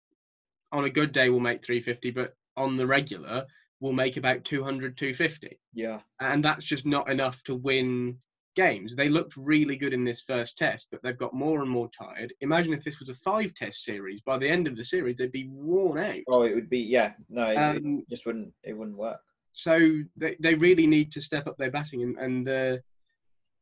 on 0.70 0.84
a 0.84 0.90
good 0.90 1.12
day, 1.12 1.28
will 1.28 1.40
make 1.40 1.64
350, 1.64 2.10
but 2.12 2.34
on 2.56 2.76
the 2.76 2.86
regular 2.86 3.46
will 3.80 3.92
make 3.92 4.16
about 4.16 4.44
200, 4.44 4.96
250 4.96 5.58
yeah. 5.74 5.98
and 6.20 6.44
that's 6.44 6.64
just 6.64 6.86
not 6.86 7.10
enough 7.10 7.42
to 7.42 7.54
win 7.54 8.16
games. 8.54 8.94
They 8.94 9.08
looked 9.08 9.36
really 9.36 9.76
good 9.76 9.92
in 9.92 10.04
this 10.04 10.22
first 10.22 10.56
test, 10.58 10.88
but 10.90 11.02
they've 11.02 11.18
got 11.18 11.34
more 11.34 11.62
and 11.62 11.70
more 11.70 11.90
tired. 11.96 12.32
Imagine 12.40 12.72
if 12.72 12.84
this 12.84 12.98
was 12.98 13.08
a 13.08 13.14
five 13.14 13.54
test 13.54 13.84
series. 13.84 14.20
By 14.22 14.38
the 14.38 14.48
end 14.48 14.66
of 14.66 14.76
the 14.76 14.84
series, 14.84 15.18
they'd 15.18 15.32
be 15.32 15.48
worn 15.48 15.98
out. 15.98 16.20
Oh, 16.28 16.42
it 16.42 16.54
would 16.54 16.70
be 16.70 16.80
yeah. 16.80 17.14
No, 17.28 17.46
it, 17.48 17.58
it 17.58 17.84
Um, 17.86 18.04
just 18.08 18.26
wouldn't. 18.26 18.52
It 18.62 18.74
wouldn't 18.74 18.96
work. 18.96 19.20
So 19.52 20.00
they, 20.16 20.36
they 20.40 20.54
really 20.54 20.86
need 20.86 21.12
to 21.12 21.20
step 21.20 21.46
up 21.46 21.56
their 21.58 21.70
batting, 21.70 22.02
and, 22.02 22.18
and 22.18 22.48
uh, 22.48 22.76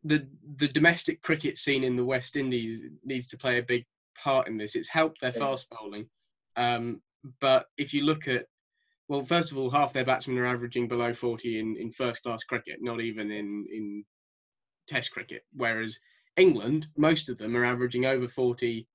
the 0.04 0.26
the 0.56 0.68
domestic 0.68 1.20
cricket 1.22 1.58
scene 1.58 1.84
in 1.84 1.96
the 1.96 2.04
West 2.04 2.36
Indies 2.36 2.82
needs 3.04 3.26
to 3.28 3.38
play 3.38 3.58
a 3.58 3.62
big 3.62 3.84
part 4.16 4.48
in 4.48 4.56
this. 4.56 4.74
It's 4.74 4.88
helped 4.88 5.20
their 5.20 5.32
Yeah. 5.32 5.40
fast 5.40 5.68
bowling, 5.70 6.08
um, 6.56 7.02
but 7.40 7.66
if 7.76 7.92
you 7.92 8.02
look 8.04 8.28
at 8.28 8.46
well, 9.08 9.24
first 9.24 9.50
of 9.50 9.58
all, 9.58 9.70
half 9.70 9.92
their 9.92 10.04
batsmen 10.04 10.38
are 10.38 10.46
averaging 10.46 10.86
below 10.86 11.12
40 11.12 11.58
in, 11.58 11.76
in 11.76 11.90
first 11.90 12.22
class 12.22 12.44
cricket, 12.44 12.78
not 12.80 13.00
even 13.00 13.30
in, 13.32 13.66
in 13.72 14.04
Test 14.90 15.12
cricket. 15.12 15.44
Whereas 15.54 15.98
England, 16.36 16.88
most 16.96 17.28
of 17.28 17.38
them 17.38 17.56
are 17.56 17.64
averaging 17.64 18.04
over 18.04 18.28
40 18.28 18.86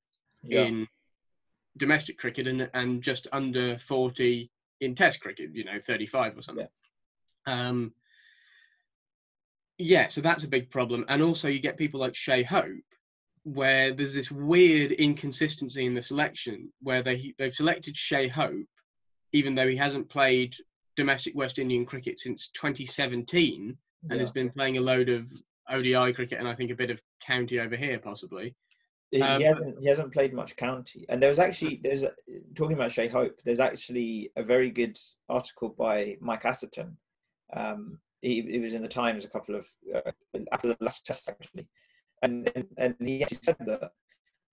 Yeah. 0.43 0.63
in 0.63 0.87
domestic 1.77 2.17
cricket 2.17 2.47
and, 2.47 2.69
and 2.73 3.01
just 3.01 3.27
under 3.31 3.79
40 3.79 4.51
in 4.81 4.95
Test 4.95 5.21
cricket, 5.21 5.51
you 5.53 5.63
know, 5.63 5.79
35 5.79 6.37
or 6.37 6.41
something. 6.41 6.67
Um, 7.45 7.93
yeah, 9.77 10.07
so 10.07 10.21
that's 10.21 10.43
a 10.43 10.49
big 10.49 10.69
problem. 10.69 11.05
And 11.07 11.21
also, 11.21 11.47
you 11.47 11.59
get 11.59 11.77
people 11.77 11.99
like 11.99 12.15
Shai 12.15 12.43
Hope, 12.43 12.83
where 13.43 13.93
there's 13.93 14.13
this 14.13 14.31
weird 14.31 14.91
inconsistency 14.91 15.85
in 15.85 15.93
the 15.93 16.01
selection 16.01 16.71
where 16.81 17.03
they, 17.03 17.33
they've 17.37 17.53
selected 17.53 17.95
Shai 17.95 18.27
Hope, 18.27 18.67
even 19.33 19.55
though 19.55 19.67
he 19.67 19.77
hasn't 19.77 20.09
played 20.09 20.55
domestic 20.95 21.35
West 21.35 21.59
Indian 21.59 21.85
cricket 21.85 22.19
since 22.19 22.49
2017 22.49 23.77
and 24.09 24.11
yeah. 24.11 24.17
has 24.17 24.31
been 24.31 24.49
playing 24.49 24.77
a 24.77 24.81
load 24.81 25.09
of 25.09 25.29
ODI 25.69 26.13
cricket 26.13 26.39
and 26.39 26.47
I 26.47 26.55
think 26.55 26.71
a 26.71 26.75
bit 26.75 26.91
of 26.91 27.01
county 27.25 27.59
over 27.59 27.75
here, 27.75 27.99
possibly. 27.99 28.55
He, 29.11 29.21
Um, 29.21 29.39
he 29.39 29.45
hasn't 29.45 29.79
he 29.79 29.87
hasn't 29.87 30.13
played 30.13 30.33
much 30.33 30.55
county, 30.55 31.05
and 31.09 31.21
there 31.21 31.29
was 31.29 31.39
actually 31.39 31.79
there's 31.83 32.01
a, 32.01 32.11
talking 32.55 32.75
about 32.75 32.91
Shai 32.91 33.07
Hope. 33.07 33.39
There's 33.45 33.59
actually 33.59 34.31
a 34.35 34.43
very 34.43 34.69
good 34.71 34.97
article 35.29 35.69
by 35.69 36.17
Mike 36.19 36.43
Atherton. 36.45 36.97
Um, 37.53 37.99
he, 38.21 38.41
he 38.41 38.59
was 38.59 38.73
in 38.73 38.81
the 38.81 38.87
Times 38.87 39.23
a 39.23 39.29
couple 39.29 39.55
of 39.55 39.67
uh, 39.93 40.11
after 40.51 40.69
the 40.69 40.77
last 40.79 41.05
test 41.05 41.29
actually, 41.29 41.69
and, 42.23 42.51
and 42.55 42.65
and 42.77 42.95
he 42.99 43.23
actually 43.23 43.39
said 43.43 43.57
that 43.59 43.91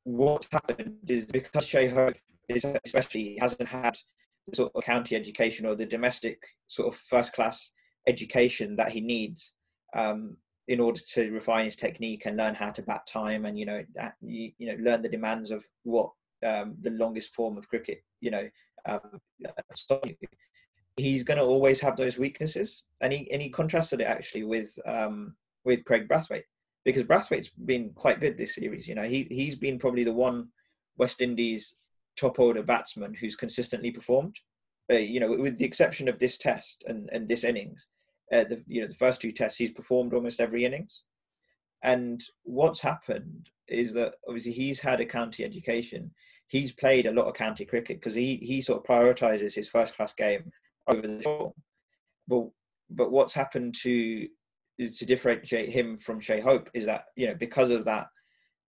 what 0.04 0.46
happened 0.52 0.98
is 1.08 1.26
because 1.26 1.66
Shai 1.66 1.86
Hope 1.86 2.16
is 2.48 2.66
especially 2.84 3.38
hasn't 3.40 3.68
had 3.68 3.96
the 4.46 4.56
sort 4.56 4.72
of 4.74 4.84
county 4.84 5.16
education 5.16 5.66
or 5.66 5.74
the 5.74 5.86
domestic 5.86 6.42
sort 6.68 6.88
of 6.92 7.00
first 7.00 7.32
class 7.32 7.72
education 8.06 8.76
that 8.76 8.92
he 8.92 9.00
needs. 9.00 9.54
Um, 9.94 10.36
in 10.68 10.80
order 10.80 11.00
to 11.00 11.30
refine 11.32 11.64
his 11.64 11.76
technique 11.76 12.26
and 12.26 12.36
learn 12.36 12.54
how 12.54 12.70
to 12.70 12.82
bat 12.82 13.06
time 13.06 13.46
and 13.46 13.58
you 13.58 13.66
know 13.66 13.82
you, 14.20 14.52
you 14.58 14.66
know 14.68 14.76
learn 14.82 15.02
the 15.02 15.08
demands 15.08 15.50
of 15.50 15.64
what 15.82 16.10
um, 16.46 16.76
the 16.80 16.90
longest 16.90 17.34
form 17.34 17.58
of 17.58 17.68
cricket 17.68 18.02
you 18.20 18.30
know 18.30 18.48
um, 18.86 19.00
he's 20.96 21.24
going 21.24 21.38
to 21.38 21.44
always 21.44 21.80
have 21.80 21.96
those 21.96 22.18
weaknesses. 22.18 22.82
And 23.00 23.12
he 23.12 23.30
and 23.32 23.40
he 23.40 23.48
contrasted 23.48 24.00
it 24.00 24.04
actually 24.06 24.44
with 24.44 24.78
um, 24.86 25.34
with 25.64 25.84
Kraigg 25.84 26.08
Brathwaite 26.08 26.44
because 26.84 27.04
Brathwaite's 27.04 27.50
been 27.50 27.90
quite 27.94 28.20
good 28.20 28.36
this 28.36 28.54
series 28.54 28.88
you 28.88 28.94
know. 28.94 29.04
He 29.04 29.26
he's 29.30 29.56
been 29.56 29.78
probably 29.78 30.04
the 30.04 30.12
one 30.12 30.48
West 30.96 31.20
Indies 31.20 31.76
top 32.16 32.38
order 32.38 32.62
batsman 32.62 33.14
who's 33.14 33.36
consistently 33.36 33.90
performed. 33.90 34.36
Uh, 34.90 34.96
you 34.96 35.20
know 35.20 35.30
with 35.30 35.58
the 35.58 35.64
exception 35.64 36.08
of 36.08 36.18
this 36.18 36.36
test 36.36 36.82
and 36.88 37.08
and 37.12 37.28
this 37.28 37.44
innings 37.44 37.86
uh, 38.32 38.44
the 38.44 38.62
you 38.66 38.80
know 38.80 38.88
the 38.88 38.94
first 38.94 39.20
two 39.20 39.32
tests 39.32 39.58
he's 39.58 39.70
performed 39.70 40.14
almost 40.14 40.40
every 40.40 40.64
innings. 40.64 41.04
And 41.82 42.22
what's 42.44 42.80
happened 42.80 43.50
is 43.68 43.92
that 43.94 44.14
obviously 44.26 44.52
he's 44.52 44.80
had 44.80 45.00
a 45.00 45.06
county 45.06 45.44
education. 45.44 46.10
He's 46.46 46.72
played 46.72 47.06
a 47.06 47.12
lot 47.12 47.26
of 47.26 47.34
county 47.34 47.64
cricket 47.64 47.98
because 47.98 48.14
he 48.14 48.36
he 48.36 48.62
sort 48.62 48.80
of 48.80 48.86
prioritizes 48.86 49.54
his 49.54 49.68
first 49.68 49.96
class 49.96 50.12
game 50.14 50.50
over 50.86 51.06
the 51.06 51.22
short. 51.22 51.54
But 52.28 52.48
but 52.90 53.10
what's 53.10 53.34
happened 53.34 53.74
to 53.82 54.28
to 54.78 55.06
differentiate 55.06 55.70
him 55.70 55.98
from 55.98 56.20
Shai 56.20 56.40
Hope 56.40 56.70
is 56.74 56.86
that 56.86 57.04
you 57.16 57.26
know 57.26 57.34
because 57.34 57.70
of 57.70 57.84
that 57.84 58.08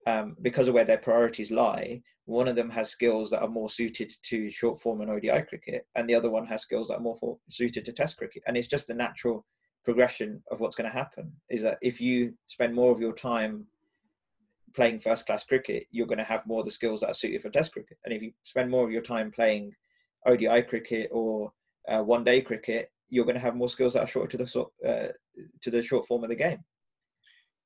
um, 0.07 0.37
because 0.43 0.69
of 0.69 0.75
where 0.75 0.85
their 0.85 0.99
priorities 0.99 1.51
lie, 1.51 2.03
one 2.27 2.49
of 2.49 2.57
them 2.57 2.71
has 2.71 2.91
skills 2.91 3.31
that 3.31 3.43
are 3.43 3.49
more 3.49 3.69
suited 3.69 4.13
to 4.23 4.51
short 4.51 4.81
form 4.81 5.01
and 5.01 5.11
ODI 5.11 5.43
cricket, 5.43 5.87
and 5.95 6.09
the 6.09 6.15
other 6.15 6.31
one 6.31 6.47
has 6.47 6.63
skills 6.63 6.89
that 6.89 6.97
are 6.97 7.01
more 7.01 7.17
for, 7.17 7.39
suited 7.51 7.85
to 7.85 7.93
Test 7.93 8.17
cricket. 8.17 8.43
And 8.47 8.57
it's 8.57 8.69
just 8.69 8.91
a 8.91 8.95
natural 8.95 9.45
progression 9.85 10.43
of 10.51 10.61
what's 10.61 10.77
going 10.77 10.91
to 10.91 10.97
happen. 10.97 11.33
Is 11.51 11.63
that 11.63 11.79
if 11.83 12.01
you 12.01 12.35
spend 12.47 12.75
more 12.75 12.93
of 12.93 13.01
your 13.01 13.13
time 13.13 13.67
playing 14.75 15.01
first 15.01 15.27
class 15.27 15.45
cricket, 15.45 15.87
you're 15.91 16.07
going 16.07 16.19
to 16.19 16.25
have 16.25 16.47
more 16.47 16.61
of 16.61 16.65
the 16.65 16.71
skills 16.71 17.01
that 17.01 17.11
are 17.11 17.15
suited 17.15 17.43
for 17.43 17.51
Test 17.51 17.73
cricket. 17.73 17.99
And 18.05 18.15
if 18.15 18.23
you 18.23 18.33
spend 18.43 18.71
more 18.71 18.85
of 18.85 18.91
your 18.91 19.03
time 19.03 19.31
playing 19.31 19.75
ODI 20.27 20.63
cricket 20.63 21.11
or 21.13 21.53
uh, 21.89 22.03
one 22.03 22.25
day 22.25 22.41
cricket, 22.41 22.91
you're 23.09 23.25
going 23.25 23.37
to 23.37 23.41
have 23.41 23.55
more 23.55 23.69
skills 23.69 23.93
that 23.93 24.05
are 24.05 24.09
shorter 24.09 24.37
to 24.37 24.45
the 24.45 24.89
uh, 24.89 25.13
to 25.61 25.71
the 25.71 25.83
short 25.83 26.07
form 26.07 26.25
of 26.25 26.31
the 26.31 26.37
game. 26.37 26.65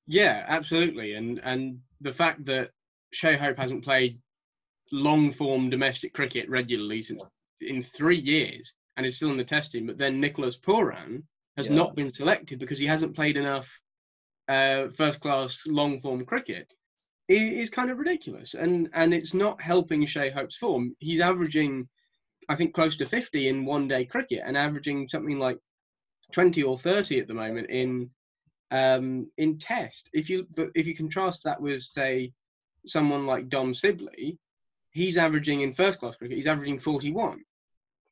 Yeah, 0.08 0.44
absolutely. 0.48 1.14
And 1.14 1.38
and 1.44 1.80
the 2.00 2.12
fact 2.12 2.46
that 2.46 2.70
Shai 3.12 3.36
Hope 3.36 3.58
hasn't 3.58 3.84
played 3.84 4.18
long 4.90 5.30
form 5.30 5.68
domestic 5.68 6.14
cricket 6.14 6.48
regularly 6.48 7.02
since 7.02 7.22
in 7.60 7.82
three 7.82 8.18
years 8.18 8.72
and 8.96 9.04
is 9.04 9.16
still 9.16 9.30
in 9.30 9.36
the 9.36 9.44
test 9.44 9.72
team, 9.72 9.86
but 9.86 9.98
then 9.98 10.20
Nicholas 10.20 10.56
Pooran 10.56 11.22
has 11.58 11.66
yeah. 11.66 11.74
not 11.74 11.94
been 11.94 12.12
selected 12.12 12.58
because 12.58 12.78
he 12.78 12.86
hasn't 12.86 13.14
played 13.14 13.36
enough 13.36 13.68
uh, 14.48 14.88
first 14.96 15.20
class 15.20 15.58
long 15.66 16.00
form 16.00 16.24
cricket 16.24 16.72
is 17.28 17.68
kind 17.68 17.90
of 17.90 17.98
ridiculous. 17.98 18.54
And 18.54 18.88
and 18.94 19.12
it's 19.12 19.34
not 19.34 19.60
helping 19.60 20.06
Shai 20.06 20.30
Hope's 20.30 20.56
form. 20.56 20.96
He's 21.00 21.20
averaging, 21.20 21.86
I 22.48 22.56
think, 22.56 22.72
close 22.72 22.96
to 22.96 23.06
50 23.06 23.48
in 23.48 23.66
one 23.66 23.88
day 23.88 24.06
cricket 24.06 24.40
and 24.46 24.56
averaging 24.56 25.08
something 25.10 25.38
like 25.38 25.58
20 26.32 26.62
or 26.62 26.78
30 26.78 27.20
at 27.20 27.28
the 27.28 27.34
moment 27.34 27.68
in 27.68 28.10
um, 28.70 29.30
in 29.38 29.58
test. 29.58 30.08
If 30.12 30.28
you 30.28 30.46
but 30.54 30.68
if 30.74 30.86
you 30.86 30.94
contrast 30.94 31.44
that 31.44 31.60
with 31.60 31.82
say 31.82 32.32
someone 32.86 33.26
like 33.26 33.48
Dom 33.48 33.74
Sibley, 33.74 34.38
he's 34.90 35.18
averaging 35.18 35.60
in 35.60 35.72
first 35.72 35.98
class 35.98 36.16
cricket, 36.16 36.36
he's 36.36 36.46
averaging 36.46 36.78
41, 36.78 37.42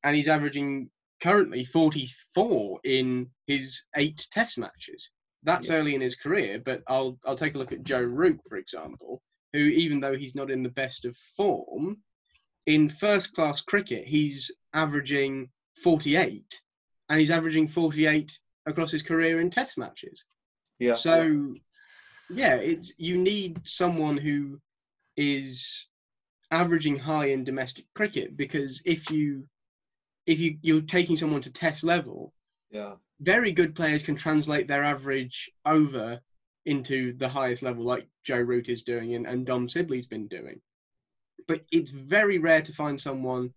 and 0.04 0.16
he's 0.16 0.28
averaging 0.28 0.90
currently 1.20 1.64
44 1.64 2.80
in 2.84 3.28
his 3.46 3.82
eight 3.96 4.26
test 4.32 4.58
matches. 4.58 5.10
That's 5.42 5.68
yeah. 5.68 5.76
early 5.76 5.94
in 5.94 6.00
his 6.00 6.16
career, 6.16 6.60
but 6.64 6.82
I'll 6.88 7.18
I'll 7.24 7.36
take 7.36 7.54
a 7.54 7.58
look 7.58 7.72
at 7.72 7.84
Joe 7.84 8.02
Root, 8.02 8.40
for 8.48 8.56
example, 8.56 9.22
who 9.52 9.60
even 9.60 10.00
though 10.00 10.16
he's 10.16 10.34
not 10.34 10.50
in 10.50 10.62
the 10.62 10.68
best 10.70 11.04
of 11.04 11.16
form, 11.36 11.98
in 12.66 12.88
first 12.88 13.32
class 13.34 13.60
cricket 13.60 14.06
he's 14.06 14.50
averaging 14.72 15.48
48, 15.82 16.60
and 17.08 17.20
he's 17.20 17.30
averaging 17.30 17.68
48 17.68 18.38
across 18.66 18.90
his 18.90 19.02
career 19.02 19.40
in 19.40 19.50
test 19.50 19.78
matches. 19.78 20.24
Yeah. 20.78 20.94
So, 20.94 21.54
yeah, 22.30 22.56
it's 22.56 22.92
you 22.98 23.16
need 23.16 23.60
someone 23.64 24.16
who 24.16 24.60
is 25.16 25.86
averaging 26.50 26.98
high 26.98 27.26
in 27.26 27.44
domestic 27.44 27.86
cricket 27.94 28.36
because 28.36 28.82
if 28.84 29.10
you 29.10 29.46
if 30.26 30.38
you 30.38 30.58
you're 30.62 30.82
taking 30.82 31.16
someone 31.16 31.40
to 31.42 31.50
test 31.50 31.82
level, 31.82 32.32
yeah, 32.70 32.94
very 33.20 33.52
good 33.52 33.74
players 33.74 34.02
can 34.02 34.16
translate 34.16 34.68
their 34.68 34.84
average 34.84 35.50
over 35.64 36.20
into 36.66 37.16
the 37.16 37.28
highest 37.28 37.62
level, 37.62 37.84
like 37.84 38.08
Joe 38.24 38.40
Root 38.40 38.68
is 38.68 38.82
doing 38.82 39.14
and, 39.14 39.26
and 39.26 39.46
Dom 39.46 39.68
Sibley's 39.68 40.06
been 40.06 40.26
doing. 40.26 40.60
But 41.46 41.64
it's 41.70 41.92
very 41.92 42.38
rare 42.38 42.62
to 42.62 42.72
find 42.72 43.00
someone 43.00 43.54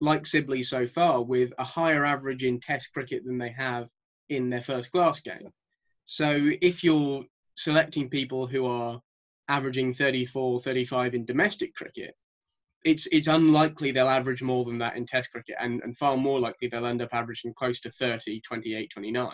like 0.00 0.26
Sibley 0.26 0.62
so 0.62 0.86
far 0.86 1.22
with 1.22 1.52
a 1.58 1.64
higher 1.64 2.04
average 2.04 2.44
in 2.44 2.60
Test 2.60 2.92
cricket 2.92 3.24
than 3.24 3.38
they 3.38 3.50
have 3.50 3.88
in 4.28 4.48
their 4.48 4.60
first 4.60 4.92
class 4.92 5.20
game. 5.20 5.50
So 6.04 6.50
if 6.60 6.82
you're 6.82 7.24
selecting 7.56 8.08
people 8.08 8.46
who 8.46 8.66
are 8.66 9.00
averaging 9.48 9.94
34, 9.94 10.60
35 10.60 11.14
in 11.14 11.24
domestic 11.24 11.74
cricket, 11.74 12.14
it's 12.84 13.06
it's 13.12 13.28
unlikely 13.28 13.92
they'll 13.92 14.08
average 14.08 14.42
more 14.42 14.64
than 14.64 14.78
that 14.78 14.96
in 14.96 15.06
test 15.06 15.30
cricket 15.30 15.54
and, 15.60 15.80
and 15.82 15.96
far 15.96 16.16
more 16.16 16.40
likely 16.40 16.68
they'll 16.68 16.86
end 16.86 17.00
up 17.02 17.10
averaging 17.12 17.54
close 17.54 17.80
to 17.80 17.90
30, 17.92 18.40
28, 18.40 18.90
29. 18.92 19.30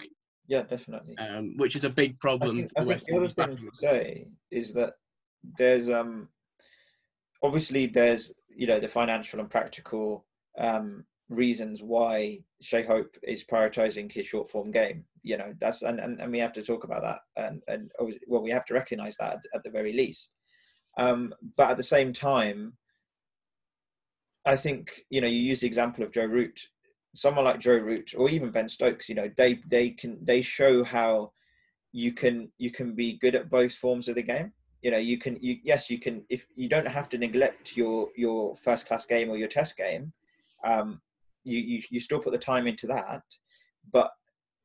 Yeah, 0.49 0.63
definitely. 0.63 1.17
Um, 1.19 1.55
which 1.57 1.77
is 1.77 1.85
a 1.85 1.91
big 1.91 2.19
problem. 2.19 2.57
I 2.57 2.61
think, 2.61 2.73
I 2.77 2.85
think 2.85 3.05
the 3.05 3.17
other 3.17 3.29
thing 3.29 3.57
to 3.57 3.77
say 3.77 4.27
is 4.51 4.73
that 4.75 4.95
there's 5.57 5.89
um 5.89 6.29
obviously 7.43 7.87
there's 7.87 8.33
you 8.49 8.67
know 8.67 8.81
the 8.81 8.89
financial 8.89 9.41
and 9.41 9.51
practical 9.51 10.27
um 10.59 11.05
reasons 11.29 11.83
why 11.83 12.41
Shai 12.63 12.83
Hope 12.83 13.15
is 13.23 13.45
prioritizing 13.45 14.11
his 14.11 14.27
short 14.27 14.51
form 14.51 14.71
game. 14.71 15.05
You 15.29 15.37
know, 15.37 15.53
that's 15.61 15.83
and, 15.83 16.01
and, 16.01 16.19
and 16.21 16.33
we 16.33 16.39
have 16.39 16.55
to 16.55 16.63
talk 16.63 16.85
about 16.85 17.03
that 17.03 17.21
and 17.37 17.63
and 17.69 17.91
well 18.27 18.43
we 18.43 18.51
have 18.51 18.65
to 18.65 18.75
recognize 18.75 19.15
that 19.19 19.35
at, 19.35 19.41
at 19.57 19.63
the 19.63 19.71
very 19.71 19.93
least. 19.93 20.31
Um, 20.97 21.35
but 21.55 21.71
at 21.73 21.77
the 21.77 21.83
same 21.83 22.15
time, 22.15 22.79
I 24.47 24.57
think 24.57 25.03
you 25.11 25.21
know 25.21 25.29
you 25.29 25.41
use 25.41 25.61
the 25.61 25.67
example 25.67 26.03
of 26.03 26.13
Joe 26.13 26.25
Root, 26.25 26.59
someone 27.15 27.45
like 27.45 27.61
Joe 27.61 27.77
Root 27.77 28.15
or 28.17 28.31
even 28.31 28.51
Ben 28.51 28.71
Stokes. 28.71 29.11
You 29.11 29.17
know, 29.17 29.31
they 29.37 29.61
they 29.67 29.91
can 29.91 30.19
they 30.25 30.41
show 30.41 30.83
how 30.83 31.33
you 31.93 32.13
can 32.13 32.51
you 32.57 32.71
can 32.71 32.95
be 32.95 33.19
good 33.19 33.35
at 33.35 33.51
both 33.51 33.75
forms 33.75 34.09
of 34.09 34.15
the 34.15 34.23
game. 34.23 34.55
You 34.81 34.93
know, 34.93 34.99
you 35.11 35.19
can 35.19 35.37
you 35.43 35.59
yes 35.63 35.91
you 35.91 35.99
can 35.99 36.25
if 36.31 36.47
you 36.57 36.71
don't 36.71 36.89
have 36.89 37.11
to 37.11 37.19
neglect 37.19 37.77
your 37.77 38.09
your 38.17 38.57
first 38.57 38.87
class 38.87 39.05
game 39.05 39.29
or 39.29 39.37
your 39.37 39.49
test 39.49 39.77
game. 39.77 40.15
Um, 40.65 41.03
you, 41.45 41.59
you 41.59 41.83
you 41.91 42.01
still 42.01 42.21
put 42.21 42.33
the 42.33 42.39
time 42.39 42.67
into 42.67 42.87
that, 42.87 43.23
but 43.93 44.11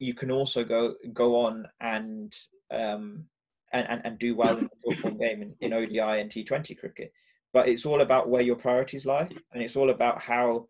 you 0.03 0.13
can 0.13 0.31
also 0.31 0.63
go 0.63 0.95
go 1.13 1.35
on 1.35 1.65
and 1.79 2.35
um, 2.71 3.25
and, 3.71 3.87
and, 3.89 4.01
and 4.05 4.19
do 4.19 4.35
well 4.35 4.57
in 4.57 4.65
the 4.65 4.69
short 4.83 4.99
form 4.99 5.17
game 5.17 5.41
in, 5.41 5.55
in 5.61 5.73
ODI 5.73 6.19
and 6.21 6.29
T20 6.29 6.77
cricket. 6.77 7.11
But 7.53 7.67
it's 7.67 7.85
all 7.85 8.01
about 8.01 8.29
where 8.29 8.41
your 8.41 8.55
priorities 8.55 9.05
lie, 9.05 9.29
and 9.53 9.63
it's 9.63 9.75
all 9.75 9.91
about 9.91 10.21
how 10.21 10.67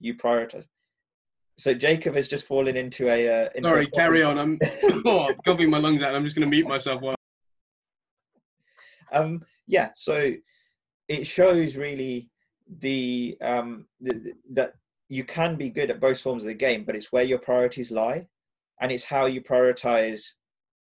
you 0.00 0.14
prioritize. 0.14 0.68
So 1.58 1.72
Jacob 1.72 2.14
has 2.14 2.28
just 2.28 2.46
fallen 2.46 2.76
into 2.76 3.08
a. 3.08 3.46
Uh, 3.46 3.48
into 3.54 3.68
Sorry, 3.70 3.86
a 3.86 3.90
carry 3.96 4.22
on. 4.22 4.38
I'm, 4.38 4.58
oh, 5.06 5.28
I'm 5.28 5.36
coughing 5.46 5.70
my 5.70 5.78
lungs 5.78 6.02
out. 6.02 6.14
I'm 6.14 6.24
just 6.24 6.36
going 6.36 6.48
to 6.48 6.54
mute 6.54 6.68
myself 6.68 7.00
while. 7.00 7.14
Um. 9.12 9.42
Yeah. 9.66 9.90
So 9.94 10.34
it 11.08 11.26
shows 11.26 11.76
really 11.76 12.28
the 12.80 13.38
um 13.40 13.86
the, 14.00 14.34
that 14.50 14.74
you 15.08 15.24
can 15.24 15.56
be 15.56 15.70
good 15.70 15.90
at 15.90 16.00
both 16.00 16.20
forms 16.20 16.42
of 16.42 16.48
the 16.48 16.54
game, 16.54 16.84
but 16.84 16.96
it's 16.96 17.12
where 17.12 17.22
your 17.22 17.38
priorities 17.38 17.90
lie, 17.90 18.26
and 18.80 18.92
it's 18.92 19.04
how 19.04 19.26
you 19.26 19.40
prioritize. 19.40 20.32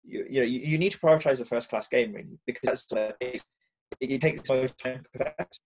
You, 0.03 0.27
you 0.29 0.41
know, 0.41 0.47
you, 0.47 0.61
you 0.61 0.79
need 0.79 0.93
to 0.93 0.99
prioritize 0.99 1.39
the 1.39 1.45
first 1.45 1.69
class 1.69 1.89
game 1.89 2.13
really 2.13 2.39
because 2.47 2.63
that's 2.63 2.87
where 2.91 3.15
it, 3.21 3.43
it 4.01 4.21
takes 4.21 4.49
so 4.49 4.63
much 4.63 4.77
time 4.77 5.03
to 5.05 5.19
perfect. 5.19 5.61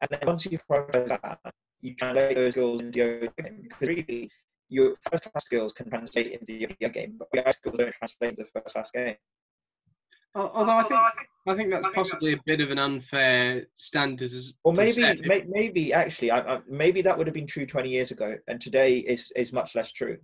And 0.00 0.10
then 0.10 0.20
once 0.26 0.46
you 0.46 0.58
prioritize 0.70 1.08
that, 1.08 1.40
you 1.80 1.94
translate 1.94 2.36
those 2.36 2.52
skills 2.52 2.80
into 2.80 2.98
your 2.98 3.20
game 3.20 3.60
because 3.62 3.88
really 3.88 4.30
your 4.68 4.94
first 5.10 5.24
class 5.24 5.44
skills 5.44 5.72
can 5.72 5.88
translate 5.88 6.32
into 6.32 6.52
your 6.52 6.90
game, 6.90 7.16
but 7.18 7.28
your 7.32 7.50
skills 7.52 7.76
don't 7.78 7.94
translate 7.94 8.30
into 8.30 8.42
the 8.42 8.60
first 8.60 8.74
class 8.74 8.90
game. 8.90 9.16
Although 10.34 10.72
I 10.72 10.82
think 10.84 11.00
I 11.48 11.54
think 11.56 11.70
that's 11.70 11.88
possibly 11.94 12.34
a 12.34 12.40
bit 12.46 12.60
of 12.60 12.70
an 12.70 12.78
unfair 12.78 13.66
standard. 13.76 14.30
Or 14.62 14.72
maybe 14.72 15.02
may, 15.22 15.44
maybe 15.48 15.92
actually, 15.92 16.30
I, 16.30 16.56
I, 16.56 16.60
maybe 16.68 17.02
that 17.02 17.18
would 17.18 17.26
have 17.26 17.34
been 17.34 17.48
true 17.48 17.66
twenty 17.66 17.88
years 17.88 18.12
ago, 18.12 18.36
and 18.46 18.60
today 18.60 18.98
is 18.98 19.32
is 19.34 19.52
much 19.52 19.74
less 19.74 19.90
true. 19.90 20.18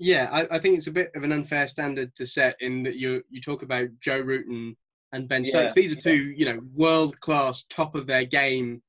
Yeah, 0.00 0.30
I, 0.32 0.56
I 0.56 0.58
think 0.58 0.78
it's 0.78 0.86
a 0.86 0.92
bit 0.92 1.12
of 1.14 1.24
an 1.24 1.32
unfair 1.32 1.68
standard 1.68 2.14
to 2.16 2.24
set 2.26 2.56
in 2.60 2.82
that 2.84 2.96
you 2.96 3.22
you 3.28 3.42
talk 3.42 3.62
about 3.62 3.88
Joe 4.00 4.18
Root 4.18 4.46
and 5.12 5.28
Ben 5.28 5.44
Stokes. 5.44 5.76
Yeah, 5.76 5.82
These 5.82 5.92
are 5.92 6.00
two 6.00 6.16
you 6.16 6.46
know 6.46 6.60
world 6.74 7.20
class, 7.20 7.66
top 7.68 7.94
of 7.94 8.06
their 8.06 8.24
game 8.24 8.82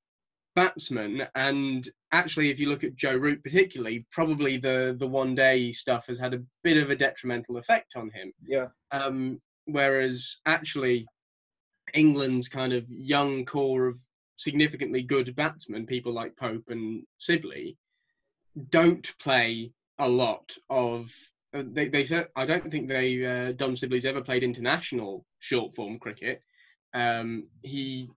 batsmen, 0.56 1.28
and 1.36 1.90
actually, 2.14 2.50
if 2.50 2.60
you 2.60 2.70
look 2.70 2.86
at 2.86 2.96
Joe 2.96 3.16
Root 3.18 3.44
particularly, 3.44 4.06
probably 4.10 4.58
the 4.58 4.96
the 4.98 5.08
one 5.08 5.36
day 5.36 5.74
stuff 5.74 6.08
has 6.08 6.18
had 6.18 6.34
a 6.34 6.42
bit 6.64 6.78
of 6.78 6.90
a 6.90 6.96
detrimental 6.96 7.58
effect 7.58 7.98
on 7.98 8.10
him. 8.12 8.32
Yeah. 8.48 8.68
Um, 8.92 9.40
whereas 9.66 10.38
actually 10.46 11.06
England's 11.94 12.48
kind 12.48 12.72
of 12.72 12.90
young 12.90 13.44
core 13.44 13.88
of 13.88 13.98
significantly 14.38 15.04
good 15.04 15.36
batsmen, 15.36 15.86
people 15.86 16.14
like 16.14 16.38
Pope 16.38 16.70
and 16.70 17.04
Sibley, 17.18 17.78
don't 18.70 19.14
play 19.20 19.74
a 20.02 20.08
lot 20.08 20.52
of. 20.70 21.10
Uh, 21.54 21.64
they, 21.74 21.90
they, 21.90 22.08
I 22.36 22.46
don't 22.46 22.72
think 22.72 22.88
they 22.88 23.26
uh, 23.26 23.52
Dom 23.54 23.76
Sibley's 23.76 24.06
ever 24.06 24.22
played 24.22 24.44
international 24.44 25.26
short 25.40 25.76
form 25.76 26.00
cricket. 26.00 26.42
Um, 26.94 27.48
he 27.62 28.10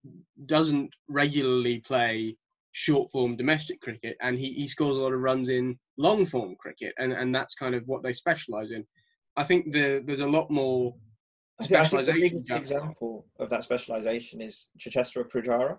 doesn't 0.47 0.91
regularly 1.09 1.83
play 1.87 2.37
short 2.73 3.11
form 3.11 3.37
domestic 3.37 3.81
cricket, 3.81 4.17
and 4.21 4.39
he, 4.39 4.53
he 4.55 4.69
scores 4.69 4.97
a 4.97 5.01
lot 5.01 5.13
of 5.13 5.21
runs 5.21 5.49
in 5.49 5.79
long 5.97 6.27
form 6.27 6.57
cricket, 6.59 6.93
and, 6.99 7.13
and 7.13 7.35
that's 7.35 7.55
kind 7.55 7.75
of 7.75 7.83
what 7.87 8.03
they 8.03 8.13
specialise 8.13 8.71
in. 8.71 8.85
I 9.37 9.45
think 9.45 9.73
the, 9.73 10.03
there's 10.05 10.21
a 10.21 10.27
lot 10.27 10.51
more 10.51 10.95
I 11.61 11.67
think, 11.67 11.81
I 11.81 11.87
think 11.87 12.07
the 12.07 12.13
biggest 12.13 12.51
example 12.51 13.27
of 13.39 13.49
that 13.51 13.63
specialization 13.63 14.41
is 14.41 14.67
Cheteshwar 14.79 15.31
Pujara, 15.31 15.79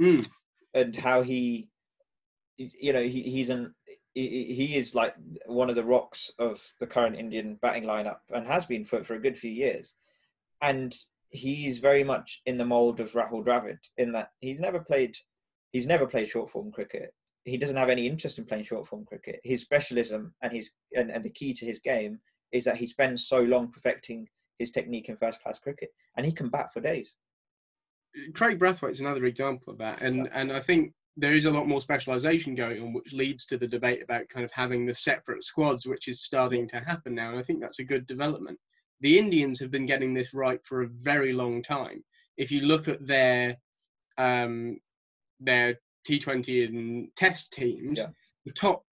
mm. 0.00 0.26
and 0.72 0.94
how 0.94 1.22
he, 1.22 1.68
you 2.56 2.92
know, 2.92 3.02
he, 3.02 3.22
he's 3.22 3.50
an 3.50 3.74
he, 4.14 4.54
he 4.54 4.76
is 4.76 4.94
like 4.94 5.14
one 5.46 5.68
of 5.68 5.76
the 5.76 5.84
rocks 5.84 6.30
of 6.38 6.72
the 6.80 6.86
current 6.86 7.16
Indian 7.16 7.56
batting 7.60 7.84
lineup 7.84 8.18
and 8.30 8.46
has 8.46 8.66
been 8.66 8.84
for 8.84 9.02
for 9.04 9.14
a 9.14 9.20
good 9.20 9.38
few 9.38 9.50
years, 9.50 9.94
and 10.62 10.94
he's 11.30 11.80
very 11.80 12.04
much 12.04 12.40
in 12.46 12.58
the 12.58 12.64
mold 12.64 13.00
of 13.00 13.12
Rahul 13.12 13.44
Dravid 13.44 13.78
in 13.96 14.12
that 14.12 14.30
he's 14.40 14.60
never 14.60 14.80
played 14.80 15.16
he's 15.72 15.86
never 15.86 16.06
played 16.06 16.28
short 16.28 16.50
form 16.50 16.70
cricket. 16.70 17.12
He 17.44 17.58
doesn't 17.58 17.76
have 17.76 17.90
any 17.90 18.06
interest 18.06 18.38
in 18.38 18.46
playing 18.46 18.64
short 18.64 18.86
form 18.86 19.04
cricket. 19.04 19.40
His 19.44 19.60
specialism 19.60 20.34
and 20.40 20.52
his 20.52 20.70
and, 20.96 21.10
and 21.10 21.24
the 21.24 21.30
key 21.30 21.52
to 21.54 21.66
his 21.66 21.80
game 21.80 22.20
is 22.52 22.64
that 22.64 22.76
he 22.76 22.86
spends 22.86 23.26
so 23.26 23.40
long 23.40 23.70
perfecting 23.70 24.28
his 24.58 24.70
technique 24.70 25.08
in 25.08 25.16
first 25.16 25.42
class 25.42 25.58
cricket, 25.58 25.90
and 26.16 26.24
he 26.24 26.32
can 26.32 26.48
bat 26.48 26.72
for 26.72 26.80
days. 26.80 27.16
Kraigg 28.32 28.60
Brathwaite's 28.60 29.00
another 29.00 29.24
example 29.24 29.72
of 29.72 29.78
that, 29.78 30.00
and 30.02 30.28
and 30.32 30.52
I 30.52 30.60
think 30.60 30.94
there 31.16 31.34
is 31.34 31.44
a 31.44 31.50
lot 31.50 31.68
more 31.68 31.80
specialization 31.80 32.54
going 32.54 32.82
on, 32.82 32.92
which 32.92 33.12
leads 33.12 33.46
to 33.46 33.56
the 33.56 33.68
debate 33.68 34.02
about 34.02 34.28
kind 34.28 34.44
of 34.44 34.50
having 34.52 34.84
the 34.84 34.94
separate 34.94 35.44
squads, 35.44 35.86
which 35.86 36.08
is 36.08 36.22
starting 36.22 36.68
to 36.68 36.80
happen 36.80 37.14
now, 37.14 37.30
and 37.30 37.38
I 37.38 37.42
think 37.42 37.60
that's 37.60 37.78
a 37.78 37.84
good 37.84 38.06
development. 38.06 38.58
The 39.00 39.18
Indians 39.18 39.60
have 39.60 39.70
been 39.70 39.86
getting 39.86 40.14
this 40.14 40.34
right 40.34 40.60
for 40.64 40.82
a 40.82 40.88
very 40.88 41.32
long 41.32 41.62
time. 41.62 42.02
If 42.36 42.50
you 42.50 42.62
look 42.62 42.88
at 42.88 43.06
their 43.06 43.56
um, 44.18 44.78
their 45.40 45.78
T20 46.08 46.68
and 46.68 47.08
Test 47.16 47.52
teams, 47.52 47.98
Yeah. 47.98 48.06
the 48.44 48.52
top 48.52 48.84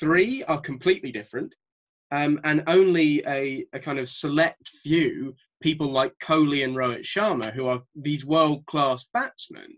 three 0.00 0.42
are 0.44 0.60
completely 0.60 1.12
different, 1.12 1.54
um, 2.10 2.40
and 2.44 2.62
only 2.66 3.22
a, 3.26 3.64
a 3.72 3.78
kind 3.80 3.98
of 3.98 4.08
select 4.08 4.68
few 4.82 5.34
people 5.62 5.90
like 5.90 6.16
Kohli 6.18 6.64
and 6.64 6.76
Rohit 6.76 7.02
Sharma, 7.04 7.52
who 7.52 7.66
are 7.66 7.82
these 7.94 8.24
world 8.24 8.66
class 8.66 9.06
batsmen, 9.14 9.76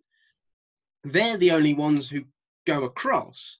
they're 1.13 1.37
the 1.37 1.53
only 1.53 1.75
ones 1.75 2.09
who 2.09 2.25
go 2.67 2.85
across. 2.85 3.59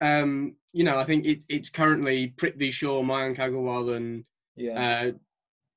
Um, 0.00 0.54
you 0.72 0.84
know, 0.84 0.98
I 0.98 1.04
think 1.04 1.26
it, 1.26 1.40
it's 1.48 1.70
currently 1.70 2.34
Prithvi 2.36 2.72
Shaw, 2.72 3.02
Mayank 3.02 3.36
Agarwal, 3.36 3.96
and 3.96 4.24
Yeah, 4.56 5.08
uh, 5.08 5.12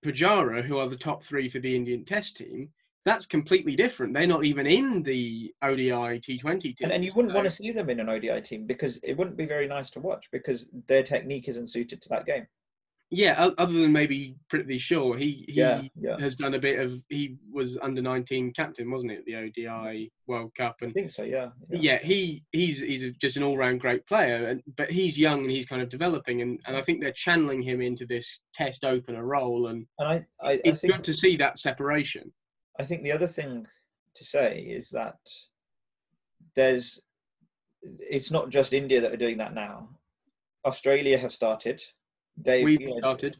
Pujara, 0.05 0.63
who 0.63 0.77
are 0.77 0.87
the 0.89 0.97
top 0.97 1.23
three 1.23 1.49
for 1.49 1.59
the 1.59 1.75
Indian 1.75 2.05
Test 2.05 2.37
team. 2.37 2.69
That's 3.03 3.25
completely 3.25 3.75
different. 3.75 4.13
They're 4.13 4.27
not 4.27 4.45
even 4.45 4.67
in 4.67 5.01
the 5.01 5.51
ODI 5.63 6.19
T20 6.19 6.61
team. 6.61 6.75
and, 6.81 6.91
and 6.91 7.03
you 7.03 7.11
wouldn't 7.15 7.31
so- 7.31 7.35
want 7.35 7.45
to 7.49 7.55
see 7.55 7.71
them 7.71 7.89
in 7.89 7.99
an 7.99 8.09
ODI 8.09 8.41
team 8.41 8.67
because 8.67 8.97
it 8.97 9.17
wouldn't 9.17 9.37
be 9.37 9.47
very 9.47 9.67
nice 9.67 9.89
to 9.91 9.99
watch 9.99 10.29
because 10.31 10.67
their 10.87 11.01
technique 11.01 11.47
isn't 11.47 11.67
suited 11.67 11.99
to 12.03 12.09
that 12.09 12.25
game. 12.25 12.45
Yeah, 13.13 13.49
other 13.57 13.73
than 13.73 13.91
maybe 13.91 14.35
Prithvi 14.51 14.79
Shaw, 14.79 15.13
he 15.13 15.43
he 15.47 15.55
Yeah, 15.59 15.81
yeah. 15.99 16.17
has 16.17 16.33
done 16.35 16.53
a 16.53 16.59
bit 16.59 16.79
of. 16.79 16.93
He 17.09 17.35
was 17.51 17.77
under 17.81 18.01
19 18.01 18.53
captain, 18.53 18.89
wasn't 18.89 19.11
he, 19.11 19.17
at 19.17 19.25
the 19.25 19.35
ODI 19.35 20.11
World 20.27 20.53
Cup? 20.55 20.77
And 20.81 20.91
I 20.91 20.93
think 20.93 21.11
so. 21.11 21.23
Yeah. 21.23 21.49
yeah, 21.69 21.99
he 22.01 22.43
he's 22.53 22.79
he's 22.79 23.03
a- 23.03 23.11
just 23.11 23.35
an 23.35 23.43
all-round 23.43 23.81
great 23.81 24.07
player, 24.07 24.47
and 24.47 24.63
but 24.77 24.89
he's 24.89 25.19
young 25.19 25.41
and 25.41 25.51
he's 25.51 25.65
kind 25.67 25.81
of 25.81 25.89
developing, 25.89 26.41
and, 26.41 26.57
and 26.65 26.77
I 26.77 26.81
think 26.83 27.01
they're 27.01 27.11
channeling 27.11 27.61
him 27.61 27.81
into 27.81 28.05
this 28.05 28.39
Test 28.53 28.85
opener 28.85 29.25
role, 29.25 29.67
and 29.67 29.85
And 29.99 30.07
I, 30.07 30.13
I, 30.41 30.51
I 30.53 30.61
it's 30.63 30.79
think 30.79 30.93
good 30.93 31.03
to 31.03 31.13
see 31.13 31.35
that 31.35 31.59
separation. 31.59 32.31
I 32.79 32.83
think 32.85 33.03
the 33.03 33.11
other 33.11 33.27
thing 33.27 33.67
to 34.15 34.23
say 34.23 34.59
is 34.61 34.89
that 34.91 35.17
there's 36.55 37.01
it's 37.99 38.31
not 38.31 38.49
just 38.51 38.71
India 38.73 39.01
that 39.01 39.11
are 39.13 39.17
doing 39.17 39.37
that 39.39 39.53
now. 39.53 39.89
Australia 40.63 41.17
have 41.17 41.33
started. 41.33 41.81
We've 42.63 42.81
you 42.81 42.89
know, 42.89 42.99
started. 42.99 43.37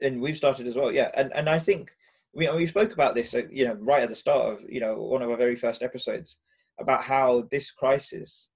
and 0.00 0.20
we've 0.20 0.36
started 0.36 0.66
as 0.66 0.76
well. 0.76 0.92
Yeah, 0.92 1.10
and 1.14 1.32
and 1.34 1.48
I 1.48 1.58
think 1.58 1.90
we 2.34 2.48
we 2.50 2.66
spoke 2.66 2.92
about 2.92 3.14
this, 3.14 3.34
uh, 3.34 3.42
you 3.50 3.66
know, 3.66 3.74
right 3.80 4.02
at 4.02 4.08
the 4.08 4.14
start 4.14 4.52
of 4.52 4.70
you 4.70 4.80
know 4.80 4.96
one 4.96 5.22
of 5.22 5.30
our 5.30 5.36
very 5.36 5.56
first 5.56 5.82
episodes 5.82 6.38
about 6.80 7.02
how 7.02 7.48
this 7.50 7.70
crisis 7.70 8.50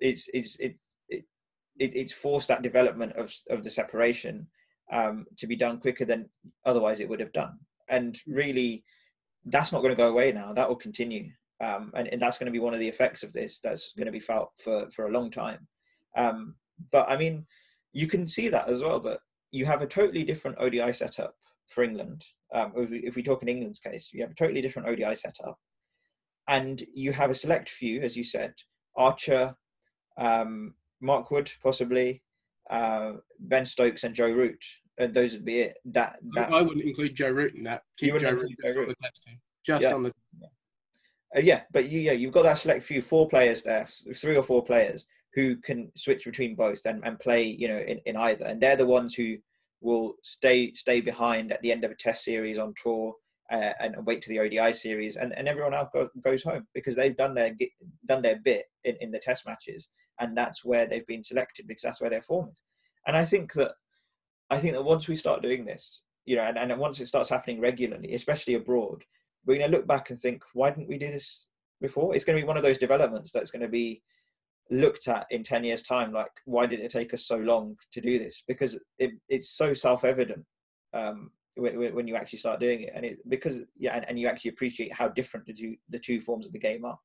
is 0.00 0.28
is 0.32 0.56
it 0.60 0.76
it, 1.08 1.24
it 1.78 1.96
it's 1.96 2.12
forced 2.12 2.48
that 2.48 2.62
development 2.62 3.12
of 3.14 3.32
of 3.50 3.64
the 3.64 3.70
separation 3.70 4.46
um, 4.92 5.26
to 5.36 5.46
be 5.46 5.56
done 5.56 5.78
quicker 5.78 6.04
than 6.04 6.28
otherwise 6.64 7.00
it 7.00 7.08
would 7.08 7.20
have 7.20 7.32
done, 7.32 7.58
and 7.88 8.18
really 8.26 8.84
that's 9.46 9.72
not 9.72 9.82
going 9.82 9.92
to 9.92 10.02
go 10.02 10.10
away 10.10 10.32
now. 10.32 10.52
That 10.52 10.68
will 10.68 10.76
continue, 10.76 11.30
um, 11.60 11.92
and, 11.94 12.08
and 12.08 12.20
that's 12.20 12.38
going 12.38 12.46
to 12.46 12.52
be 12.52 12.58
one 12.58 12.74
of 12.74 12.80
the 12.80 12.88
effects 12.88 13.22
of 13.22 13.32
this. 13.32 13.60
That's 13.60 13.92
going 13.96 14.06
to 14.06 14.12
be 14.12 14.20
felt 14.20 14.52
for 14.62 14.90
for 14.90 15.06
a 15.06 15.12
long 15.12 15.30
time. 15.30 15.66
Um, 16.16 16.54
but 16.92 17.08
I 17.10 17.16
mean, 17.16 17.46
you 17.98 18.06
can 18.06 18.28
see 18.28 18.48
that 18.48 18.68
as 18.68 18.80
well. 18.82 19.00
That 19.00 19.18
you 19.50 19.66
have 19.66 19.82
a 19.82 19.86
totally 19.86 20.22
different 20.22 20.58
ODI 20.60 20.92
setup 20.92 21.34
for 21.66 21.82
England. 21.82 22.24
Um, 22.54 22.72
if, 22.76 22.90
we, 22.90 22.98
if 23.00 23.16
we 23.16 23.22
talk 23.22 23.42
in 23.42 23.48
England's 23.48 23.80
case, 23.80 24.10
you 24.12 24.22
have 24.22 24.30
a 24.30 24.34
totally 24.34 24.62
different 24.62 24.88
ODI 24.88 25.16
setup, 25.16 25.58
and 26.46 26.82
you 26.94 27.12
have 27.12 27.30
a 27.30 27.34
select 27.34 27.68
few, 27.68 28.00
as 28.00 28.16
you 28.16 28.22
said, 28.22 28.54
Archer, 28.96 29.56
um, 30.16 30.74
Mark 31.00 31.30
Wood, 31.30 31.50
possibly 31.62 32.22
uh, 32.70 33.14
Ben 33.40 33.66
Stokes, 33.66 34.04
and 34.04 34.14
Joe 34.14 34.30
Root. 34.30 34.64
And 34.98 35.12
those 35.12 35.32
would 35.32 35.44
be 35.44 35.60
it. 35.60 35.78
That 35.86 36.18
that 36.34 36.52
I 36.52 36.62
wouldn't 36.62 36.84
include 36.84 37.16
Joe 37.16 37.30
Root 37.30 37.54
in 37.54 37.64
that. 37.64 37.82
You 38.00 38.12
Keep 38.12 38.22
Joe 38.22 38.30
Root 38.32 38.56
Joe 38.62 38.72
Root? 38.72 38.96
Just 39.66 39.82
Yeah. 39.82 39.94
on 39.94 40.02
the 40.04 40.12
Uh, 41.36 41.40
yeah, 41.40 41.62
but 41.72 41.88
you, 41.90 42.00
yeah, 42.00 42.12
you've 42.12 42.32
got 42.32 42.44
that 42.44 42.58
select 42.58 42.84
few, 42.84 43.02
four 43.02 43.28
players 43.28 43.62
there, 43.62 43.86
three 44.14 44.36
or 44.36 44.42
four 44.42 44.64
players 44.64 45.06
who 45.38 45.54
can 45.54 45.88
switch 45.94 46.24
between 46.24 46.56
both 46.56 46.84
and, 46.84 47.00
and 47.04 47.20
play, 47.20 47.44
you 47.44 47.68
know, 47.68 47.78
in, 47.78 48.00
in 48.06 48.16
either, 48.16 48.44
and 48.44 48.60
they're 48.60 48.74
the 48.74 48.84
ones 48.84 49.14
who 49.14 49.36
will 49.80 50.14
stay 50.24 50.74
stay 50.74 51.00
behind 51.00 51.52
at 51.52 51.62
the 51.62 51.70
end 51.70 51.84
of 51.84 51.92
a 51.92 51.94
Test 51.94 52.24
series 52.24 52.58
on 52.58 52.74
tour 52.82 53.14
uh, 53.52 53.72
and 53.78 53.94
wait 54.04 54.20
to 54.22 54.28
the 54.30 54.40
ODI 54.40 54.72
series, 54.72 55.14
and, 55.14 55.32
and 55.38 55.46
everyone 55.46 55.74
else 55.74 55.90
go, 55.92 56.08
goes 56.24 56.42
home 56.42 56.66
because 56.74 56.96
they've 56.96 57.16
done 57.16 57.34
their 57.34 57.54
done 58.06 58.20
their 58.20 58.40
bit 58.44 58.64
in, 58.82 58.96
in 59.00 59.12
the 59.12 59.20
Test 59.20 59.46
matches, 59.46 59.90
and 60.18 60.36
that's 60.36 60.64
where 60.64 60.86
they've 60.86 61.06
been 61.06 61.22
selected 61.22 61.68
because 61.68 61.82
that's 61.82 62.00
where 62.00 62.10
their 62.10 62.22
form 62.22 62.48
is. 62.52 62.60
And 63.06 63.16
I 63.16 63.24
think 63.24 63.52
that 63.52 63.74
I 64.50 64.58
think 64.58 64.74
that 64.74 64.82
once 64.82 65.06
we 65.06 65.14
start 65.14 65.40
doing 65.40 65.64
this, 65.64 66.02
you 66.24 66.34
know, 66.34 66.42
and, 66.42 66.58
and 66.58 66.80
once 66.80 66.98
it 66.98 67.06
starts 67.06 67.30
happening 67.30 67.60
regularly, 67.60 68.12
especially 68.14 68.54
abroad, 68.54 69.04
we're 69.46 69.58
going 69.58 69.70
to 69.70 69.76
look 69.76 69.86
back 69.86 70.10
and 70.10 70.18
think, 70.18 70.42
why 70.52 70.70
didn't 70.70 70.88
we 70.88 70.98
do 70.98 71.12
this 71.12 71.48
before? 71.80 72.12
It's 72.12 72.24
going 72.24 72.36
to 72.36 72.42
be 72.42 72.48
one 72.48 72.56
of 72.56 72.64
those 72.64 72.78
developments 72.78 73.30
that's 73.30 73.52
going 73.52 73.62
to 73.62 73.68
be 73.68 74.02
looked 74.70 75.08
at 75.08 75.26
in 75.30 75.42
10 75.42 75.64
years' 75.64 75.82
time. 75.82 76.12
Like, 76.12 76.30
why 76.44 76.66
did 76.66 76.80
it 76.80 76.90
take 76.90 77.14
us 77.14 77.26
so 77.26 77.36
long 77.36 77.76
to 77.92 78.00
do 78.00 78.18
this? 78.18 78.42
Because 78.46 78.78
it, 78.98 79.12
it's 79.28 79.50
so 79.50 79.72
self 79.74 80.04
evident 80.04 80.44
um, 80.92 81.30
when, 81.56 81.94
when 81.94 82.06
you 82.06 82.16
actually 82.16 82.38
start 82.38 82.60
doing 82.60 82.82
it. 82.82 82.92
And 82.94 83.04
it, 83.04 83.18
because, 83.28 83.62
yeah, 83.74 83.96
and, 83.96 84.08
and 84.08 84.18
you 84.18 84.28
actually 84.28 84.50
appreciate 84.50 84.92
how 84.92 85.08
different 85.08 85.46
the 85.46 85.54
two, 85.54 85.76
the 85.88 85.98
two 85.98 86.20
forms 86.20 86.46
of 86.46 86.52
the 86.52 86.58
game 86.58 86.84
are. 86.84 86.98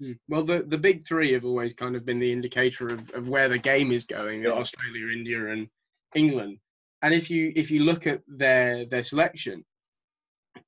Hmm. 0.00 0.12
Well, 0.28 0.44
the, 0.44 0.64
the 0.66 0.78
big 0.78 1.06
three 1.06 1.32
have 1.32 1.44
always 1.44 1.74
kind 1.74 1.96
of 1.96 2.04
been 2.04 2.18
the 2.18 2.32
indicator 2.32 2.88
of, 2.88 3.10
of 3.12 3.28
where 3.28 3.48
the 3.48 3.58
game 3.58 3.92
is 3.92 4.04
going: 4.04 4.42
Yeah. 4.42 4.50
Australia, 4.50 5.08
India, 5.12 5.52
and 5.52 5.68
England. 6.14 6.58
And 7.02 7.14
if 7.14 7.30
you 7.30 7.52
if 7.56 7.70
you 7.70 7.80
look 7.80 8.06
at 8.06 8.20
their 8.26 8.84
their 8.86 9.02
selection, 9.02 9.64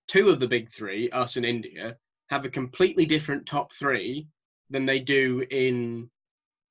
two 0.06 0.30
of 0.30 0.40
the 0.40 0.48
big 0.48 0.72
three, 0.72 1.10
us 1.10 1.36
and 1.36 1.44
India, 1.44 1.96
have 2.30 2.44
a 2.44 2.50
completely 2.50 3.06
different 3.06 3.46
top 3.46 3.72
three 3.74 4.28
than 4.70 4.86
they 4.86 4.98
do 4.98 5.44
in 5.50 6.08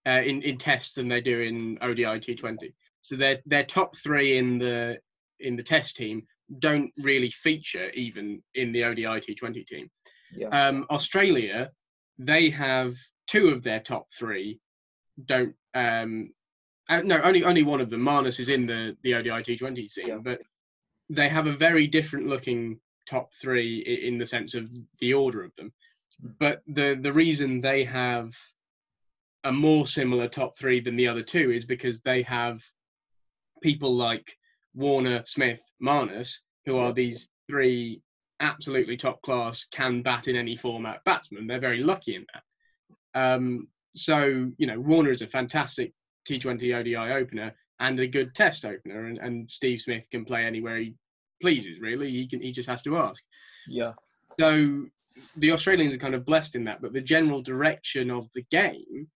uh, 0.08 0.22
in 0.22 0.42
in 0.42 0.58
tests 0.58 0.94
than 0.94 1.08
they 1.08 1.22
do 1.22 1.42
in 1.42 1.78
ODI 1.82 2.20
T20. 2.20 2.74
So 3.02 3.16
their 3.16 3.40
their 3.46 3.66
top 3.66 3.98
three 3.98 4.38
in 4.38 4.58
the 4.58 4.98
in 5.40 5.56
the 5.56 5.64
test 5.64 5.98
team 5.98 6.24
don't 6.60 6.92
really 6.98 7.30
feature 7.30 7.90
even 7.92 8.42
in 8.56 8.72
the 8.72 8.84
ODI 8.86 9.20
T20 9.20 9.68
team. 9.68 9.90
Yeah. 10.34 10.48
Um, 10.48 10.86
Australia, 10.90 11.72
they 12.18 12.50
have 12.50 12.96
two 13.28 13.50
of 13.50 13.64
their 13.64 13.82
top 13.82 14.08
three 14.18 14.60
don't. 15.26 15.56
Um, 15.74 16.32
uh, 16.90 17.02
no, 17.02 17.20
only 17.22 17.44
only 17.44 17.64
one 17.64 17.82
of 17.82 17.90
them. 17.90 18.02
Marnus 18.02 18.40
is 18.40 18.50
in 18.50 18.66
the 18.66 18.96
the 19.04 19.16
ODI 19.16 19.44
T20 19.44 19.94
team, 19.94 20.08
Yeah. 20.08 20.18
but 20.24 20.40
they 21.10 21.28
have 21.28 21.48
a 21.48 21.56
very 21.56 21.88
different 21.88 22.28
looking 22.28 22.80
top 23.10 23.32
three 23.42 23.80
in 23.80 24.18
the 24.18 24.26
sense 24.26 24.54
of 24.54 24.70
the 25.00 25.14
order 25.14 25.44
of 25.44 25.56
them. 25.56 25.74
Mm. 26.24 26.34
But 26.40 26.62
the 26.68 26.98
the 27.02 27.12
reason 27.14 27.62
they 27.62 27.84
have 27.84 28.34
a 29.44 29.52
more 29.52 29.88
similar 29.88 30.28
top 30.28 30.58
three 30.58 30.80
than 30.80 30.96
the 30.96 31.08
other 31.08 31.24
two 31.24 31.52
is 31.52 31.66
because 31.66 32.02
they 32.02 32.22
have 32.24 32.62
people 33.62 33.96
like 33.96 34.32
Warner, 34.74 35.24
Smith, 35.26 35.60
Marnus, 35.82 36.34
who 36.66 36.78
are 36.78 36.94
these 36.94 37.30
three 37.48 38.02
absolutely 38.40 38.98
top 38.98 39.22
class, 39.22 39.66
can 39.72 40.02
bat 40.02 40.28
in 40.28 40.36
any 40.36 40.56
format 40.56 41.04
batsmen. 41.06 41.48
They're 41.48 41.60
very 41.60 41.84
lucky 41.84 42.16
in 42.16 42.26
that. 42.34 43.20
Um, 43.20 43.68
so, 43.96 44.52
you 44.58 44.68
know, 44.68 44.80
Warner 44.80 45.12
is 45.12 45.22
a 45.22 45.28
fantastic 45.28 45.94
T20 46.30 46.76
ODI 46.76 47.14
opener 47.14 47.54
and 47.80 48.00
a 48.00 48.08
good 48.08 48.36
test 48.36 48.66
opener, 48.66 49.06
and, 49.06 49.18
and 49.18 49.50
Steve 49.50 49.82
Smith 49.82 50.04
can 50.12 50.26
play 50.26 50.46
anywhere 50.46 50.78
he 50.78 50.96
pleases, 51.42 51.80
really. 51.80 52.10
He, 52.12 52.28
can, 52.28 52.42
he 52.42 52.52
just 52.52 52.70
has 52.70 52.82
to 52.84 52.98
ask. 52.98 53.22
Yeah. 53.68 53.94
So 54.40 54.86
the 55.38 55.52
Australians 55.52 55.94
are 55.94 56.00
kind 56.00 56.16
of 56.16 56.26
blessed 56.26 56.56
in 56.56 56.64
that, 56.66 56.82
but 56.82 56.94
the 56.94 57.02
general 57.02 57.42
direction 57.42 58.12
of 58.12 58.28
the 58.36 58.46
game 58.52 59.08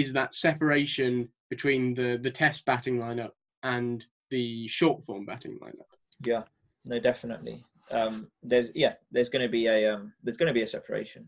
is 0.00 0.12
that 0.12 0.34
separation 0.34 1.28
between 1.48 1.94
the, 1.94 2.18
the 2.22 2.30
test 2.30 2.64
batting 2.64 2.98
lineup 2.98 3.32
and 3.62 4.04
the 4.30 4.68
short 4.68 5.04
form 5.04 5.26
batting 5.26 5.58
lineup. 5.62 5.90
Yeah. 6.24 6.42
No, 6.84 6.98
definitely. 6.98 7.64
Um, 7.90 8.28
there's, 8.42 8.70
yeah, 8.74 8.94
there's 9.10 9.28
going 9.28 9.42
to 9.42 9.48
be 9.48 9.66
a, 9.66 9.92
um, 9.92 10.12
there's 10.22 10.36
going 10.36 10.48
to 10.48 10.54
be 10.54 10.62
a 10.62 10.68
separation. 10.68 11.26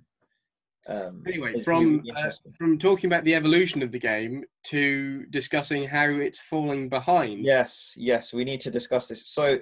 Um, 0.87 1.23
Anyway, 1.27 1.63
from 1.63 2.03
uh, 2.17 2.31
from 2.59 2.79
talking 2.79 3.07
about 3.07 3.23
the 3.23 3.35
evolution 3.37 3.83
of 3.83 3.93
the 3.93 4.01
game 4.01 4.45
to 4.65 5.25
discussing 5.27 5.87
how 5.87 6.07
it's 6.07 6.41
falling 6.41 6.89
behind. 6.89 7.45
Yes, 7.45 7.95
yes, 7.97 8.33
we 8.33 8.45
need 8.45 8.61
to 8.63 8.71
discuss 8.71 9.07
this. 9.07 9.27
So, 9.29 9.59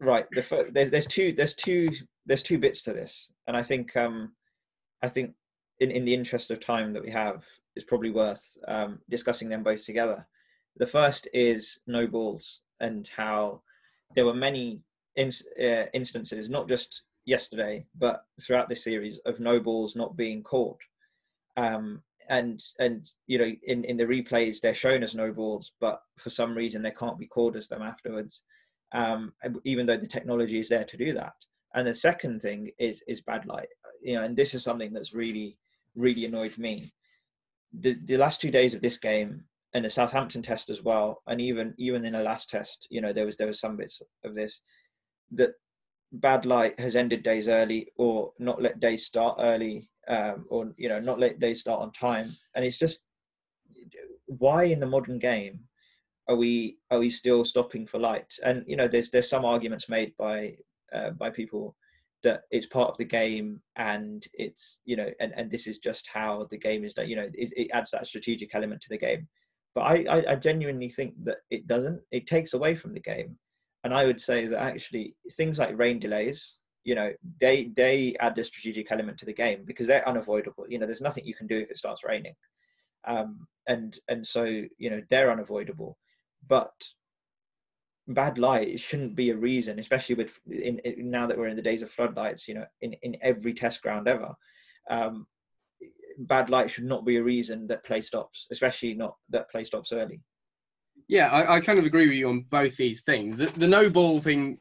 right, 0.00 0.26
the 0.32 0.42
fir- 0.42 0.70
there's 0.70 0.90
there's 0.90 1.06
two 1.06 1.32
there's 1.32 1.54
two 1.54 1.90
there's 2.26 2.42
two 2.42 2.58
bits 2.58 2.82
to 2.82 2.92
this, 2.92 3.32
and 3.46 3.56
I 3.56 3.62
think 3.62 3.96
um, 3.96 4.32
I 5.00 5.08
think 5.08 5.34
in 5.80 5.90
in 5.90 6.04
the 6.04 6.14
interest 6.14 6.50
of 6.50 6.60
time 6.60 6.92
that 6.92 7.02
we 7.02 7.10
have, 7.10 7.44
it's 7.74 7.84
probably 7.84 8.10
worth 8.10 8.56
um, 8.68 9.00
discussing 9.08 9.48
them 9.48 9.62
both 9.62 9.84
together. 9.84 10.26
The 10.76 10.86
first 10.86 11.28
is 11.32 11.80
no 11.86 12.06
balls 12.06 12.60
and 12.80 13.08
how 13.08 13.62
there 14.14 14.24
were 14.24 14.34
many 14.34 14.80
in, 15.16 15.30
uh, 15.60 15.86
instances, 15.92 16.48
not 16.48 16.68
just 16.68 17.02
yesterday, 17.26 17.86
but 17.98 18.24
throughout 18.40 18.68
this 18.68 18.84
series 18.84 19.18
of 19.26 19.40
no 19.40 19.60
balls 19.60 19.96
not 19.96 20.16
being 20.16 20.42
caught. 20.42 20.78
Um, 21.56 22.02
and 22.30 22.62
and 22.78 23.10
you 23.26 23.38
know 23.38 23.52
in 23.64 23.84
in 23.84 23.96
the 23.96 24.04
replays 24.04 24.60
they're 24.60 24.74
shown 24.74 25.02
as 25.02 25.14
no 25.14 25.32
balls 25.32 25.72
but 25.80 26.00
for 26.16 26.30
some 26.30 26.54
reason 26.54 26.80
they 26.80 26.92
can't 26.92 27.18
be 27.18 27.26
called 27.26 27.56
as 27.56 27.68
them 27.68 27.82
afterwards 27.82 28.42
um, 28.92 29.32
even 29.64 29.84
though 29.84 29.96
the 29.96 30.06
technology 30.06 30.58
is 30.58 30.68
there 30.68 30.84
to 30.84 30.96
do 30.96 31.12
that 31.12 31.34
and 31.74 31.86
the 31.86 31.94
second 31.94 32.40
thing 32.40 32.70
is 32.78 33.02
is 33.08 33.20
bad 33.20 33.44
light 33.46 33.68
you 34.00 34.14
know 34.14 34.22
and 34.22 34.36
this 34.36 34.54
is 34.54 34.62
something 34.62 34.92
that's 34.92 35.12
really 35.12 35.58
really 35.94 36.24
annoyed 36.24 36.56
me. 36.58 36.92
The 37.78 37.96
the 38.04 38.16
last 38.16 38.40
two 38.40 38.50
days 38.50 38.74
of 38.74 38.80
this 38.80 38.98
game 38.98 39.44
and 39.74 39.84
the 39.84 39.90
Southampton 39.90 40.42
test 40.42 40.68
as 40.70 40.82
well 40.82 41.22
and 41.28 41.40
even 41.40 41.74
even 41.78 42.04
in 42.04 42.14
the 42.14 42.22
last 42.22 42.50
test 42.50 42.88
you 42.90 43.00
know 43.00 43.12
there 43.12 43.24
was 43.26 43.36
there 43.36 43.46
was 43.46 43.60
some 43.60 43.76
bits 43.76 44.02
of 44.24 44.34
this 44.34 44.62
that 45.30 45.50
bad 46.12 46.44
light 46.44 46.78
has 46.80 46.96
ended 46.96 47.22
days 47.22 47.46
early 47.48 47.88
or 47.96 48.32
not 48.40 48.60
let 48.60 48.80
days 48.80 49.06
start 49.06 49.36
early 49.38 49.88
um, 50.08 50.44
or 50.48 50.72
you 50.76 50.88
know 50.88 50.98
not 50.98 51.20
let 51.20 51.38
days 51.38 51.60
start 51.60 51.80
on 51.80 51.92
time. 51.92 52.26
And 52.54 52.64
it's 52.64 52.78
just 52.78 53.04
why 54.26 54.64
in 54.64 54.80
the 54.80 54.86
modern 54.86 55.18
game 55.18 55.60
are 56.28 56.36
we 56.36 56.78
are 56.90 56.98
we 56.98 57.10
still 57.10 57.44
stopping 57.44 57.86
for 57.86 57.98
light? 57.98 58.32
And 58.44 58.64
you 58.66 58.76
know 58.76 58.88
there's 58.88 59.10
there's 59.10 59.30
some 59.30 59.44
arguments 59.44 59.88
made 59.88 60.12
by 60.18 60.56
uh, 60.92 61.10
by 61.10 61.30
people 61.30 61.76
that 62.22 62.42
it's 62.50 62.66
part 62.66 62.90
of 62.90 62.96
the 62.96 63.04
game 63.04 63.60
and 63.76 64.26
it's 64.34 64.80
you 64.84 64.96
know 64.96 65.10
and, 65.20 65.32
and 65.36 65.50
this 65.50 65.66
is 65.66 65.78
just 65.78 66.08
how 66.12 66.46
the 66.50 66.58
game 66.58 66.84
is 66.84 66.94
done 66.94 67.08
you 67.08 67.16
know 67.16 67.28
it, 67.34 67.52
it 67.56 67.70
adds 67.72 67.90
that 67.90 68.06
strategic 68.06 68.54
element 68.54 68.80
to 68.82 68.88
the 68.88 68.98
game. 68.98 69.28
But 69.74 69.82
I, 69.82 70.04
I, 70.10 70.32
I 70.32 70.34
genuinely 70.34 70.88
think 70.88 71.14
that 71.24 71.38
it 71.50 71.66
doesn't 71.66 72.00
it 72.10 72.26
takes 72.26 72.54
away 72.54 72.74
from 72.74 72.92
the 72.92 73.00
game. 73.00 73.38
And 73.84 73.94
i 73.94 74.04
would 74.04 74.20
say 74.20 74.46
that 74.46 74.62
actually 74.62 75.16
things 75.32 75.58
like 75.58 75.78
rain 75.78 75.98
delays 75.98 76.58
you 76.84 76.94
know 76.94 77.12
they 77.40 77.66
they 77.76 78.16
add 78.20 78.34
the 78.34 78.44
strategic 78.44 78.90
element 78.90 79.18
to 79.18 79.26
the 79.26 79.32
game 79.32 79.64
because 79.64 79.86
they're 79.86 80.08
unavoidable. 80.08 80.64
You 80.68 80.78
know 80.78 80.86
there's 80.86 81.00
nothing 81.00 81.24
you 81.24 81.34
can 81.34 81.46
do 81.46 81.56
if 81.56 81.70
it 81.70 81.78
starts 81.78 82.04
raining. 82.04 82.34
Um 83.06 83.46
and 83.68 83.98
and 84.08 84.26
so 84.26 84.44
you 84.44 84.90
know 84.90 85.02
they're 85.10 85.30
unavoidable. 85.30 85.98
But 86.48 86.72
bad 88.14 88.38
light 88.38 88.68
it 88.68 88.80
shouldn't 88.80 89.14
be 89.14 89.30
a 89.30 89.36
reason 89.36 89.78
especially 89.78 90.14
with 90.14 90.38
in, 90.50 90.78
in, 90.80 91.10
now 91.10 91.26
that 91.26 91.38
we're 91.38 91.48
in 91.48 91.56
the 91.56 91.62
days 91.62 91.82
of 91.82 91.90
floodlights 91.90 92.48
you 92.48 92.54
know 92.54 92.64
in 92.80 92.92
in 93.02 93.16
every 93.22 93.54
test 93.54 93.82
ground 93.82 94.08
ever 94.08 94.34
um 94.90 95.26
bad 96.18 96.50
light 96.50 96.70
should 96.70 96.84
not 96.84 97.04
be 97.04 97.16
a 97.16 97.22
reason 97.22 97.66
that 97.66 97.84
play 97.84 98.00
stops 98.00 98.46
especially 98.50 98.94
not 98.94 99.16
that 99.28 99.50
play 99.50 99.64
stops 99.64 99.92
early 99.92 100.20
yeah 101.08 101.28
I, 101.30 101.56
I 101.56 101.60
kind 101.60 101.78
of 101.78 101.84
agree 101.84 102.08
with 102.08 102.16
you 102.16 102.28
on 102.28 102.46
both 102.50 102.76
these 102.76 103.02
things 103.02 103.38
the, 103.38 103.46
the 103.46 103.68
no 103.68 103.88
ball 103.88 104.20
thing 104.20 104.58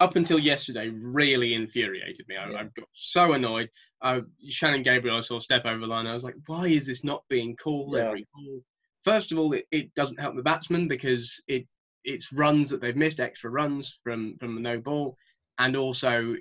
up 0.00 0.16
until 0.16 0.38
yesterday 0.38 0.88
really 0.88 1.54
infuriated 1.54 2.26
me. 2.28 2.36
I, 2.36 2.50
yeah. 2.50 2.58
I 2.58 2.62
got 2.64 2.88
so 2.92 3.32
annoyed. 3.32 3.70
Uh, 4.02 4.20
Shannon 4.48 4.82
Gabriel, 4.82 5.16
I 5.16 5.20
saw 5.20 5.40
step 5.40 5.64
over 5.64 5.80
the 5.80 5.86
line. 5.86 6.06
I 6.06 6.14
was 6.14 6.24
like, 6.24 6.34
why 6.46 6.66
is 6.66 6.86
this 6.86 7.02
not 7.02 7.24
being 7.28 7.56
called 7.56 7.94
yeah. 7.94 8.08
every 8.08 8.26
ball? 8.34 8.60
First 9.04 9.32
of 9.32 9.38
all, 9.38 9.52
it, 9.52 9.64
it 9.70 9.94
doesn't 9.94 10.20
help 10.20 10.36
the 10.36 10.42
batsman 10.42 10.88
because 10.88 11.40
it 11.48 11.66
it's 12.06 12.32
runs 12.32 12.70
that 12.70 12.80
they've 12.80 12.96
missed, 12.96 13.20
extra 13.20 13.50
runs 13.50 13.98
from 14.02 14.38
from 14.38 14.54
the 14.54 14.60
no 14.60 14.78
ball, 14.78 15.16
and 15.58 15.76
also, 15.76 16.34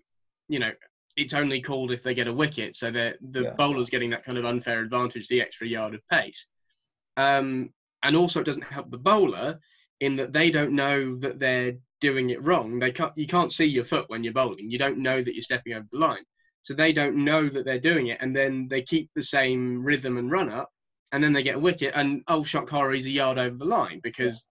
you 0.48 0.60
know, 0.60 0.72
it's 1.18 1.34
only 1.34 1.62
called 1.62 1.92
if 1.92 2.04
they 2.04 2.14
get 2.14 2.28
a 2.28 2.34
wicket, 2.34 2.76
so 2.76 2.92
the 2.92 3.16
the 3.32 3.42
yeah. 3.42 3.54
bowler's 3.58 3.90
getting 3.90 4.12
that 4.12 4.24
kind 4.24 4.38
of 4.38 4.46
unfair 4.46 4.82
advantage, 4.82 5.28
the 5.28 5.42
extra 5.42 5.68
yard 5.68 5.94
of 5.94 6.08
pace. 6.10 6.48
Um, 7.18 7.72
and 8.04 8.16
also, 8.16 8.42
it 8.42 8.46
doesn't 8.46 8.64
help 8.64 8.92
the 8.92 8.98
bowler 8.98 9.60
in 10.00 10.16
that 10.18 10.34
they 10.34 10.52
don't 10.52 10.74
know 10.74 11.18
that 11.20 11.40
they're 11.40 11.74
doing 12.02 12.30
it 12.30 12.44
wrong. 12.44 12.80
They 12.80 12.92
can't, 12.92 13.14
you 13.16 13.26
can't 13.26 13.52
see 13.52 13.66
your 13.66 13.86
foot 13.86 14.10
when 14.10 14.24
you're 14.24 14.34
bowling. 14.34 14.70
You 14.70 14.78
don't 14.78 15.00
know 15.00 15.24
that 15.24 15.34
you're 15.34 15.42
stepping 15.42 15.74
over 15.74 15.88
the 15.92 15.98
line. 15.98 16.24
So 16.64 16.74
they 16.74 16.92
don't 16.94 17.24
know 17.24 17.50
that 17.50 17.64
they're 17.66 17.80
doing 17.80 18.08
it. 18.08 18.18
And 18.22 18.36
then 18.36 18.68
they 18.70 18.82
keep 18.82 19.10
the 19.16 19.24
same 19.24 19.84
rhythm 19.84 20.18
and 20.18 20.30
run 20.30 20.50
up. 20.50 20.70
And 21.12 21.24
then 21.24 21.34
they 21.34 21.44
get 21.44 21.56
a 21.56 21.60
wicket. 21.60 21.94
And 21.96 22.24
oh, 22.28 22.44
shock 22.44 22.70
horror, 22.70 22.92
he's 22.92 23.06
a 23.06 23.10
yard 23.10 23.38
over 23.38 23.58
the 23.58 23.66
line 23.66 24.02
because. 24.04 24.46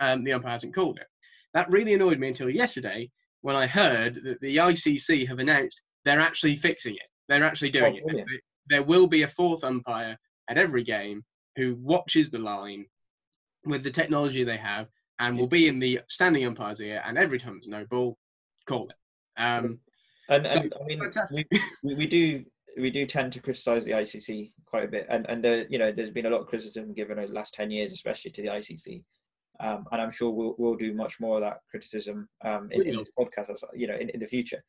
Um, 0.00 0.24
the 0.24 0.32
umpire 0.32 0.52
hasn't 0.52 0.74
called 0.74 0.98
it. 0.98 1.06
That 1.54 1.70
really 1.70 1.94
annoyed 1.94 2.18
me 2.18 2.28
until 2.28 2.50
yesterday 2.50 3.10
when 3.42 3.56
I 3.56 3.66
heard 3.66 4.20
that 4.24 4.40
the 4.40 4.56
ICC 4.56 5.26
have 5.28 5.38
announced 5.38 5.82
they're 6.04 6.20
actually 6.20 6.56
fixing 6.56 6.94
it. 6.94 7.08
They're 7.28 7.44
actually 7.44 7.70
doing 7.70 8.00
oh, 8.04 8.18
it. 8.18 8.40
There 8.68 8.82
will 8.82 9.06
be 9.06 9.22
a 9.22 9.28
fourth 9.28 9.64
umpire 9.64 10.16
at 10.48 10.58
every 10.58 10.82
game 10.82 11.24
who 11.56 11.76
watches 11.80 12.30
the 12.30 12.38
line 12.38 12.86
with 13.64 13.82
the 13.82 13.90
technology 13.90 14.44
they 14.44 14.56
have 14.56 14.88
and 15.18 15.38
will 15.38 15.46
be 15.46 15.68
in 15.68 15.78
the 15.78 16.00
standing 16.08 16.46
umpire's 16.46 16.80
ear, 16.80 17.02
and 17.06 17.18
every 17.18 17.38
time 17.38 17.60
there's 17.60 17.68
no 17.68 17.84
ball, 17.90 18.16
call 18.66 18.88
it. 18.88 19.40
Um, 19.40 19.78
and, 20.30 20.46
and 20.46 20.72
so, 20.72 20.80
I 20.80 20.86
mean, 20.86 21.00
we, 21.82 21.94
we 21.94 22.06
do 22.06 22.44
we 22.78 22.90
do 22.90 23.04
tend 23.04 23.32
to 23.34 23.40
criticise 23.40 23.84
the 23.84 23.92
ICC 23.92 24.52
quite 24.64 24.84
a 24.84 24.88
bit, 24.88 25.06
and 25.10 25.28
and 25.28 25.44
there, 25.44 25.66
you 25.68 25.78
know 25.78 25.92
there's 25.92 26.10
been 26.10 26.26
a 26.26 26.30
lot 26.30 26.40
of 26.40 26.46
criticism 26.46 26.94
given 26.94 27.18
over 27.18 27.28
the 27.28 27.34
last 27.34 27.52
ten 27.52 27.70
years, 27.70 27.92
especially 27.92 28.30
to 28.32 28.42
the 28.42 28.48
ICC, 28.48 29.02
um, 29.60 29.86
and 29.92 30.00
I'm 30.00 30.10
sure 30.10 30.30
we'll 30.30 30.54
we'll 30.58 30.74
do 30.74 30.94
much 30.94 31.20
more 31.20 31.36
of 31.36 31.42
that 31.42 31.60
criticism 31.70 32.28
um, 32.44 32.68
in, 32.72 32.86
in 32.86 32.96
this 32.96 33.10
podcast, 33.18 33.50
as, 33.50 33.62
you 33.74 33.86
know, 33.86 33.96
in, 33.96 34.08
in 34.10 34.20
the 34.20 34.26
future. 34.26 34.62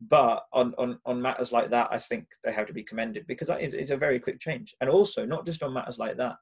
But 0.00 0.44
on, 0.52 0.74
on 0.76 0.98
on 1.06 1.22
matters 1.22 1.52
like 1.52 1.70
that, 1.70 1.88
I 1.90 1.98
think 1.98 2.26
they 2.42 2.52
have 2.52 2.66
to 2.66 2.72
be 2.72 2.82
commended 2.82 3.26
because 3.26 3.48
that 3.48 3.62
is, 3.62 3.74
is 3.74 3.90
a 3.90 3.96
very 3.96 4.20
quick 4.20 4.40
change, 4.40 4.74
and 4.80 4.90
also 4.90 5.24
not 5.24 5.46
just 5.46 5.62
on 5.62 5.72
matters 5.72 5.98
like 5.98 6.16
that, 6.18 6.36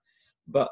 but 0.49 0.71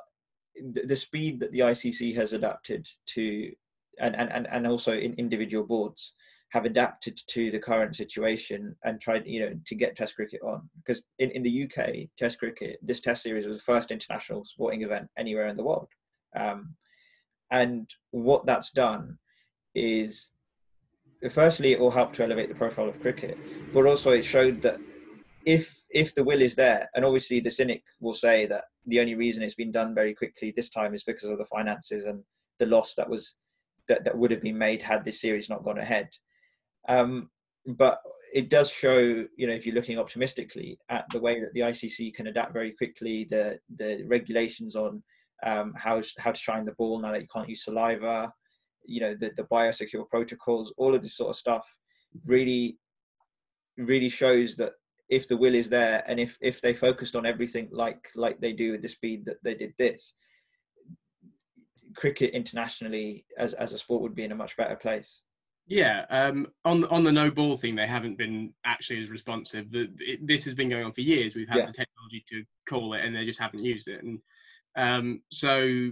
the, 0.56 0.96
speed 0.96 1.40
that 1.40 1.52
the 1.52 1.60
ICC 1.60 2.14
has 2.16 2.32
adapted 2.32 2.88
to, 3.14 3.52
and 4.00 4.16
and 4.16 4.48
and 4.48 4.66
also 4.66 4.92
in 4.92 5.14
individual 5.14 5.64
boards 5.64 6.14
have 6.50 6.64
adapted 6.64 7.20
to 7.28 7.50
the 7.52 7.58
current 7.58 7.94
situation 7.94 8.74
and 8.84 9.00
tried, 9.00 9.24
you 9.24 9.40
know, 9.40 9.52
to 9.66 9.74
get 9.76 9.96
Test 9.96 10.16
cricket 10.16 10.40
on. 10.42 10.68
Because 10.78 11.04
in, 11.20 11.30
in 11.30 11.44
the 11.44 11.64
UK, 11.64 12.08
Test 12.18 12.40
cricket, 12.40 12.80
this 12.82 13.00
Test 13.00 13.22
series 13.22 13.46
was 13.46 13.58
the 13.58 13.62
first 13.62 13.92
international 13.92 14.44
sporting 14.44 14.82
event 14.82 15.08
anywhere 15.16 15.46
in 15.46 15.56
the 15.56 15.62
world. 15.62 15.88
Um, 16.34 16.74
and 17.50 17.92
what 18.10 18.46
that's 18.46 18.70
done 18.70 19.18
is, 19.74 20.30
firstly, 21.30 21.72
it 21.72 21.80
will 21.80 21.90
help 21.90 22.12
to 22.14 22.24
elevate 22.24 22.48
the 22.48 22.54
profile 22.54 22.88
of 22.88 23.00
cricket, 23.00 23.38
but 23.72 23.86
also 23.86 24.10
it 24.10 24.24
showed 24.24 24.62
that 24.62 24.78
if 25.46 25.82
if 25.90 26.14
the 26.14 26.24
will 26.24 26.42
is 26.42 26.54
there, 26.54 26.88
and 26.94 27.04
obviously 27.04 27.40
the 27.40 27.50
cynic 27.50 27.82
will 28.00 28.14
say 28.14 28.46
that 28.46 28.64
the 28.86 29.00
only 29.00 29.14
reason 29.14 29.42
it's 29.42 29.54
been 29.54 29.72
done 29.72 29.94
very 29.94 30.14
quickly 30.14 30.52
this 30.54 30.70
time 30.70 30.94
is 30.94 31.02
because 31.02 31.28
of 31.28 31.38
the 31.38 31.46
finances 31.46 32.06
and 32.06 32.22
the 32.58 32.66
loss 32.66 32.94
that 32.94 33.08
was 33.08 33.36
that, 33.88 34.04
that 34.04 34.16
would 34.16 34.30
have 34.30 34.42
been 34.42 34.58
made 34.58 34.82
had 34.82 35.04
this 35.04 35.20
series 35.20 35.48
not 35.48 35.64
gone 35.64 35.78
ahead. 35.78 36.08
Um, 36.88 37.30
but 37.66 38.00
it 38.32 38.48
does 38.48 38.70
show, 38.70 38.96
you 39.36 39.46
know, 39.46 39.52
if 39.52 39.66
you're 39.66 39.74
looking 39.74 39.98
optimistically 39.98 40.78
at 40.88 41.04
the 41.10 41.20
way 41.20 41.40
that 41.40 41.52
the 41.52 41.60
ICC 41.60 42.14
can 42.14 42.28
adapt 42.28 42.52
very 42.52 42.72
quickly, 42.72 43.26
the 43.28 43.58
the 43.76 44.04
regulations 44.06 44.76
on 44.76 45.02
um, 45.44 45.74
how 45.76 46.02
how 46.18 46.32
to 46.32 46.38
shine 46.38 46.64
the 46.64 46.72
ball 46.72 47.00
now 47.00 47.12
that 47.12 47.20
you 47.20 47.28
can't 47.32 47.48
use 47.48 47.64
saliva, 47.64 48.32
you 48.84 49.00
know, 49.00 49.14
the 49.14 49.30
the 49.36 49.44
biosecure 49.44 50.08
protocols, 50.08 50.72
all 50.76 50.94
of 50.94 51.02
this 51.02 51.16
sort 51.16 51.30
of 51.30 51.36
stuff, 51.36 51.66
really 52.24 52.78
really 53.76 54.08
shows 54.08 54.56
that 54.56 54.72
if 55.08 55.26
the 55.26 55.36
will 55.36 55.54
is 55.54 55.68
there 55.68 56.04
and 56.06 56.20
if 56.20 56.38
if 56.40 56.60
they 56.60 56.72
focused 56.72 57.16
on 57.16 57.26
everything 57.26 57.68
like 57.72 58.08
like 58.14 58.40
they 58.40 58.52
do 58.52 58.74
at 58.74 58.82
the 58.82 58.88
speed 58.88 59.24
that 59.24 59.36
they 59.42 59.54
did 59.54 59.72
this 59.76 60.14
cricket 61.96 62.30
internationally 62.32 63.24
as 63.36 63.52
as 63.54 63.72
a 63.72 63.78
sport 63.78 64.02
would 64.02 64.14
be 64.14 64.24
in 64.24 64.32
a 64.32 64.36
much 64.36 64.56
better 64.56 64.76
place. 64.76 65.22
Yeah 65.66 66.04
um, 66.10 66.46
on 66.64 66.84
on 66.86 67.04
the 67.04 67.12
no 67.12 67.30
ball 67.30 67.56
thing 67.56 67.74
they 67.74 67.86
haven't 67.86 68.18
been 68.18 68.52
actually 68.64 69.02
as 69.02 69.10
responsive. 69.10 69.70
The, 69.70 69.88
it, 69.98 70.26
this 70.26 70.44
has 70.44 70.54
been 70.54 70.68
going 70.68 70.84
on 70.84 70.92
for 70.92 71.00
years. 71.00 71.34
We've 71.34 71.48
had 71.48 71.58
yeah. 71.58 71.66
the 71.66 71.72
technology 71.72 72.24
to 72.30 72.44
call 72.68 72.94
it 72.94 73.04
and 73.04 73.14
they 73.14 73.24
just 73.24 73.40
haven't 73.40 73.64
used 73.64 73.88
it. 73.88 74.02
And 74.02 74.20
um, 74.76 75.22
so 75.30 75.90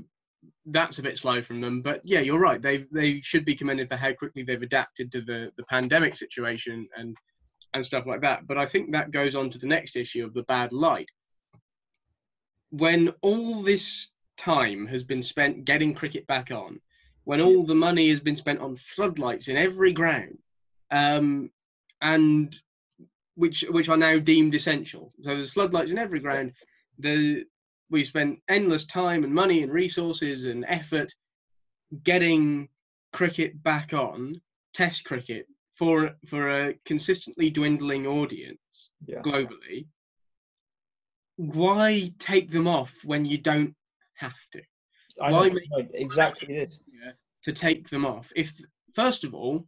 that's 0.67 0.99
a 0.99 1.03
bit 1.03 1.19
slow 1.19 1.43
from 1.43 1.61
them 1.61 1.83
but 1.83 2.01
yeah 2.05 2.21
you're 2.21 2.39
right 2.39 2.63
they 2.63 2.85
they 2.93 3.21
should 3.23 3.45
be 3.45 3.57
commended 3.57 3.89
for 3.89 3.97
how 3.97 4.13
quickly 4.13 4.43
they've 4.43 4.63
adapted 4.63 5.11
to 5.11 5.21
the 5.23 5.51
the 5.57 5.65
pandemic 5.65 6.17
situation 6.17 6.89
and 6.97 7.17
and 7.75 7.85
stuff 7.85 8.07
like 8.07 8.21
that. 8.23 8.47
But 8.47 8.59
I 8.59 8.67
think 8.67 8.93
that 8.93 9.11
goes 9.11 9.35
on 9.35 9.51
to 9.51 9.59
the 9.59 9.67
next 9.67 9.97
issue 9.97 10.25
of 10.25 10.35
the 10.35 10.43
bad 10.43 10.73
light. 10.73 11.09
When 12.71 13.13
all 13.23 13.63
this 13.63 14.09
time 14.37 14.87
has 14.87 15.05
been 15.05 15.23
spent 15.23 15.65
getting 15.65 15.95
cricket 15.95 16.27
back 16.27 16.51
on, 16.51 16.81
when 17.25 17.41
all 17.41 17.65
the 17.65 17.75
money 17.75 18.09
has 18.11 18.21
been 18.21 18.37
spent 18.37 18.61
on 18.61 18.77
floodlights 18.77 19.49
in 19.49 19.57
every 19.57 19.93
ground, 19.93 20.39
um, 20.91 21.51
and 22.01 22.59
which 23.35 23.65
which 23.71 23.89
are 23.89 23.97
now 23.97 24.19
deemed 24.19 24.55
essential. 24.55 25.13
So 25.23 25.35
there's 25.35 25.53
floodlights 25.53 25.91
in 25.91 25.99
every 25.99 26.21
ground. 26.21 26.53
The 26.99 27.45
we've 27.91 28.07
spent 28.07 28.41
endless 28.49 28.85
time 28.87 29.25
and 29.25 29.35
money 29.35 29.63
and 29.63 29.73
resources 29.73 30.45
and 30.45 30.65
effort 30.69 31.13
getting 32.05 32.69
cricket 33.13 33.61
back 33.63 33.93
on, 33.93 34.41
test 34.75 35.05
cricket 35.05 35.47
for 35.77 36.15
for 36.27 36.69
a 36.69 36.75
consistently 36.85 37.51
dwindling 37.51 38.07
audience 38.07 38.91
Yeah. 39.07 39.23
globally, 39.23 39.87
why 41.37 42.13
take 42.19 42.51
them 42.51 42.67
off 42.67 42.93
when 43.05 43.25
you 43.25 43.39
don't 43.39 43.75
have 44.15 44.35
to? 44.53 44.61
I 45.21 45.31
Why 45.33 45.49
know, 45.49 45.55
make- 45.55 45.91
exactly 45.95 46.55
this. 46.55 46.79
to 47.45 47.53
take 47.53 47.89
them 47.89 48.05
off. 48.05 48.31
If 48.37 48.61
first 48.95 49.25
of 49.25 49.33
all, 49.35 49.67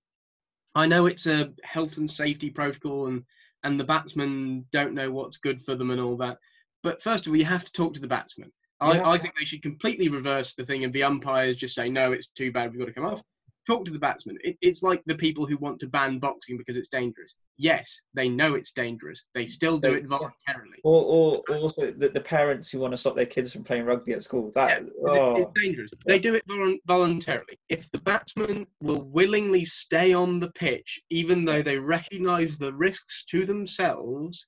I 0.74 0.86
know 0.86 1.06
it's 1.06 1.26
a 1.26 1.52
health 1.62 1.96
and 1.98 2.10
safety 2.10 2.50
protocol 2.50 3.06
and 3.06 3.24
and 3.62 3.78
the 3.78 3.84
batsmen 3.84 4.66
don't 4.72 4.94
know 4.94 5.10
what's 5.10 5.36
good 5.36 5.62
for 5.64 5.74
them 5.76 5.90
and 5.90 6.00
all 6.00 6.16
that. 6.16 6.38
But 6.82 7.02
first 7.02 7.26
of 7.26 7.32
all, 7.32 7.36
you 7.36 7.44
have 7.44 7.64
to 7.64 7.72
talk 7.72 7.94
to 7.94 8.00
the 8.00 8.06
batsmen. 8.06 8.50
Yeah. 8.82 9.02
I, 9.02 9.12
I 9.12 9.18
think 9.18 9.34
they 9.38 9.44
should 9.44 9.62
completely 9.62 10.08
reverse 10.08 10.54
the 10.54 10.64
thing 10.64 10.84
and 10.84 10.92
the 10.92 11.02
umpires 11.02 11.56
just 11.56 11.74
say, 11.74 11.88
no, 11.90 12.12
it's 12.12 12.28
too 12.28 12.50
bad, 12.50 12.70
we've 12.70 12.80
got 12.80 12.86
to 12.86 12.92
come 12.94 13.04
off. 13.04 13.20
Talk 13.66 13.84
to 13.84 13.90
the 13.92 13.98
batsmen. 13.98 14.38
It, 14.42 14.56
it's 14.62 14.82
like 14.82 15.02
the 15.04 15.14
people 15.14 15.46
who 15.46 15.58
want 15.58 15.78
to 15.80 15.86
ban 15.86 16.18
boxing 16.18 16.56
because 16.56 16.76
it's 16.78 16.88
dangerous. 16.88 17.34
Yes, 17.58 18.00
they 18.14 18.26
know 18.26 18.54
it's 18.54 18.72
dangerous. 18.72 19.26
They 19.34 19.44
still 19.44 19.78
do 19.78 19.92
it 19.92 20.06
voluntarily. 20.06 20.78
Or, 20.82 21.04
or, 21.04 21.42
or 21.46 21.56
also 21.56 21.90
the, 21.92 22.08
the 22.08 22.22
parents 22.22 22.70
who 22.70 22.78
want 22.78 22.94
to 22.94 22.96
stop 22.96 23.14
their 23.14 23.26
kids 23.26 23.52
from 23.52 23.62
playing 23.62 23.84
rugby 23.84 24.12
at 24.14 24.22
school. 24.22 24.50
That 24.54 24.68
Yeah, 24.70 24.78
'cause 24.78 24.86
it- 24.88 25.20
oh, 25.20 25.36
it's 25.42 25.60
dangerous. 25.60 25.90
They 26.06 26.18
do 26.18 26.34
it 26.34 26.48
volun- 26.48 26.78
voluntarily. 26.86 27.60
If 27.68 27.88
the 27.90 27.98
batsmen 27.98 28.66
will 28.80 29.02
willingly 29.02 29.66
stay 29.66 30.14
on 30.14 30.40
the 30.40 30.50
pitch, 30.52 30.98
even 31.10 31.44
though 31.44 31.62
they 31.62 31.76
recognise 31.78 32.56
the 32.56 32.72
risks 32.72 33.24
to 33.26 33.44
themselves, 33.44 34.46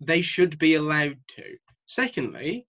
they 0.00 0.22
should 0.22 0.58
be 0.58 0.74
allowed 0.74 1.18
to. 1.36 1.56
Secondly, 1.86 2.66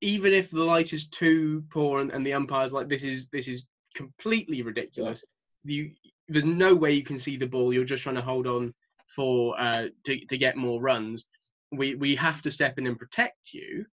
even 0.00 0.32
if 0.32 0.50
the 0.50 0.62
light 0.62 0.92
is 0.92 1.08
too 1.08 1.64
poor 1.70 2.00
and, 2.00 2.10
and 2.10 2.24
the 2.24 2.34
umpires 2.34 2.72
like 2.72 2.88
this 2.88 3.02
is 3.02 3.28
this 3.28 3.48
is 3.48 3.66
completely 3.94 4.62
ridiculous, 4.62 5.24
you 5.64 5.92
there's 6.28 6.44
no 6.44 6.74
way 6.74 6.92
you 6.92 7.04
can 7.04 7.18
see 7.18 7.36
the 7.36 7.46
ball. 7.46 7.72
You're 7.72 7.84
just 7.84 8.02
trying 8.02 8.16
to 8.16 8.22
hold 8.22 8.46
on 8.46 8.74
for 9.14 9.58
uh, 9.60 9.88
to 10.04 10.26
to 10.26 10.38
get 10.38 10.56
more 10.56 10.80
runs. 10.80 11.24
We 11.72 11.94
we 11.94 12.16
have 12.16 12.42
to 12.42 12.50
step 12.50 12.78
in 12.78 12.86
and 12.86 12.98
protect 12.98 13.52
you 13.52 13.86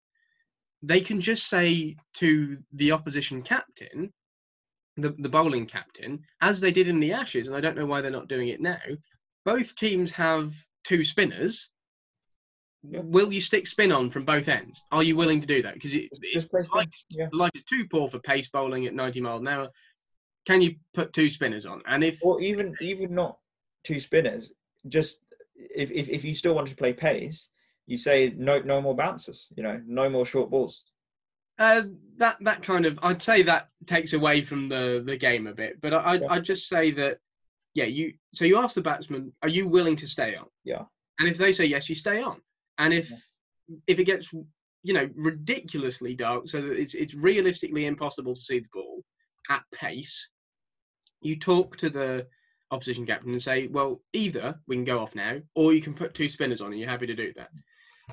they 0.84 1.02
can 1.02 1.22
just 1.22 1.48
say 1.48 1.96
to 2.16 2.58
the 2.74 2.92
opposition 2.92 3.42
captain, 3.42 4.12
the, 4.98 5.16
the 5.20 5.30
bowling 5.30 5.66
captain, 5.66 6.24
as 6.42 6.60
they 6.60 6.72
did 6.72 6.88
in 6.88 7.00
the 7.00 7.14
Ashes, 7.14 7.48
and 7.48 7.56
I 7.56 7.62
don't 7.62 7.78
know 7.78 7.86
why 7.86 8.02
they're 8.02 8.12
not 8.12 8.28
doing 8.28 8.50
it 8.50 8.62
now, 8.62 8.80
both 9.46 9.76
teams 9.76 10.12
have 10.12 10.54
two 10.84 11.04
spinners. 11.04 11.70
Yeah. 12.84 13.02
Will 13.04 13.32
you 13.32 13.42
stick 13.42 13.68
spin 13.68 13.92
on 13.92 14.10
from 14.10 14.26
both 14.26 14.48
ends? 14.48 14.82
Are 14.92 15.04
you 15.04 15.16
willing 15.16 15.40
to 15.42 15.48
do 15.48 15.62
that? 15.62 15.76
Because 15.76 15.94
it, 15.94 16.10
just, 16.10 16.24
it, 16.24 16.34
just 16.34 16.50
play 16.50 16.64
spin. 16.64 16.78
like, 17.32 17.52
Yeah. 17.56 17.62
too 17.70 17.86
poor 17.90 18.10
for 18.10 18.20
pace 18.20 18.50
bowling 18.50 18.88
at 18.88 18.94
90 18.96 19.22
miles 19.22 19.42
an 19.42 19.48
hour. 19.48 19.70
Can 20.48 20.62
you 20.62 20.76
put 20.94 21.14
two 21.14 21.30
spinners 21.30 21.66
on? 21.68 21.84
And 21.86 22.04
if 22.04 22.18
Or 22.24 22.42
even 22.42 22.76
even 22.82 23.14
not 23.14 23.38
two 23.84 24.00
spinners. 24.00 24.52
Just 24.88 25.20
if, 25.56 25.92
if 25.92 26.10
if 26.10 26.24
you 26.26 26.34
still 26.34 26.56
want 26.56 26.68
to 26.70 26.76
play 26.76 26.94
pace, 26.94 27.50
you 27.86 28.00
say 28.00 28.34
no 28.36 28.60
no 28.60 28.82
more 28.82 28.96
bouncers. 28.96 29.48
You 29.56 29.62
know, 29.62 29.80
no 29.86 30.10
more 30.10 30.26
short 30.26 30.50
balls. 30.50 30.84
Uh, 31.60 31.84
that 32.18 32.38
that 32.42 32.64
kind 32.64 32.88
of 32.88 32.98
I'd 33.04 33.22
say 33.22 33.44
that 33.44 33.70
takes 33.86 34.14
away 34.14 34.42
from 34.42 34.68
the 34.70 35.04
the 35.06 35.16
game 35.18 35.46
a 35.46 35.54
bit, 35.54 35.80
but 35.80 35.94
I 35.94 36.14
I'd, 36.14 36.22
Yeah. 36.22 36.28
I'd 36.32 36.44
just 36.46 36.68
say 36.68 36.90
that 36.94 37.20
yeah 37.76 37.86
you 37.86 38.14
so 38.34 38.44
you 38.46 38.58
ask 38.58 38.74
the 38.74 38.82
batsman 38.82 39.32
are 39.44 39.50
you 39.50 39.68
willing 39.68 39.96
to 39.98 40.08
stay 40.08 40.36
on 40.36 40.48
Yeah. 40.66 40.84
and 41.20 41.30
if 41.30 41.38
they 41.38 41.54
say 41.54 41.66
yes 41.66 41.88
you 41.88 41.96
stay 41.96 42.22
on 42.22 42.42
and 42.82 42.94
if 42.94 43.10
Yeah. 43.10 43.18
if 43.88 44.00
it 44.00 44.06
gets 44.06 44.34
you 44.84 44.94
know 44.94 45.10
ridiculously 45.16 46.14
dark 46.16 46.48
so 46.48 46.62
that 46.62 46.74
it's 46.74 46.96
it's 46.96 47.14
realistically 47.14 47.86
impossible 47.86 48.36
to 48.36 48.42
see 48.42 48.60
the 48.60 48.68
ball 48.74 49.04
at 49.50 49.64
pace 49.72 50.30
you 51.22 51.38
talk 51.38 51.78
to 51.78 51.90
the 51.90 52.28
opposition 52.72 53.06
captain 53.06 53.32
and 53.32 53.44
say 53.44 53.68
well 53.68 54.02
either 54.14 54.60
we 54.68 54.76
can 54.76 54.84
go 54.84 55.00
off 55.00 55.14
now 55.16 55.40
or 55.56 55.74
you 55.74 55.82
can 55.82 55.94
put 55.94 56.14
two 56.14 56.30
spinners 56.30 56.62
on 56.62 56.72
and 56.72 56.80
you're 56.80 56.90
happy 56.90 57.08
to 57.08 57.16
do 57.16 57.32
that 57.36 57.52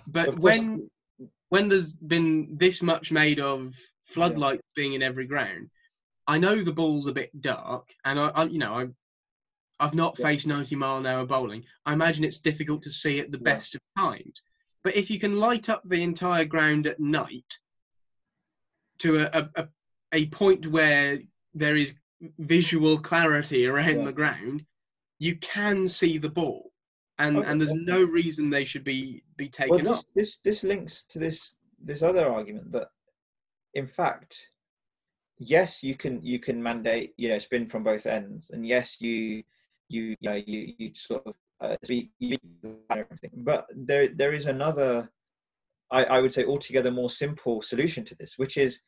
but 0.07 0.39
when 0.39 0.89
when 1.49 1.69
there's 1.69 1.95
been 1.95 2.57
this 2.59 2.83
much 2.83 3.11
made 3.11 3.41
of 3.41 3.75
floodlights 4.05 4.63
being 4.77 4.93
in 4.95 5.03
every 5.03 5.27
ground, 5.27 5.69
I 6.27 6.39
know 6.39 6.63
the 6.63 6.73
ball's 6.73 7.07
a 7.07 7.13
bit 7.13 7.31
dark, 7.41 7.89
and 8.05 8.19
I, 8.21 8.29
I 8.29 8.45
you 8.45 8.59
know, 8.59 8.75
I, 8.75 8.87
I've 9.81 9.95
not 9.95 10.19
Yeah. 10.19 10.27
faced 10.27 10.47
90 10.47 10.77
mile 10.77 10.99
an 10.99 11.07
hour 11.07 11.25
bowling. 11.27 11.65
I 11.87 11.93
imagine 11.93 12.25
it's 12.25 12.39
difficult 12.39 12.83
to 12.83 12.91
see 12.91 13.19
at 13.21 13.31
the 13.31 13.39
Yeah. 13.39 13.45
best 13.45 13.75
of 13.75 13.81
times. 13.97 14.43
But 14.85 14.97
if 14.97 15.11
you 15.11 15.19
can 15.19 15.39
light 15.39 15.69
up 15.69 15.83
the 15.85 16.03
entire 16.03 16.45
ground 16.45 16.87
at 16.87 17.01
night 17.01 17.59
to 18.99 19.19
a, 19.19 19.49
a, 19.57 19.69
a, 20.13 20.27
point 20.27 20.67
where 20.67 21.19
there 21.55 21.77
is 21.77 21.95
visual 22.39 22.99
clarity 22.99 23.67
around 23.67 23.99
Yeah. 23.99 24.05
the 24.05 24.13
ground, 24.13 24.65
you 25.19 25.37
can 25.37 25.89
see 25.89 26.19
the 26.19 26.31
ball. 26.31 26.73
And, 27.19 27.39
Okay, 27.39 27.49
and 27.49 27.61
there's 27.61 27.73
no 27.73 28.03
reason 28.03 28.49
they 28.51 28.65
should 28.65 28.85
be, 28.85 29.25
be 29.37 29.49
taken 29.49 29.87
off. 29.89 29.97
this, 29.97 30.05
this 30.15 30.37
this 30.39 30.65
links 30.65 31.03
to 31.05 31.19
this 31.19 31.57
this 31.81 32.03
other 32.03 32.29
argument 32.29 32.71
that, 32.73 32.91
in 33.75 33.89
fact, 33.89 34.51
yes, 35.39 35.83
you 35.83 35.97
can 35.97 36.23
you 36.23 36.39
can 36.39 36.63
mandate 36.63 37.15
you 37.17 37.29
know 37.29 37.39
spin 37.41 37.67
from 37.67 37.83
both 37.83 38.07
ends, 38.07 38.51
and 38.51 38.65
yes, 38.65 39.01
you 39.01 39.43
you 39.89 40.03
you 40.11 40.17
know 40.23 40.35
you 40.35 40.75
you 40.79 40.95
sort 40.95 41.27
of 41.27 41.35
uh, 41.61 41.77
but 43.37 43.67
there 43.75 44.09
there 44.09 44.33
is 44.33 44.47
another, 44.47 45.11
I 45.91 46.05
I 46.05 46.21
would 46.21 46.33
say 46.33 46.45
altogether 46.45 46.91
more 46.91 47.11
simple 47.11 47.63
solution 47.63 48.05
to 48.05 48.15
this, 48.15 48.35
which 48.37 48.57
is 48.57 48.83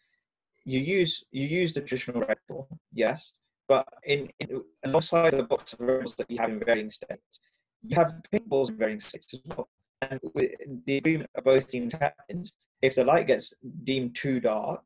you 0.64 0.80
use 0.80 1.24
you 1.32 1.46
use 1.46 1.72
the 1.72 1.80
traditional 1.80 2.22
red 2.22 2.38
ball, 2.48 2.68
yes, 2.92 3.32
but 3.68 3.86
in, 4.04 4.28
in 4.40 4.62
alongside 4.84 5.32
the 5.32 5.42
box 5.42 5.72
of 5.72 5.80
rules 5.80 6.14
that 6.16 6.30
you 6.30 6.38
have 6.38 6.50
in 6.50 6.60
varying 6.60 6.90
states, 6.90 7.40
you 7.82 7.96
have 7.96 8.20
pink 8.30 8.46
balls 8.46 8.70
in 8.70 8.76
varying 8.76 9.00
states 9.00 9.34
as 9.34 9.40
well. 9.46 9.68
And 10.02 10.20
with 10.34 10.52
the 10.86 10.96
agreement 10.98 11.30
of 11.34 11.44
both 11.44 11.70
team 11.70 11.90
captains, 11.90 12.52
if 12.82 12.94
the 12.94 13.04
light 13.04 13.26
gets 13.26 13.52
deemed 13.84 14.14
too 14.14 14.40
dark, 14.40 14.82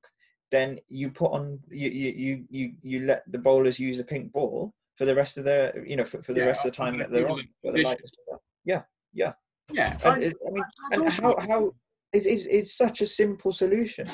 then 0.50 0.78
you 0.88 1.10
put 1.10 1.32
on 1.32 1.60
you 1.70 1.90
you 1.90 2.44
you, 2.48 2.72
you 2.82 3.00
let 3.00 3.30
the 3.30 3.38
bowlers 3.38 3.78
use 3.78 3.98
a 3.98 4.04
pink 4.04 4.32
ball 4.32 4.72
for 4.96 5.04
the 5.04 5.14
rest 5.14 5.36
of 5.36 5.44
their 5.44 5.84
you 5.86 5.96
know 5.96 6.04
for, 6.04 6.22
for 6.22 6.32
the 6.32 6.40
Yeah, 6.40 6.46
rest 6.46 6.64
of 6.64 6.72
the 6.72 6.76
time 6.76 6.98
that 6.98 7.10
they're 7.10 7.28
on. 7.28 7.40
equivalent 7.40 7.50
the 7.62 7.70
light 7.70 7.98
conditions. 7.98 8.04
is 8.04 8.10
too 8.10 8.22
dark. 8.28 8.42
Yeah, 8.64 8.82
yeah. 9.12 9.32
Yeah, 9.72 9.96
And 10.04 10.24
I- 10.24 10.26
I 10.46 10.50
mean, 10.52 10.64
and 10.92 11.08
how 11.08 11.36
how 11.40 11.74
it's, 12.12 12.26
it's 12.26 12.46
it's 12.46 12.72
such 12.74 13.00
a 13.00 13.06
simple 13.06 13.50
solution. 13.52 14.06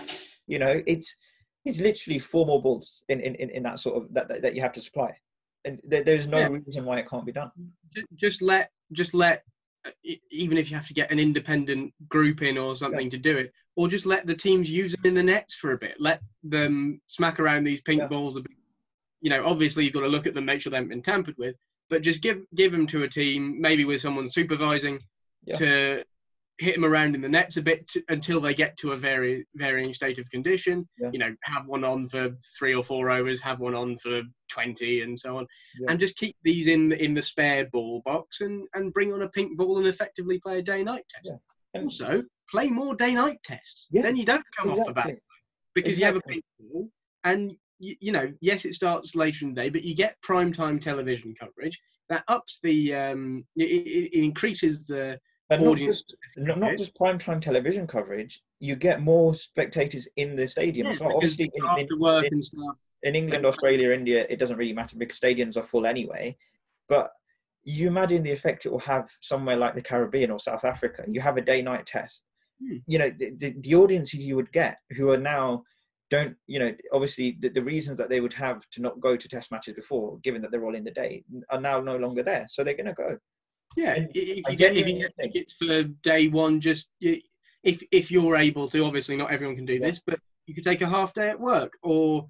You 0.47 0.59
know, 0.59 0.83
it's 0.87 1.16
it's 1.64 1.81
literally 1.81 2.18
four 2.18 2.47
more 2.47 2.62
balls 2.62 3.03
in 3.09 3.20
in, 3.20 3.35
in, 3.35 3.51
in 3.51 3.62
that 3.64 3.78
sort 3.78 3.97
of 4.03 4.14
that, 4.14 4.28
that 4.28 4.43
that 4.43 4.55
you 4.55 4.61
have 4.62 4.72
to 4.72 4.81
supply, 4.81 5.16
and 5.64 5.81
there, 5.85 6.03
there's 6.05 6.26
no 6.26 6.39
Yeah. 6.39 6.49
reason 6.49 6.85
why 6.85 6.99
it 6.99 7.09
can't 7.09 7.26
be 7.26 7.33
done. 7.33 7.51
just 8.16 8.41
let 8.43 8.70
just 8.93 9.12
let 9.12 9.43
even 10.31 10.59
if 10.59 10.70
you 10.70 10.76
have 10.76 10.87
to 10.87 10.95
get 10.95 11.11
an 11.11 11.18
independent 11.18 11.93
group 12.09 12.43
in 12.43 12.59
or 12.59 12.76
something 12.76 13.09
to 13.09 13.16
do 13.16 13.39
it 13.39 13.51
or 13.76 13.89
just 13.89 14.05
let 14.05 14.26
the 14.26 14.35
teams 14.35 14.68
use 14.68 14.93
them 14.93 15.07
in 15.07 15.14
the 15.14 15.22
nets 15.22 15.55
for 15.55 15.72
a 15.72 15.78
bit 15.78 15.95
let 15.99 16.20
them 16.43 17.01
smack 17.07 17.41
around 17.41 17.64
these 17.64 17.81
pink 17.81 17.99
Yeah. 18.03 18.07
balls 18.07 18.37
a 18.37 18.43
bit 18.43 18.53
you 19.21 19.31
know 19.31 19.45
obviously 19.47 19.85
you've 19.85 19.93
got 19.95 20.01
to 20.01 20.09
look 20.09 20.27
at 20.27 20.35
them 20.35 20.45
make 20.45 20.61
sure 20.61 20.71
they 20.71 20.77
haven't 20.77 20.91
been 20.91 21.03
tampered 21.03 21.37
with 21.39 21.55
but 21.89 22.03
just 22.03 22.23
give 22.23 22.43
give 22.55 22.73
them 22.73 22.87
to 22.87 23.03
a 23.03 23.09
team 23.09 23.61
maybe 23.61 23.85
with 23.85 24.01
someone 24.01 24.29
supervising 24.29 24.99
Yeah. 25.45 25.57
to 25.57 26.05
hit 26.59 26.75
them 26.75 26.85
around 26.85 27.14
in 27.14 27.23
the 27.23 27.29
nets 27.29 27.57
a 27.57 27.62
bit 27.62 27.89
to, 27.89 28.03
until 28.11 28.39
they 28.39 28.53
get 28.53 28.77
to 28.77 28.93
a 28.93 28.97
very 28.97 29.47
varying 29.55 29.95
state 29.95 30.18
of 30.18 30.29
condition 30.31 30.87
Yeah. 30.99 31.11
you 31.12 31.18
know 31.18 31.35
have 31.45 31.66
one 31.66 31.85
on 31.85 32.09
for 32.09 32.31
three 32.59 32.75
or 32.75 32.85
four 32.85 33.11
overs 33.11 33.41
have 33.41 33.61
one 33.61 33.75
on 33.75 33.99
for 33.99 34.23
20 34.51 35.03
and 35.03 35.18
so 35.18 35.39
on 35.39 35.47
Yeah. 35.81 35.91
and 35.91 35.99
just 36.01 36.16
keep 36.16 36.37
these 36.45 36.66
in 36.66 36.93
in 36.93 37.14
the 37.14 37.23
spare 37.23 37.66
ball 37.73 38.03
box 38.05 38.41
and 38.43 38.66
and 38.75 38.93
bring 38.93 39.12
on 39.12 39.23
a 39.23 39.29
pink 39.29 39.57
ball 39.59 39.79
and 39.79 39.87
effectively 39.87 40.39
play 40.39 40.59
a 40.59 40.62
day 40.62 40.83
night 40.83 41.05
test. 41.11 41.31
And- 41.31 41.41
also 41.85 42.25
play 42.51 42.68
more 42.68 42.97
day 42.97 43.14
night 43.14 43.39
tests 43.45 43.87
then 43.93 44.16
you 44.16 44.25
don't 44.25 44.45
come 44.57 44.71
off 44.71 44.85
the 44.87 44.93
bat 44.93 45.07
Exactly. 45.07 45.23
because 45.75 45.99
you 46.01 46.05
have 46.05 46.16
a 46.16 46.21
pink 46.23 46.45
ball 46.59 46.89
and 47.25 47.57
you, 47.81 47.97
you 48.01 48.12
know 48.12 48.33
yes 48.41 48.64
it 48.64 48.74
starts 48.74 49.14
later 49.14 49.45
in 49.45 49.55
the 49.55 49.61
day 49.61 49.68
but 49.70 49.83
you 49.83 49.95
get 49.95 50.20
prime 50.22 50.53
time 50.53 50.78
television 50.78 51.35
coverage 51.39 51.78
that 52.09 52.22
ups 52.28 52.59
the 52.62 52.95
um 52.95 53.45
it, 53.57 53.64
it, 53.64 54.22
increases 54.22 54.87
the 54.87 55.18
And 55.51 55.64
not 55.64 55.72
audience 55.72 56.03
just 56.03 56.16
not, 56.37 56.76
just 56.76 56.95
prime 56.95 57.18
time 57.18 57.41
television 57.41 57.87
coverage. 57.87 58.43
You 58.61 58.76
get 58.76 59.01
more 59.01 59.35
spectators 59.35 60.07
in 60.16 60.37
the 60.37 60.47
stadium. 60.47 60.87
yeah, 60.87 60.93
because 60.93 61.14
Obviously, 61.14 61.51
in, 61.55 61.64
in, 61.78 61.89
work 61.99 62.26
in- 62.26 62.35
and 62.35 62.45
stuff 62.45 62.76
in 63.03 63.14
England, 63.16 63.47
Australia, 63.47 63.93
India, 63.93 64.26
it 64.28 64.39
doesn't 64.39 64.57
really 64.57 64.72
matter 64.72 64.97
because 64.97 65.18
stadiums 65.18 65.57
are 65.57 65.62
full 65.62 65.87
anyway. 65.87 66.37
But 66.89 67.11
you 67.62 67.87
imagine 67.87 68.22
the 68.22 68.33
effect 68.33 68.66
it 68.66 68.72
will 68.72 68.81
have 68.81 69.11
somewhere 69.20 69.57
like 69.57 69.74
the 69.74 69.83
Caribbean 69.83 70.31
or 70.31 70.39
South 70.39 70.64
Africa. 70.64 71.05
You 71.09 71.20
have 71.20 71.37
a 71.37 71.43
day-night 71.43 71.87
test. 71.87 72.22
Hmm. 72.62 72.78
You 72.87 72.99
know, 72.99 73.11
the, 73.11 73.31
the, 73.37 73.55
the 73.59 73.74
audiences 73.74 74.20
you 74.20 74.37
would 74.37 74.53
get 74.53 74.78
who 74.97 75.11
are 75.11 75.18
now 75.18 75.64
don't, 76.11 76.36
you 76.46 76.58
know, 76.58 76.74
obviously 76.92 77.36
the, 77.40 77.48
the 77.48 77.62
reasons 77.62 77.96
that 77.98 78.08
they 78.08 78.20
would 78.20 78.32
have 78.32 78.68
to 78.70 78.82
not 78.82 79.00
go 79.00 79.16
to 79.16 79.28
test 79.28 79.50
matches 79.50 79.74
before, 79.74 80.18
given 80.18 80.42
that 80.42 80.50
they're 80.50 80.64
all 80.64 80.74
in 80.74 80.84
the 80.84 80.90
day, 80.90 81.24
are 81.50 81.61
now 81.61 81.80
no 81.80 81.96
longer 81.96 82.22
there. 82.22 82.46
So 82.48 82.62
they're 82.62 82.74
going 82.74 82.86
to 82.86 82.92
go. 82.94 83.16
Yeah, 83.76 83.92
And 83.94 84.11
if 84.14 84.48
you 84.48 84.56
get 84.56 84.76
if 84.76 84.86
you 84.88 84.98
get 84.98 85.12
tickets 85.16 85.54
for 85.54 85.84
day 86.02 86.26
one, 86.26 86.61
just 86.61 86.88
if 87.00 87.82
if 87.92 88.11
you're 88.11 88.36
able 88.36 88.68
to, 88.70 88.84
obviously 88.84 89.16
not 89.16 89.30
everyone 89.32 89.54
can 89.56 89.66
do 89.66 89.74
Yeah. 89.74 89.86
this, 89.90 90.00
but 90.04 90.18
you 90.46 90.54
could 90.54 90.64
take 90.64 90.82
a 90.82 90.88
half 90.88 91.14
day 91.14 91.28
at 91.30 91.38
work, 91.38 91.74
or 91.82 92.28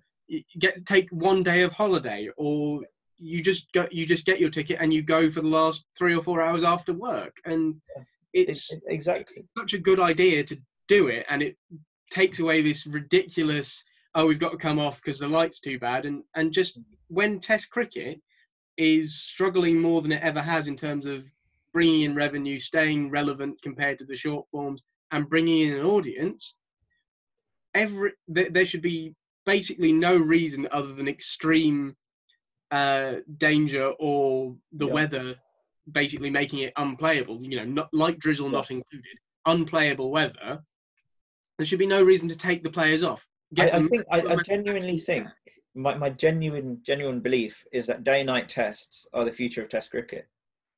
get 0.58 0.84
take 0.84 1.08
one 1.10 1.42
day 1.42 1.62
of 1.62 1.72
holiday, 1.72 2.28
or 2.36 2.82
you 3.16 3.42
just 3.42 3.72
go, 3.72 3.86
you 3.90 4.04
just 4.04 4.26
get 4.26 4.38
your 4.40 4.50
ticket 4.50 4.78
and 4.80 4.92
you 4.92 5.00
go 5.02 5.30
for 5.30 5.40
the 5.40 5.48
last 5.48 5.84
three 5.96 6.14
or 6.14 6.22
four 6.22 6.42
hours 6.42 6.62
after 6.64 6.92
work, 6.92 7.36
and 7.46 7.80
it's 8.34 8.70
It- 8.70 8.76
it- 8.76 8.82
exactly. 8.92 9.44
such 9.56 9.72
a 9.72 9.78
good 9.78 9.98
idea 10.00 10.44
to 10.44 10.58
do 10.88 11.08
it, 11.08 11.24
and 11.30 11.42
it 11.42 11.56
takes 12.11 12.38
away 12.40 12.62
this 12.62 12.86
ridiculous 12.86 13.84
oh 14.14 14.26
we've 14.26 14.38
got 14.40 14.50
to 14.50 14.56
come 14.56 14.78
off 14.78 14.96
because 14.96 15.18
the 15.18 15.28
light's 15.28 15.61
too 15.61 15.78
bad, 15.78 16.04
and 16.04 16.22
and 16.34 16.52
just 16.52 16.80
when 17.08 17.40
Test 17.40 17.70
cricket 17.70 18.20
is 18.76 19.22
struggling 19.22 19.78
more 19.80 20.02
than 20.02 20.12
it 20.12 20.22
ever 20.22 20.40
has 20.40 20.66
in 20.68 20.76
terms 20.76 21.06
of 21.06 21.24
bringing 21.72 22.02
in 22.02 22.14
revenue, 22.14 22.58
staying 22.58 23.11
relevant 23.11 23.61
compared 23.62 23.98
to 23.98 24.04
the 24.04 24.16
short 24.16 24.46
forms, 24.50 24.82
and 25.12 25.28
bringing 25.28 25.68
in 25.68 25.74
an 25.78 25.84
audience, 25.84 26.54
every 27.74 28.12
there, 28.28 28.50
there 28.50 28.64
should 28.64 28.82
be 28.82 29.14
basically 29.46 29.92
no 29.92 30.16
reason 30.16 30.68
other 30.72 30.94
than 30.94 31.08
extreme 31.08 31.96
uh, 32.70 33.14
danger 33.38 33.92
or 33.98 34.56
the 34.72 34.86
Yeah. 34.86 34.92
weather 34.92 35.34
basically 35.92 36.30
making 36.30 36.61
it 36.61 36.72
unplayable. 36.76 37.42
You 37.42 37.56
know, 37.56 37.64
not 37.64 37.92
light 37.92 38.18
drizzle 38.18 38.46
Yeah. 38.46 38.52
not 38.58 38.70
included, 38.70 39.18
unplayable 39.46 40.11
weather. 40.11 40.62
There 41.61 41.66
should 41.66 41.78
be 41.78 41.86
no 41.86 42.02
reason 42.02 42.26
to 42.30 42.36
take 42.36 42.62
the 42.62 42.70
players 42.70 43.02
off. 43.02 43.22
I, 43.58 43.68
I 43.68 43.82
think 43.82 44.04
I, 44.11 44.22
I 44.22 44.36
genuinely 44.36 44.96
think 44.96 45.26
my, 45.74 45.94
my 45.94 46.08
genuine 46.08 46.80
genuine 46.82 47.20
belief 47.20 47.62
is 47.70 47.86
that 47.86 48.02
day 48.02 48.24
night 48.24 48.48
tests 48.48 49.06
are 49.12 49.26
the 49.26 49.32
future 49.32 49.62
of 49.62 49.68
Test 49.68 49.90
cricket. 49.90 50.26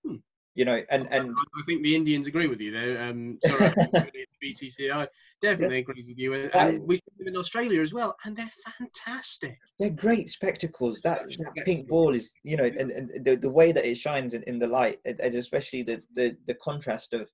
Hmm. 0.04 0.16
You 0.56 0.64
know, 0.64 0.82
and 0.90 1.06
and 1.12 1.36
I 1.38 1.62
think 1.66 1.84
the 1.84 1.94
Indians 1.94 2.26
agree 2.26 2.48
with 2.48 2.60
you 2.60 2.72
there. 2.72 3.00
Um, 3.00 3.38
sorry, 3.46 3.64
I 3.64 3.70
think 3.70 4.12
the 4.40 4.54
BTC, 4.54 4.92
I 4.92 5.06
definitely 5.40 5.78
agree 5.78 6.04
with 6.04 6.18
you. 6.18 6.34
And, 6.34 6.50
I- 6.52 6.78
we 6.78 6.96
see 6.96 7.02
them 7.16 7.28
in 7.28 7.36
Australia 7.36 7.80
as 7.80 7.94
well, 7.94 8.16
and 8.24 8.36
they're 8.36 8.50
fantastic. 8.76 9.56
they're 9.78 9.90
great 9.90 10.30
spectacles. 10.30 11.00
That 11.02 11.20
that 11.28 11.64
pink 11.64 11.86
ball 11.86 12.12
is, 12.12 12.34
you 12.42 12.56
know, 12.56 12.64
and, 12.64 12.90
and 12.90 13.24
the, 13.24 13.36
the 13.36 13.50
way 13.50 13.70
that 13.70 13.88
it 13.88 13.98
shines 13.98 14.34
in, 14.34 14.42
in 14.48 14.58
the 14.58 14.66
light, 14.66 14.98
and 15.04 15.20
especially 15.20 15.84
the, 15.84 16.02
the 16.12 16.36
the 16.48 16.54
contrast 16.54 17.12
of 17.12 17.30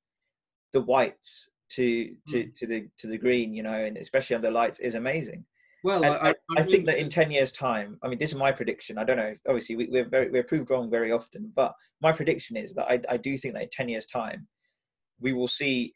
the 0.74 0.82
whites 0.82 1.48
to 1.70 2.14
to 2.28 2.44
Mm. 2.44 2.54
to 2.56 2.66
the 2.66 2.88
to 2.98 3.06
the 3.06 3.18
green, 3.18 3.54
you 3.54 3.62
know, 3.62 3.74
and 3.84 3.96
especially 3.96 4.36
under 4.36 4.50
lights 4.50 4.78
is 4.80 4.94
amazing. 4.94 5.44
Well, 5.84 6.04
And 6.04 6.14
I, 6.14 6.30
I, 6.30 6.34
I 6.56 6.62
think 6.64 6.86
that 6.86 6.98
in 6.98 7.08
10 7.08 7.30
years 7.30 7.52
time 7.52 7.98
i 8.02 8.08
mean 8.08 8.18
this 8.18 8.30
is 8.30 8.36
my 8.36 8.50
prediction 8.50 8.98
i 8.98 9.04
don't 9.04 9.16
know 9.16 9.34
obviously 9.46 9.76
we, 9.76 9.86
we're 9.86 10.08
very 10.08 10.28
we're 10.28 10.42
proved 10.42 10.70
wrong 10.70 10.90
very 10.90 11.12
often 11.12 11.52
but 11.54 11.72
my 12.00 12.10
prediction 12.10 12.56
is 12.56 12.74
that 12.74 12.90
i, 12.90 13.00
I 13.08 13.16
do 13.16 13.38
think 13.38 13.54
that 13.54 13.62
in 13.62 13.68
10 13.70 13.88
years 13.88 14.04
time 14.04 14.48
we 15.20 15.32
will 15.32 15.46
see 15.46 15.94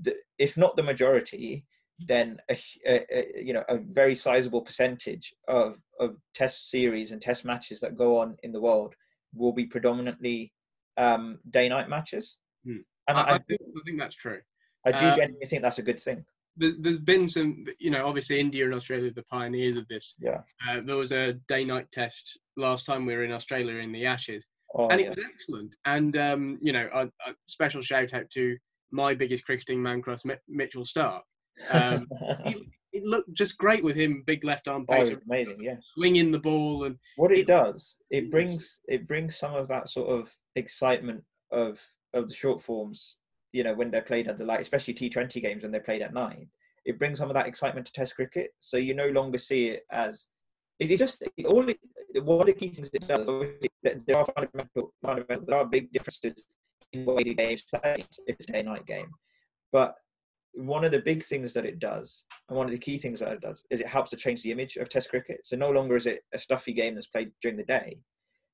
the, 0.00 0.16
if 0.38 0.56
not 0.56 0.76
the 0.76 0.82
majority 0.82 1.66
then 2.06 2.38
a, 2.50 2.56
a, 2.86 3.04
a 3.18 3.44
you 3.44 3.52
know 3.52 3.64
a 3.68 3.76
very 3.76 4.14
sizable 4.14 4.62
percentage 4.62 5.34
of 5.46 5.76
of 6.00 6.16
test 6.34 6.70
series 6.70 7.12
and 7.12 7.20
test 7.20 7.44
matches 7.44 7.80
that 7.80 7.98
go 7.98 8.18
on 8.18 8.36
in 8.42 8.50
the 8.52 8.60
world 8.62 8.94
will 9.34 9.52
be 9.52 9.66
predominantly 9.66 10.54
um 10.96 11.38
day 11.50 11.68
night 11.68 11.90
matches 11.90 12.38
Hmm. 12.64 12.78
and 13.08 13.18
I, 13.18 13.20
I, 13.22 13.34
I, 13.34 13.38
think, 13.40 13.60
I 13.60 13.80
think 13.84 13.98
that's 13.98 14.14
true. 14.14 14.40
I 14.86 14.92
do 14.92 15.06
um, 15.06 15.14
genuinely 15.14 15.46
think 15.46 15.62
that's 15.62 15.78
a 15.78 15.82
good 15.82 16.00
thing 16.00 16.24
There's, 16.56 17.00
been 17.00 17.28
some, 17.28 17.64
you 17.78 17.90
know, 17.90 18.06
obviously 18.06 18.38
India 18.38 18.64
and 18.64 18.74
Australia 18.74 19.10
are 19.10 19.14
the 19.14 19.22
pioneers 19.24 19.76
of 19.76 19.86
this. 19.88 20.14
yeah 20.20 20.42
Uh, 20.68 20.80
there 20.84 20.96
was 20.96 21.12
a 21.12 21.34
day-night 21.48 21.86
test 21.92 22.38
last 22.56 22.86
time 22.86 23.06
we 23.06 23.14
were 23.14 23.24
in 23.24 23.32
Australia 23.32 23.76
in 23.76 23.92
the 23.92 24.06
Ashes, 24.06 24.44
oh, 24.74 24.88
and 24.88 25.00
yeah. 25.00 25.06
it 25.06 25.16
was 25.16 25.24
excellent. 25.32 25.74
And 25.84 26.16
um, 26.16 26.58
you 26.60 26.72
know, 26.72 26.88
a, 26.92 27.06
a 27.06 27.34
special 27.46 27.82
shout 27.82 28.12
out 28.14 28.28
to 28.30 28.56
my 28.90 29.14
biggest 29.14 29.44
cricketing 29.44 29.82
man 29.82 30.02
Mi- 30.24 30.34
Mitchell 30.48 30.84
Starc. 30.84 31.22
Um, 31.70 32.06
he, 32.44 32.68
it 32.92 33.04
looked 33.04 33.32
just 33.32 33.56
great 33.56 33.82
with 33.82 33.96
him, 33.96 34.22
big 34.26 34.44
left 34.44 34.68
arm 34.68 34.84
oh, 34.88 34.92
pacer, 34.92 35.14
it's 35.14 35.24
amazing 35.24 35.56
yeah 35.60 35.76
swinging 35.94 36.30
the 36.30 36.38
ball, 36.38 36.84
and 36.84 36.96
what 37.16 37.32
it 37.32 37.40
It- 37.40 37.46
does 37.46 37.96
it 38.10 38.30
brings 38.30 38.80
it 38.88 39.06
brings 39.08 39.36
some 39.36 39.54
of 39.54 39.68
that 39.68 39.88
sort 39.88 40.10
of 40.10 40.30
excitement 40.56 41.24
of 41.50 41.80
of 42.14 42.28
the 42.28 42.34
short 42.34 42.60
forms 42.60 43.16
you 43.52 43.62
know 43.62 43.74
when 43.74 43.90
they're 43.90 44.02
played 44.02 44.26
the 44.26 44.44
light 44.44 44.60
especially 44.60 44.94
t20 44.94 45.42
games 45.42 45.62
when 45.62 45.70
they're 45.70 45.80
played 45.80 46.02
at 46.02 46.14
night 46.14 46.48
it 46.84 46.98
brings 46.98 47.18
some 47.18 47.30
of 47.30 47.34
that 47.34 47.46
excitement 47.46 47.86
to 47.86 47.92
test 47.92 48.16
cricket. 48.16 48.50
So 48.58 48.76
you 48.76 48.94
no 48.94 49.08
longer 49.08 49.38
see 49.38 49.68
it 49.68 49.84
as 49.90 50.26
it's 50.78 50.98
just 50.98 51.22
all 51.46 51.64
one 52.22 52.40
of 52.40 52.46
the 52.46 52.52
key 52.52 52.68
things 52.68 52.90
it 52.92 53.06
does 53.06 53.26
there 53.82 54.16
are 54.16 54.26
fundamental, 54.34 54.92
fundamental 55.00 55.46
there 55.46 55.58
are 55.58 55.66
big 55.66 55.92
differences 55.92 56.46
in 56.92 57.04
the 57.04 57.12
way 57.12 57.22
the 57.22 57.34
game's 57.34 57.62
played 57.62 58.06
if 58.26 58.36
it's 58.36 58.48
a 58.48 58.52
day 58.52 58.62
night 58.62 58.84
game. 58.86 59.10
But 59.70 59.94
one 60.54 60.84
of 60.84 60.90
the 60.90 60.98
big 60.98 61.22
things 61.22 61.52
that 61.52 61.64
it 61.64 61.78
does 61.78 62.24
and 62.48 62.58
one 62.58 62.66
of 62.66 62.72
the 62.72 62.78
key 62.78 62.98
things 62.98 63.20
that 63.20 63.32
it 63.32 63.40
does 63.40 63.64
is 63.70 63.80
it 63.80 63.86
helps 63.86 64.10
to 64.10 64.16
change 64.16 64.42
the 64.42 64.52
image 64.52 64.76
of 64.76 64.88
test 64.88 65.10
cricket. 65.10 65.40
So 65.44 65.56
no 65.56 65.70
longer 65.70 65.96
is 65.96 66.06
it 66.06 66.24
a 66.34 66.38
stuffy 66.38 66.72
game 66.72 66.94
that's 66.94 67.06
played 67.06 67.30
during 67.40 67.56
the 67.56 67.64
day. 67.64 67.98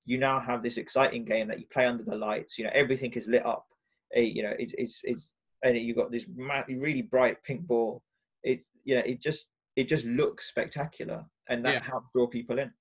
You 0.05 0.18
now 0.18 0.38
have 0.38 0.62
this 0.62 0.76
exciting 0.76 1.24
game 1.24 1.49
that 1.49 1.61
you 1.61 1.66
play 1.72 1.86
under 1.86 2.05
the 2.05 2.16
lights 2.16 2.59
you 2.59 2.64
know 2.64 2.70
everything 2.74 3.12
is 3.12 3.28
lit 3.28 3.44
up 3.44 3.66
Eh, 4.15 4.21
you 4.21 4.43
know 4.43 4.55
it's 4.59 4.75
it's 4.75 5.05
it's 5.05 5.35
and 5.63 5.77
you 5.77 5.95
got 5.95 6.11
this 6.11 6.27
really 6.69 7.03
bright 7.03 7.43
pink 7.45 7.67
ball 7.67 8.03
it's 8.43 8.71
you 8.85 8.95
know 8.95 9.03
it 9.05 9.21
just 9.21 9.49
it 9.77 9.89
just 9.89 10.05
looks 10.07 10.49
spectacular 10.49 11.25
and 11.49 11.65
that 11.65 11.75
Yeah. 11.75 11.83
helps 11.83 12.11
draw 12.13 12.27
people 12.27 12.59
in 12.59 12.73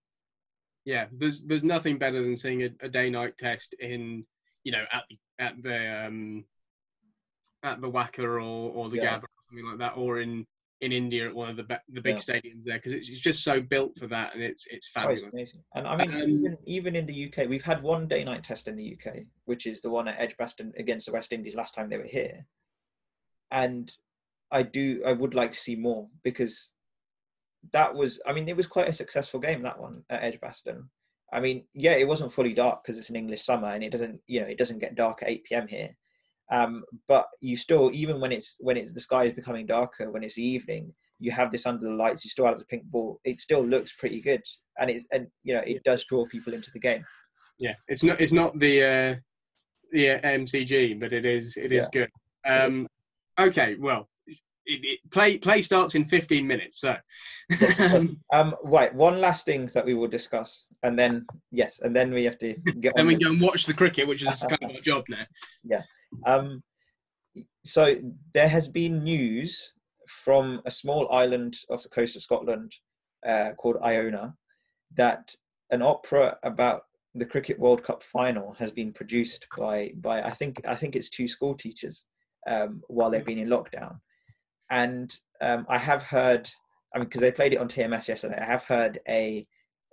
yeah, 0.87 1.07
there's 1.11 1.41
there's 1.41 1.65
nothing 1.65 1.97
better 1.97 2.23
than 2.23 2.37
seeing 2.37 2.63
a, 2.63 2.69
a 2.79 2.87
day-night 2.87 3.37
test 3.37 3.75
in, 3.81 4.25
you 4.63 4.71
know, 4.71 4.85
at 4.93 5.03
the 5.09 5.17
at 5.37 5.61
the 5.61 6.05
um, 6.07 6.45
at 7.61 7.81
the 7.81 7.91
WACA 7.91 8.19
or 8.19 8.39
or 8.39 8.89
the 8.89 8.95
Yeah. 8.95 9.17
Gabba 9.17 9.23
or 9.23 9.29
something 9.49 9.65
like 9.65 9.79
that, 9.79 9.97
or 9.97 10.21
in 10.21 10.47
in 10.81 10.91
India 10.91 11.25
at 11.27 11.33
one 11.33 11.49
of 11.49 11.57
the 11.57 11.63
the 11.89 12.01
big 12.01 12.15
Yeah. 12.17 12.21
stadiums 12.21 12.63
there, 12.63 12.77
because 12.77 12.93
it's, 12.93 13.09
it's 13.09 13.19
just 13.19 13.43
so 13.43 13.61
built 13.61 13.97
for 13.97 14.07
that, 14.07 14.33
and 14.35 14.43
it's 14.43 14.65
it's 14.67 14.89
Oh, 14.95 15.09
it's 15.09 15.23
amazing. 15.23 15.63
And 15.75 15.87
I 15.87 15.95
mean, 15.95 16.11
Um, 16.13 16.29
even, 16.29 16.57
even 16.65 16.95
in 16.95 17.05
the 17.05 17.25
UK, 17.25 17.47
we've 17.47 17.63
had 17.63 17.81
one 17.81 18.07
day 18.07 18.23
night 18.23 18.43
test 18.43 18.67
in 18.67 18.75
the 18.75 18.93
UK, 18.97 19.25
which 19.45 19.65
is 19.65 19.81
the 19.81 19.89
one 19.89 20.07
at 20.07 20.19
Edgbaston 20.19 20.73
against 20.77 21.07
the 21.07 21.11
West 21.13 21.33
Indies 21.33 21.55
last 21.55 21.73
time 21.73 21.89
they 21.89 21.97
were 21.97 22.03
here. 22.03 22.45
And 23.51 23.91
I 24.51 24.63
do, 24.63 25.01
I 25.05 25.13
would 25.13 25.33
like 25.33 25.51
to 25.53 25.59
see 25.59 25.75
more 25.75 26.09
because 26.23 26.73
that 27.71 27.93
was, 27.93 28.21
I 28.25 28.33
mean, 28.33 28.47
it 28.47 28.55
was 28.57 28.67
quite 28.67 28.87
a 28.87 28.93
successful 28.93 29.39
game, 29.39 29.61
that 29.63 29.79
one 29.79 30.03
at 30.09 30.23
Edgbaston. 30.23 30.89
I 31.33 31.39
mean, 31.41 31.65
yeah, 31.73 31.93
it 31.93 32.07
wasn't 32.07 32.31
fully 32.31 32.53
dark 32.53 32.83
because 32.83 32.97
it's 32.97 33.09
an 33.09 33.15
English 33.15 33.43
summer 33.43 33.69
and 33.69 33.83
it 33.83 33.91
doesn't, 33.91 34.21
you 34.27 34.39
know, 34.41 34.47
it 34.47 34.57
doesn't 34.57 34.79
get 34.79 34.95
dark 34.95 35.23
at 35.23 35.29
8 35.29 35.43
p.m. 35.43 35.67
here. 35.67 35.97
Um, 36.49 36.83
but 37.07 37.27
you 37.41 37.57
still, 37.57 37.91
even 37.93 38.19
when 38.19 38.31
it's 38.31 38.55
when 38.59 38.77
it's 38.77 38.93
the 38.93 39.01
sky 39.01 39.25
is 39.25 39.33
becoming 39.33 39.65
darker, 39.65 40.11
when 40.11 40.23
it's 40.23 40.37
evening, 40.37 40.93
you 41.19 41.31
have 41.31 41.51
this 41.51 41.65
under 41.65 41.85
the 41.85 41.93
lights. 41.93 42.23
You 42.23 42.29
still 42.29 42.45
have 42.45 42.59
the 42.59 42.65
pink 42.65 42.83
ball. 42.85 43.19
It 43.23 43.39
still 43.39 43.63
looks 43.63 43.95
pretty 43.97 44.21
good, 44.21 44.43
and 44.79 44.89
it's 44.89 45.05
and 45.11 45.27
you 45.43 45.53
know 45.53 45.63
it 45.65 45.83
does 45.83 46.05
draw 46.05 46.25
people 46.25 46.53
into 46.53 46.71
the 46.71 46.79
game. 46.79 47.03
Yeah, 47.59 47.73
it's 47.87 48.03
not 48.03 48.21
it's 48.21 48.31
not 48.31 48.57
the 48.59 48.83
uh, 48.83 49.15
the 49.91 50.11
uh, 50.11 50.21
MCG, 50.21 50.99
but 50.99 51.13
it 51.13 51.25
is 51.25 51.57
it 51.57 51.71
is 51.71 51.83
Yeah. 51.83 51.89
good. 52.01 52.11
Um, 52.45 52.87
okay, 53.39 53.75
well, 53.77 54.07
it, 54.27 54.37
it, 54.65 54.99
play 55.11 55.37
play 55.37 55.61
starts 55.61 55.95
in 55.95 56.05
15 56.05 56.45
minutes, 56.45 56.79
so 56.79 56.95
Yes, 57.59 57.79
it 57.79 57.91
does. 57.91 58.05
Um, 58.33 58.55
right, 58.63 58.93
one 58.93 59.19
last 59.19 59.45
thing 59.45 59.65
that 59.67 59.85
we 59.85 59.93
will 59.93 60.07
discuss, 60.07 60.67
and 60.83 60.97
then 60.97 61.25
yes, 61.51 61.79
and 61.79 61.95
then 61.95 62.13
we 62.13 62.23
have 62.25 62.37
to 62.39 62.55
get 62.79 62.93
then 62.95 63.07
we 63.07 63.15
go 63.15 63.29
and 63.29 63.41
watch 63.41 63.65
the 63.65 63.73
cricket, 63.73 64.07
which 64.07 64.23
is 64.23 64.39
kind 64.49 64.59
of 64.61 64.71
our 64.71 64.81
job 64.81 65.03
now. 65.09 65.25
Um, 66.25 66.63
so 67.65 67.95
there 68.33 68.47
has 68.47 68.67
been 68.67 69.03
news 69.03 69.73
from 70.07 70.61
a 70.65 70.71
small 70.71 71.11
island 71.11 71.57
off 71.69 71.83
the 71.83 71.89
coast 71.89 72.15
of 72.15 72.21
Scotland 72.21 72.73
uh, 73.25 73.51
called 73.57 73.77
Iona 73.83 74.35
that 74.95 75.35
an 75.71 75.81
opera 75.81 76.37
about 76.43 76.83
the 77.13 77.25
Cricket 77.25 77.59
World 77.59 77.83
Cup 77.83 78.03
final 78.03 78.55
has 78.57 78.71
been 78.71 78.93
produced 78.93 79.47
by 79.57 79.91
by 79.97 80.21
I 80.21 80.31
think 80.31 80.61
I 80.67 80.75
think 80.75 80.95
it's 80.95 81.09
two 81.09 81.27
school 81.27 81.55
teachers 81.55 82.05
um, 82.47 82.81
while 82.87 83.09
they've 83.09 83.25
been 83.25 83.39
in 83.39 83.49
lockdown, 83.49 83.99
and 84.69 85.13
um, 85.41 85.65
I 85.67 85.77
have 85.77 86.03
heard 86.03 86.49
I 86.93 86.99
mean 86.99 87.05
because 87.05 87.21
they 87.21 87.31
played 87.31 87.53
it 87.53 87.59
on 87.59 87.67
TMS 87.67 88.07
yesterday. 88.07 88.37
I 88.39 88.45
have 88.45 88.63
heard 88.63 88.99
a 89.07 89.45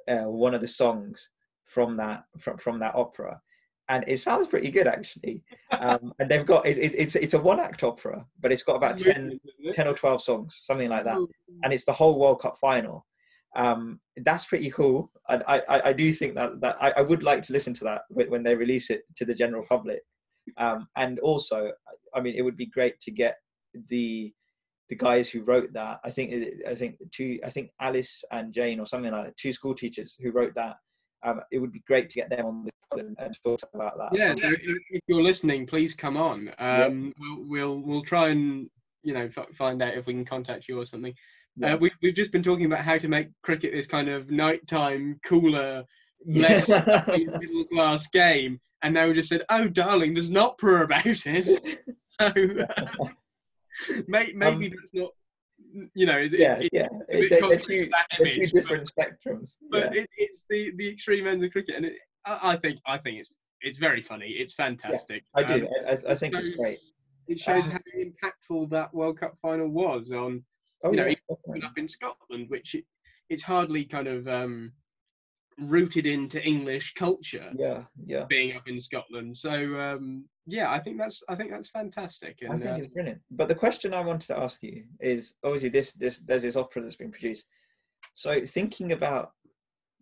uh, 0.08 0.24
one 0.24 0.54
of 0.54 0.60
the 0.60 0.68
songs 0.68 1.30
from 1.64 1.96
that 1.96 2.24
from 2.38 2.58
from 2.58 2.78
that 2.80 2.94
opera, 2.94 3.40
and 3.88 4.04
it 4.06 4.18
sounds 4.18 4.46
pretty 4.46 4.70
good 4.70 4.86
actually. 4.86 5.42
Um, 5.70 6.14
and 6.18 6.30
they've 6.30 6.46
got 6.46 6.66
it's, 6.66 6.78
it's 6.78 7.16
it's 7.16 7.34
a 7.34 7.40
one 7.40 7.60
act 7.60 7.82
opera, 7.82 8.24
but 8.40 8.52
it's 8.52 8.62
got 8.62 8.76
about 8.76 8.98
10, 8.98 9.38
10 9.72 9.88
or 9.88 9.94
twelve 9.94 10.22
songs, 10.22 10.60
something 10.62 10.88
like 10.88 11.04
that, 11.04 11.18
and 11.62 11.72
it's 11.72 11.84
the 11.84 11.92
whole 11.92 12.18
World 12.18 12.40
Cup 12.40 12.58
final. 12.58 13.06
Um, 13.56 14.00
that's 14.24 14.46
pretty 14.46 14.70
cool. 14.70 15.12
I, 15.28 15.62
I, 15.68 15.88
I 15.90 15.92
do 15.92 16.12
think 16.12 16.34
that, 16.34 16.60
that 16.60 16.76
I, 16.80 16.90
I 16.96 17.00
would 17.02 17.22
like 17.22 17.42
to 17.42 17.52
listen 17.52 17.72
to 17.74 17.84
that 17.84 18.02
when, 18.08 18.28
when 18.30 18.42
they 18.42 18.54
release 18.54 18.90
it 18.90 19.02
to 19.16 19.24
the 19.24 19.34
general 19.34 19.64
public. 19.68 20.00
Um, 20.56 20.88
and 20.96 21.20
also, 21.20 21.70
I 22.14 22.20
mean, 22.20 22.34
it 22.36 22.42
would 22.42 22.56
be 22.56 22.66
great 22.66 23.00
to 23.02 23.10
get 23.10 23.36
the 23.88 24.32
the 24.90 24.96
guys 24.96 25.30
who 25.30 25.42
wrote 25.42 25.72
that. 25.72 26.00
I 26.04 26.10
think 26.10 26.46
I 26.68 26.74
think 26.74 26.96
two 27.12 27.38
I 27.44 27.50
think 27.50 27.70
Alice 27.80 28.22
and 28.30 28.52
Jane 28.52 28.80
or 28.80 28.86
something 28.86 29.12
like 29.12 29.24
that, 29.26 29.36
two 29.36 29.52
school 29.52 29.74
teachers 29.74 30.16
who 30.20 30.30
wrote 30.30 30.54
that. 30.56 30.76
Um, 31.24 31.40
it 31.50 31.58
would 31.58 31.72
be 31.72 31.82
great 31.86 32.10
to 32.10 32.20
get 32.20 32.30
them 32.30 32.46
on 32.46 32.68
and, 32.92 33.16
and 33.18 33.36
talk 33.44 33.60
about 33.74 33.96
that. 33.98 34.10
Yeah, 34.16 34.34
So- 34.40 34.52
if, 34.90 35.00
you're 35.08 35.22
listening, 35.22 35.66
please 35.66 35.94
come 35.94 36.16
on. 36.16 36.50
Um, 36.58 37.12
we'll, 37.18 37.44
we'll 37.48 37.80
we'll 37.80 38.04
try 38.04 38.28
and 38.28 38.68
you 39.02 39.14
know 39.14 39.28
f- 39.36 39.48
find 39.56 39.82
out 39.82 39.94
if 39.94 40.06
we 40.06 40.12
can 40.12 40.24
contact 40.24 40.68
you 40.68 40.80
or 40.80 40.86
something. 40.86 41.14
yeah. 41.56 41.74
Uh, 41.74 41.76
we, 41.78 41.90
we've 42.02 42.14
just 42.14 42.30
been 42.32 42.42
talking 42.42 42.66
about 42.66 42.80
how 42.84 42.98
to 42.98 43.08
make 43.08 43.28
cricket 43.42 43.72
this 43.72 43.86
kind 43.86 44.08
of 44.08 44.30
nighttime, 44.30 45.18
cooler, 45.24 45.84
Yeah. 46.24 46.62
a 46.68 47.18
middle 47.18 47.64
class 47.72 48.06
game, 48.08 48.60
and 48.82 48.96
they 48.96 49.04
would 49.06 49.16
just 49.16 49.28
said, 49.30 49.42
"Oh, 49.48 49.66
darling, 49.68 50.14
there's 50.14 50.28
an 50.28 50.36
opera 50.36 50.84
about 50.84 51.06
it." 51.06 51.78
So 52.20 52.32
may- 54.08 54.32
maybe 54.34 54.66
Um, 54.66 54.72
that's 54.80 54.94
not, 54.94 55.10
you 55.94 56.06
know, 56.06 56.18
is 56.18 56.32
it, 56.32 56.40
yeah, 56.40 56.58
it- 56.60 56.70
yeah. 56.72 56.86
a 56.86 56.90
bit 56.90 57.08
They're, 57.08 57.28
they're 57.28 57.40
contrary 57.40 57.58
to 57.60 57.84
two, 57.84 57.90
two 57.90 58.40
image, 58.40 58.52
but- 58.52 58.60
different 58.60 58.90
spectrums. 58.96 59.56
but 59.70 59.94
yeah. 59.94 60.02
it, 60.02 60.10
it's 60.16 60.40
the 60.50 60.72
the 60.76 60.88
extreme 60.88 61.26
end 61.26 61.44
of 61.44 61.50
cricket, 61.52 61.74
and 61.76 61.84
it, 61.86 61.94
I, 62.24 62.52
I 62.52 62.56
think 62.56 62.78
I 62.86 62.98
think 62.98 63.18
it's 63.20 63.30
it's 63.60 63.78
very 63.78 64.02
funny. 64.02 64.28
It's 64.28 64.54
fantastic. 64.54 65.24
I 65.34 65.42
do. 65.42 65.66
Um, 65.66 65.68
I, 65.86 66.12
I, 66.12 66.14
think 66.14 66.34
it's 66.34 66.48
shows- 66.48 66.56
great. 66.56 66.78
It 67.26 67.40
shows 67.40 67.64
Um, 67.64 67.70
how 67.72 67.78
impactful 67.98 68.70
that 68.70 68.92
World 68.92 69.18
Cup 69.18 69.34
final 69.40 69.68
was 69.68 70.12
on 70.12 70.44
Oh, 70.82 70.90
you 70.90 70.96
know, 70.98 71.06
yeah, 71.06 71.14
even 71.48 71.64
up 71.64 71.78
in 71.78 71.88
Scotland, 71.88 72.50
which 72.50 72.74
it, 72.74 72.84
it's 73.30 73.42
hardly 73.42 73.86
kind 73.86 74.06
of 74.06 74.28
um, 74.28 74.72
rooted 75.58 76.06
into 76.06 76.42
English 76.42 76.94
culture. 76.94 77.50
yeah, 77.56 77.84
yeah. 78.04 78.24
Being 78.28 78.56
up 78.56 78.68
in 78.68 78.80
Scotland, 78.80 79.36
so 79.36 79.50
um, 79.78 80.24
yeah, 80.46 80.70
I 80.70 80.80
think 80.80 80.98
that's 80.98 81.22
I 81.28 81.34
think 81.34 81.50
that's 81.50 81.70
fantastic. 81.70 82.38
And, 82.42 82.52
I 82.52 82.56
think 82.56 82.70
uh, 82.70 82.76
it's 82.76 82.86
brilliant. 82.88 83.20
But 83.30 83.48
the 83.48 83.54
question 83.54 83.94
I 83.94 84.00
wanted 84.00 84.26
to 84.28 84.38
ask 84.38 84.62
you 84.62 84.84
is 85.00 85.36
obviously 85.44 85.70
this 85.70 85.92
this 85.92 86.18
there's 86.18 86.42
this 86.42 86.56
opera 86.56 86.82
that's 86.82 86.96
been 86.96 87.12
produced. 87.12 87.44
So 88.14 88.44
thinking 88.44 88.92
about 88.92 89.32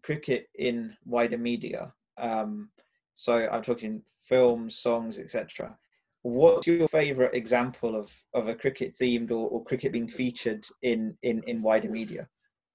cricket 0.02 0.48
in 0.56 0.96
wider 1.04 1.38
media, 1.38 1.92
um, 2.18 2.70
so 3.14 3.48
I'm 3.50 3.62
talking 3.62 4.02
films, 4.22 4.78
songs, 4.78 5.18
etc. 5.18 5.76
What's 6.22 6.66
your 6.68 6.86
favourite 6.88 7.34
example 7.34 7.96
of, 7.96 8.16
of 8.32 8.46
a 8.46 8.54
cricket 8.54 8.96
themed 8.96 9.30
or, 9.30 9.48
or 9.48 9.64
cricket 9.64 9.92
being 9.92 10.08
featured 10.08 10.64
in, 10.82 11.16
in, 11.22 11.42
in 11.48 11.62
wider 11.62 11.88
media? 11.88 12.28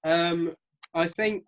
Um, 0.04 0.54
I 0.94 1.08
think 1.08 1.44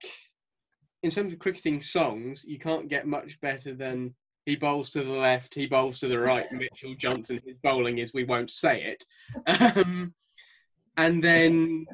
in 1.02 1.10
terms 1.10 1.32
of 1.32 1.38
cricketing 1.38 1.82
songs, 1.82 2.44
you 2.46 2.58
can't 2.58 2.88
get 2.88 3.06
much 3.06 3.40
better 3.40 3.74
than 3.74 4.14
he 4.46 4.56
bowls 4.56 4.90
to 4.90 5.02
the 5.02 5.10
left, 5.10 5.54
he 5.54 5.66
bowls 5.66 6.00
to 6.00 6.08
the 6.08 6.18
right. 6.18 6.44
Mitchell 6.52 6.94
Johnson, 6.98 7.40
his 7.46 7.56
bowling 7.62 7.98
is 7.98 8.12
we 8.12 8.24
won't 8.24 8.50
say 8.50 8.82
it. 8.82 9.04
Um, 9.46 10.12
and 10.96 11.22
then, 11.22 11.86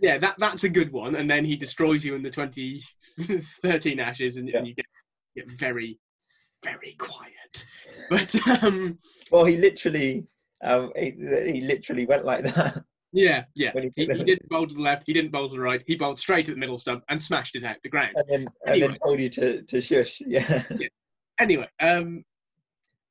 yeah, 0.00 0.18
that 0.18 0.36
that's 0.38 0.64
a 0.64 0.68
good 0.68 0.92
one. 0.92 1.16
And 1.16 1.28
then 1.30 1.44
he 1.44 1.56
destroys 1.56 2.04
you 2.04 2.14
in 2.14 2.22
the 2.22 2.30
2013 2.30 4.00
Ashes, 4.00 4.36
and, 4.36 4.48
Yeah. 4.48 4.58
and 4.58 4.66
you 4.66 4.74
get, 4.74 4.86
get 5.36 5.50
very, 5.58 5.98
very 6.62 6.96
quiet. 6.98 7.64
But 8.08 8.62
um, 8.62 8.98
Well, 9.30 9.44
he 9.44 9.56
literally 9.56 10.26
um, 10.62 10.92
he, 10.96 11.12
he 11.52 11.60
literally 11.62 12.06
went 12.06 12.24
like 12.24 12.44
that. 12.44 12.84
Yeah, 13.12 13.44
yeah, 13.54 13.70
When 13.72 13.84
he 13.96 14.06
he, 14.06 14.06
didn't 14.06 14.48
bowl 14.48 14.66
to 14.66 14.74
the 14.74 14.80
left, 14.80 15.06
he 15.06 15.12
didn't 15.12 15.30
bowl 15.32 15.48
to 15.48 15.54
the 15.54 15.60
right, 15.60 15.82
he 15.86 15.96
bowled 15.96 16.18
straight 16.18 16.48
at 16.48 16.54
the 16.54 16.60
middle 16.60 16.78
stump 16.78 17.04
and 17.08 17.20
smashed 17.20 17.56
it 17.56 17.64
out 17.64 17.76
the 17.82 17.88
ground. 17.88 18.12
and 18.16 18.24
then 18.28 18.40
and 18.40 18.48
Anyway. 18.74 18.88
then 18.88 18.96
told 19.02 19.20
you 19.20 19.28
to, 19.30 19.62
to 19.62 19.80
shush. 19.80 20.20
Yeah. 20.26 20.62
anyway, 21.40 21.68
um, 21.80 22.24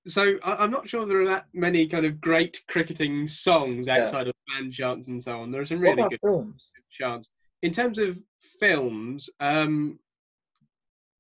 so 0.08 0.39
I, 0.43 0.56
I'm 0.64 0.72
not 0.72 0.88
sure 0.88 1.06
there 1.06 1.22
are 1.22 1.28
that 1.28 1.47
many 1.54 1.88
kind 1.88 2.06
of 2.06 2.22
great 2.22 2.62
cricketing 2.68 3.28
songs 3.28 3.88
Yeah. 3.88 4.04
outside 4.04 4.28
of 4.28 4.34
band 4.47 4.74
chants 4.74 5.08
and 5.08 5.22
so 5.22 5.39
on. 5.41 5.52
There 5.52 5.62
are 5.62 5.66
some 5.66 5.80
really 5.80 6.04
good 6.10 6.20
films? 6.22 6.72
chants. 6.91 7.30
In 7.62 7.72
terms 7.74 7.97
of 7.97 8.18
films, 8.60 9.30
um, 9.41 10.00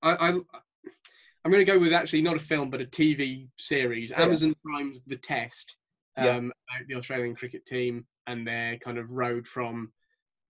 I, 0.01 0.11
I, 0.11 0.29
I'm 0.29 1.51
going 1.51 1.65
to 1.65 1.71
go 1.71 1.77
with 1.79 1.91
actually 1.93 2.21
not 2.21 2.37
a 2.37 2.39
film 2.39 2.69
but 2.69 2.81
a 2.81 2.85
TV 2.85 3.49
series. 3.57 4.11
Yeah. 4.11 4.21
Amazon 4.23 4.55
Prime's 4.63 5.01
The 5.05 5.17
Test 5.17 5.75
um, 6.19 6.25
Yeah. 6.25 6.77
about 6.77 6.87
the 6.87 6.95
Australian 6.95 7.35
cricket 7.35 7.65
team 7.65 8.05
and 8.27 8.45
their 8.45 8.77
kind 8.77 8.97
of 8.97 9.09
road 9.09 9.47
from 9.47 9.91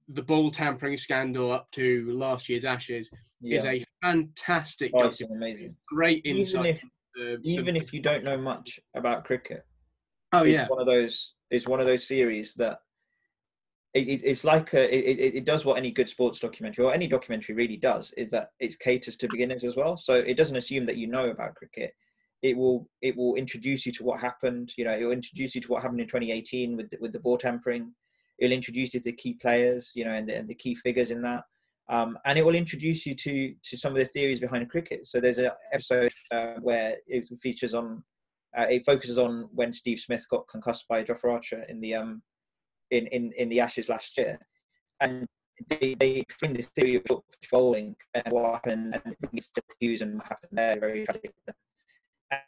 the 0.10 0.22
ball 0.24 0.52
tampering 0.52 0.98
scandal 0.98 1.52
up 1.52 1.70
to 1.72 2.12
last 2.12 2.50
year's 2.50 2.66
Ashes 2.66 3.10
is 3.44 3.64
a 3.66 3.84
fantastic 4.02 4.92
Oh, 4.96 5.04
it's 5.04 5.22
amazing. 5.22 5.76
Great 5.88 6.22
Even 6.26 6.40
insight. 6.42 6.66
if 6.76 6.82
the- 7.16 7.40
even 7.44 7.74
the- 7.76 7.82
if 7.82 7.94
you 7.94 8.02
don't 8.02 8.24
know 8.24 8.38
much 8.38 8.80
about 8.96 9.24
cricket, 9.26 9.66
oh 10.34 10.44
yeah, 10.44 10.68
one 10.68 10.80
of 10.80 10.86
those. 10.88 11.36
is 11.52 11.68
one 11.68 11.80
of 11.80 11.86
those 11.88 12.06
series 12.06 12.54
that 12.56 12.80
it, 13.96 14.08
it, 14.08 14.24
it's 14.24 14.44
like 14.44 14.74
a, 14.76 14.84
it- 14.96 15.34
it 15.36 15.46
does 15.46 15.66
what 15.66 15.78
any 15.78 15.90
good 15.90 16.08
sports 16.08 16.40
documentary 16.40 16.86
or 16.86 16.94
any 16.94 17.08
documentary 17.08 17.56
really 17.56 17.78
does 17.78 18.12
is 18.14 18.30
that 18.30 18.52
it 18.60 18.78
caters 18.80 19.18
to 19.18 19.28
beginners 19.28 19.64
as 19.64 19.76
well. 19.76 19.98
So 19.98 20.14
it 20.16 20.36
doesn't 20.38 20.58
assume 20.58 20.86
that 20.86 20.98
you 20.98 21.08
know 21.08 21.30
about 21.30 21.56
cricket. 21.56 21.96
It 22.42 22.56
will 22.58 22.90
it 23.02 23.16
will 23.18 23.36
introduce 23.36 23.86
you 23.86 23.92
to 23.94 24.04
what 24.04 24.20
happened. 24.20 24.74
You 24.78 24.86
know, 24.86 24.98
it 24.98 25.04
will 25.04 25.12
introduce 25.12 25.56
you 25.56 25.62
to 25.62 25.68
what 25.68 25.82
happened 25.82 26.02
in 26.02 26.08
2018 26.08 26.78
with 26.78 26.90
the, 26.90 26.98
with 27.02 27.14
the 27.14 27.20
ball 27.20 27.38
tampering. 27.38 27.94
It'll 28.40 28.56
introduce 28.56 28.94
you 28.94 29.02
to 29.02 29.12
key 29.12 29.34
players, 29.34 29.92
you 29.96 30.06
know, 30.06 30.12
and 30.12 30.28
the, 30.28 30.36
and 30.38 30.48
the 30.48 30.56
key 30.56 30.76
figures 30.76 31.12
in 31.12 31.22
that. 31.24 31.44
Um, 31.90 32.18
and 32.24 32.38
it 32.38 32.46
will 32.46 32.56
introduce 32.56 33.06
you 33.06 33.16
to 33.16 33.54
to 33.64 33.78
some 33.78 33.92
of 33.92 33.98
the 33.98 34.06
theories 34.06 34.40
behind 34.40 34.70
cricket. 34.70 35.08
So 35.08 35.20
there's 35.20 35.40
an 35.40 35.50
episode 35.74 36.14
uh, 36.32 36.56
where 36.62 36.98
it 37.08 37.28
features 37.42 37.74
on 37.74 38.04
uh, 38.58 38.68
it 38.70 38.86
focuses 38.86 39.18
on 39.18 39.50
when 39.54 39.74
Steve 39.74 40.00
Smith 40.00 40.26
got 40.30 40.48
concussed 40.48 40.88
by 40.88 41.04
Jofra 41.04 41.34
Archer 41.34 41.64
in 41.64 41.82
the 41.82 41.96
um 41.96 42.22
in, 42.92 43.08
in, 43.08 43.32
in 43.38 43.50
the 43.50 43.60
Ashes 43.60 43.90
last 43.90 44.18
year, 44.18 44.40
and 45.00 45.28
they, 45.68 45.96
they 46.00 46.12
explain 46.12 46.54
this 46.54 46.68
theory 46.68 46.96
of 46.96 47.22
bowling 47.52 47.96
and 48.14 48.32
what 48.32 48.54
happened 48.54 49.00
and 49.04 49.16
Hughes 49.80 50.02
and 50.02 50.16
what 50.16 50.28
happened 50.28 50.52
there. 50.54 50.80
Very 50.80 51.06
tragic. 51.06 51.34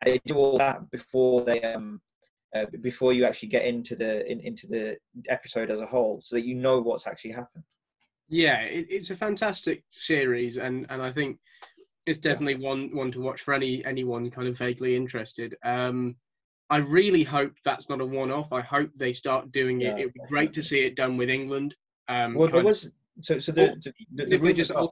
They 0.06 0.20
do 0.26 0.36
all 0.36 0.58
that 0.58 0.90
before 0.92 1.42
they 1.42 1.62
um 1.62 2.02
uh, 2.56 2.66
before 2.82 3.14
you 3.14 3.26
actually 3.26 3.50
get 3.50 3.66
into 3.66 3.96
the 3.96 4.30
in, 4.30 4.40
into 4.42 4.68
the 4.68 4.98
episode 5.30 5.72
as 5.72 5.80
a 5.80 5.86
whole, 5.86 6.20
so 6.22 6.36
that 6.36 6.46
you 6.46 6.56
know 6.56 6.82
what's 6.82 7.08
actually 7.08 7.32
happened. 7.32 7.64
yeah, 8.30 8.62
it, 8.62 8.88
it's 8.90 9.10
a 9.12 9.16
fantastic 9.16 9.84
series, 9.92 10.58
and 10.58 10.86
and 10.90 11.02
I 11.02 11.12
think 11.12 11.40
it's 12.06 12.20
definitely 12.20 12.56
one 12.56 12.96
one 12.96 13.12
to 13.14 13.22
watch 13.22 13.42
for 13.42 13.54
any 13.54 13.84
anyone 13.86 14.30
kind 14.32 14.48
of 14.48 14.58
vaguely 14.58 14.96
interested. 14.96 15.56
Um, 15.64 16.16
I 16.70 16.78
really 16.78 17.24
hope 17.24 17.54
that's 17.66 17.90
not 17.90 18.00
a 18.00 18.06
one-off. 18.06 18.54
I 18.54 18.62
hope 18.62 18.92
they 18.96 19.12
start 19.12 19.52
doing 19.52 19.82
it. 19.82 19.88
Yeah, 19.88 19.98
it 19.98 20.06
would 20.06 20.14
be 20.14 20.20
great 20.30 20.54
to 20.54 20.64
see 20.64 20.80
it 20.82 20.96
done 20.96 21.18
with 21.18 21.30
England. 21.30 21.76
Um, 22.08 22.34
Well, 22.34 22.48
there 22.48 22.64
was 22.64 22.92
so 23.20 23.40
so 23.40 23.52
the 23.52 23.76
the, 23.84 23.94
the, 24.14 24.26
the 24.26 24.38
rumors 24.38 24.72
are, 24.72 24.90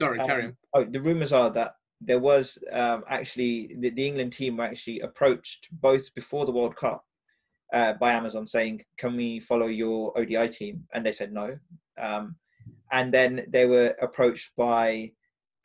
sorry, 0.00 0.18
carry 0.18 0.44
Um, 0.44 0.56
on. 0.74 0.82
Oh, 0.82 0.84
the 0.90 1.00
rumors 1.02 1.32
are 1.34 1.50
that 1.50 1.74
there 2.00 2.18
was 2.18 2.58
um, 2.72 3.04
actually 3.08 3.76
the, 3.78 3.90
the 3.90 4.06
England 4.06 4.32
team 4.32 4.56
were 4.56 4.64
actually 4.64 5.00
approached 5.00 5.68
both 5.72 6.14
before 6.14 6.46
the 6.46 6.52
World 6.52 6.76
Cup 6.76 7.04
uh, 7.72 7.94
by 7.94 8.12
Amazon 8.12 8.46
saying, 8.46 8.82
"Can 8.96 9.16
we 9.16 9.40
follow 9.40 9.66
your 9.66 10.16
ODI 10.18 10.48
team?" 10.48 10.84
And 10.94 11.04
they 11.04 11.12
said 11.12 11.32
no. 11.32 11.58
Um, 11.98 12.36
and 12.92 13.12
then 13.12 13.46
they 13.48 13.66
were 13.66 13.94
approached 14.00 14.50
by 14.56 15.12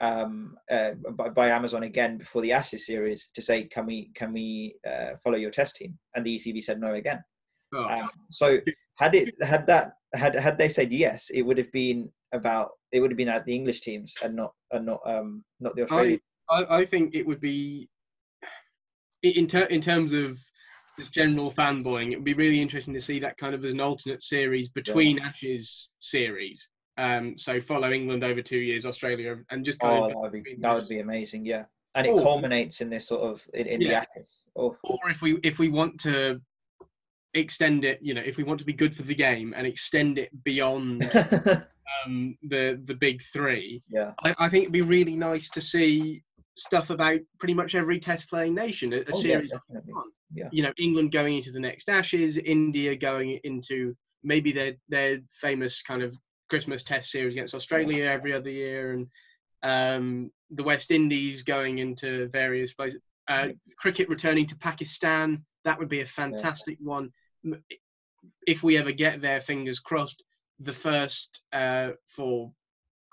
um, 0.02 0.58
uh, 0.70 0.92
by, 1.12 1.30
by 1.30 1.50
Amazon 1.50 1.84
again 1.84 2.18
before 2.18 2.42
the 2.42 2.52
Ashes 2.52 2.86
series 2.86 3.30
to 3.34 3.42
say, 3.42 3.64
"Can 3.64 3.86
we 3.86 4.12
can 4.14 4.34
we 4.34 4.76
uh, 4.88 5.12
follow 5.24 5.38
your 5.38 5.52
test 5.52 5.78
team?" 5.78 5.98
And 6.16 6.26
the 6.26 6.36
ECB 6.36 6.62
said 6.64 6.80
no 6.80 6.94
again. 6.94 7.24
Oh, 7.74 7.86
Um, 7.86 8.10
so 8.30 8.60
had 8.98 9.16
it 9.16 9.34
had 9.42 9.66
that 9.68 9.94
had 10.14 10.36
had 10.36 10.58
they 10.58 10.70
said 10.70 10.92
yes, 10.92 11.30
it 11.34 11.42
would 11.44 11.58
have 11.58 11.72
been 11.72 12.12
about 12.34 12.72
it 12.92 13.00
would 13.00 13.12
have 13.12 13.18
been 13.18 13.30
at 13.30 13.46
the 13.46 13.56
English 13.56 13.82
teams 13.82 14.14
and 14.24 14.36
not 14.36 14.54
and 14.76 14.86
not 14.86 15.02
um 15.06 15.44
not 15.60 15.76
the 15.76 15.84
Australian. 15.84 16.20
I, 16.50 16.66
I 16.70 16.86
think 16.86 17.16
it 17.16 17.26
would 17.26 17.42
be 17.42 17.90
in 19.24 19.48
ter- 19.48 19.66
in 19.66 19.82
terms 19.82 20.14
of 20.14 20.38
the 20.98 21.06
general 21.12 21.52
fanboying. 21.52 22.12
It 22.12 22.18
would 22.18 22.26
be 22.26 22.34
really 22.34 22.62
interesting 22.62 22.94
to 22.94 23.02
see 23.02 23.20
that 23.20 23.38
kind 23.38 23.56
of 23.56 23.66
as 23.66 23.74
an 23.74 23.82
alternate 23.82 24.24
series 24.24 24.70
between 24.70 25.20
Ashes 25.20 25.90
series. 26.00 26.68
Um, 26.98 27.38
so 27.38 27.60
follow 27.60 27.92
England 27.92 28.24
over 28.24 28.42
two 28.42 28.58
years, 28.58 28.86
Australia, 28.86 29.38
and 29.50 29.66
just 29.66 29.80
kind 29.80 30.00
oh, 30.00 30.06
of 30.06 30.12
that 30.12 30.32
would 30.32 30.44
be 30.44 30.56
that 30.60 30.76
would 30.76 30.88
be 30.88 31.00
amazing. 31.00 31.46
Yeah, 31.46 31.66
and 31.96 32.08
it 32.08 32.12
Or- 32.12 32.22
culminates 32.22 32.82
in 32.82 32.90
this 32.90 33.08
sort 33.08 33.24
of 33.24 33.46
in, 33.54 33.68
in 33.68 33.80
the 33.80 33.96
Ashes. 33.96 34.44
Oh, 34.56 34.78
or 34.84 35.10
if 35.10 35.22
we 35.22 35.40
if 35.44 35.60
we 35.60 35.70
want 35.70 36.00
to 36.02 36.40
extend 37.34 37.84
it, 37.84 38.00
you 38.02 38.14
know, 38.14 38.22
if 38.24 38.38
we 38.38 38.44
want 38.44 38.60
to 38.60 38.66
be 38.66 38.74
good 38.74 38.96
for 38.96 39.04
the 39.04 39.16
game 39.16 39.54
and 39.58 39.68
extend 39.68 40.18
it 40.18 40.30
beyond 40.44 41.04
um, 42.06 42.38
the 42.44 42.82
the 42.86 42.94
big 42.96 43.22
three, 43.34 43.82
yeah, 43.90 44.14
I, 44.24 44.36
I 44.40 44.50
think 44.50 44.64
it'd 44.64 44.74
be 44.74 44.82
really 44.82 45.16
nice 45.16 45.50
to 45.52 45.62
see 45.62 46.24
stuff 46.56 46.90
about 46.90 47.20
pretty 47.40 47.54
much 47.54 47.76
every 47.76 48.00
test 48.00 48.30
playing 48.30 48.56
nation, 48.56 48.94
a, 48.94 48.98
a 48.98 49.06
Oh, 49.14 49.20
series 49.20 49.52
fun. 49.52 50.10
Yeah. 50.34 50.50
You 50.52 50.64
know, 50.64 50.74
England 50.78 51.12
going 51.12 51.38
into 51.38 51.52
the 51.52 51.60
next 51.60 51.90
Ashes, 51.90 52.38
India 52.38 52.96
going 52.96 53.40
into 53.44 53.96
maybe 54.24 54.52
their 54.52 54.74
their 54.90 55.20
famous 55.42 55.82
kind 55.82 56.02
of 56.02 56.16
Christmas 56.50 56.84
test 56.84 57.12
series 57.12 57.34
against 57.34 57.54
Australia 57.56 58.06
every 58.06 58.34
other 58.34 58.50
year, 58.50 58.94
and 58.94 59.08
um, 59.64 60.32
the 60.52 60.64
West 60.64 60.92
Indies 60.92 61.44
going 61.44 61.80
into 61.80 62.28
various 62.30 62.74
places. 62.74 63.02
Uh, 63.28 63.50
cricket 63.78 64.08
returning 64.08 64.46
to 64.46 64.56
Pakistan, 64.58 65.44
that 65.64 65.80
would 65.80 65.90
be 65.90 66.02
a 66.02 66.06
fantastic 66.06 66.78
one. 66.80 67.12
If 68.46 68.62
we 68.64 68.78
ever 68.78 68.92
get 68.92 69.22
there, 69.22 69.42
fingers 69.42 69.80
crossed. 69.80 70.24
The 70.60 70.74
first 70.74 71.42
uh, 71.54 71.92
for 72.16 72.52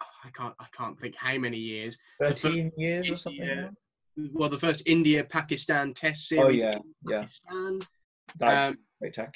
oh, 0.00 0.06
I 0.24 0.30
can't 0.30 0.54
I 0.60 0.66
can't 0.76 0.98
think 1.00 1.14
how 1.16 1.36
many 1.38 1.58
years. 1.58 1.98
thirteen 2.20 2.70
years 2.76 3.10
or 3.10 3.16
something. 3.16 3.74
Well, 4.32 4.50
the 4.50 4.58
first 4.58 4.82
India 4.86 5.24
Pakistan 5.24 5.94
Test 5.94 6.28
series. 6.28 6.62
Oh 6.62 6.66
yeah, 6.66 6.78
yeah, 7.08 7.26
that 8.38 8.68
Um, 8.68 8.78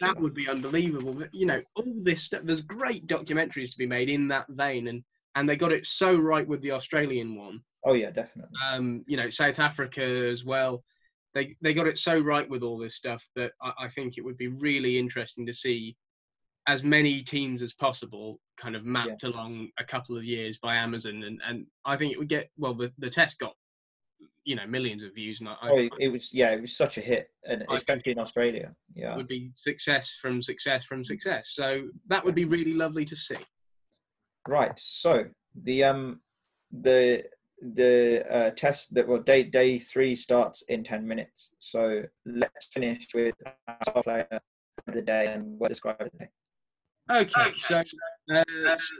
that 0.00 0.20
would 0.20 0.34
be 0.34 0.48
unbelievable. 0.48 1.14
But 1.14 1.34
you 1.34 1.46
know, 1.46 1.62
all 1.74 1.94
this 2.02 2.22
stuff. 2.22 2.42
There's 2.44 2.60
great 2.60 3.06
documentaries 3.06 3.72
to 3.72 3.78
be 3.78 3.86
made 3.86 4.08
in 4.08 4.28
that 4.28 4.46
vein, 4.50 4.88
and 4.88 5.02
and 5.34 5.48
they 5.48 5.56
got 5.56 5.72
it 5.72 5.86
so 5.86 6.14
right 6.14 6.46
with 6.46 6.62
the 6.62 6.72
Australian 6.72 7.36
one. 7.36 7.60
Oh 7.84 7.94
yeah, 7.94 8.10
definitely. 8.10 8.52
Um, 8.68 9.04
you 9.06 9.16
know, 9.16 9.30
South 9.30 9.58
Africa 9.58 10.02
as 10.02 10.44
well. 10.44 10.84
They 11.34 11.56
they 11.62 11.74
got 11.74 11.86
it 11.86 11.98
so 11.98 12.18
right 12.18 12.48
with 12.48 12.62
all 12.62 12.78
this 12.78 12.96
stuff 12.96 13.26
that 13.34 13.52
I, 13.62 13.72
I 13.80 13.88
think 13.88 14.16
it 14.16 14.24
would 14.24 14.38
be 14.38 14.48
really 14.48 14.98
interesting 14.98 15.46
to 15.46 15.54
see 15.54 15.96
as 16.66 16.82
many 16.82 17.22
teams 17.22 17.62
as 17.62 17.72
possible 17.72 18.40
kind 18.56 18.74
of 18.74 18.84
mapped 18.84 19.22
along 19.24 19.68
a 19.78 19.84
couple 19.84 20.16
of 20.16 20.24
years 20.24 20.58
by 20.58 20.76
Amazon, 20.76 21.22
and 21.24 21.40
and 21.46 21.66
I 21.84 21.96
think 21.96 22.12
it 22.12 22.18
would 22.18 22.28
get 22.28 22.50
well. 22.56 22.74
The 22.74 22.92
the 22.98 23.10
test 23.10 23.38
got 23.38 23.54
you 24.44 24.56
know 24.56 24.66
millions 24.66 25.02
of 25.02 25.14
views, 25.14 25.40
and 25.40 25.48
I, 25.48 25.56
Oh, 25.62 25.76
I 25.76 25.80
it, 25.82 25.92
it 26.00 26.08
was 26.08 26.30
yeah, 26.32 26.50
it 26.50 26.60
was 26.60 26.76
such 26.76 26.98
a 26.98 27.00
hit, 27.00 27.28
and 27.44 27.64
I 27.68 27.74
especially 27.74 28.12
in 28.12 28.18
Australia. 28.18 28.74
Yeah. 28.94 29.16
would 29.16 29.28
be 29.28 29.52
success 29.56 30.16
from 30.20 30.42
success 30.42 30.84
from 30.84 31.04
success. 31.04 31.50
So 31.52 31.88
that 32.08 32.24
would 32.24 32.34
be 32.34 32.44
really 32.44 32.74
lovely 32.74 33.04
to 33.04 33.16
see. 33.16 33.36
Right. 34.48 34.72
So 34.76 35.26
the 35.62 35.84
um 35.84 36.20
the 36.70 37.24
the 37.60 38.24
uh, 38.30 38.50
test 38.50 38.94
that 38.94 39.08
well 39.08 39.20
day 39.20 39.42
day 39.42 39.78
three 39.78 40.14
starts 40.14 40.62
in 40.62 40.84
ten 40.84 41.06
minutes. 41.06 41.50
So 41.58 42.02
let's 42.24 42.66
finish 42.72 43.06
with 43.14 43.34
our 43.68 44.02
player 44.02 44.40
of 44.86 44.94
the 44.94 45.02
day 45.02 45.32
and 45.32 45.58
what 45.58 45.68
describe 45.68 45.98
the 45.98 46.18
day. 46.18 46.28
Okay, 47.10 47.52
so 47.60 47.82
uh, 48.32 48.44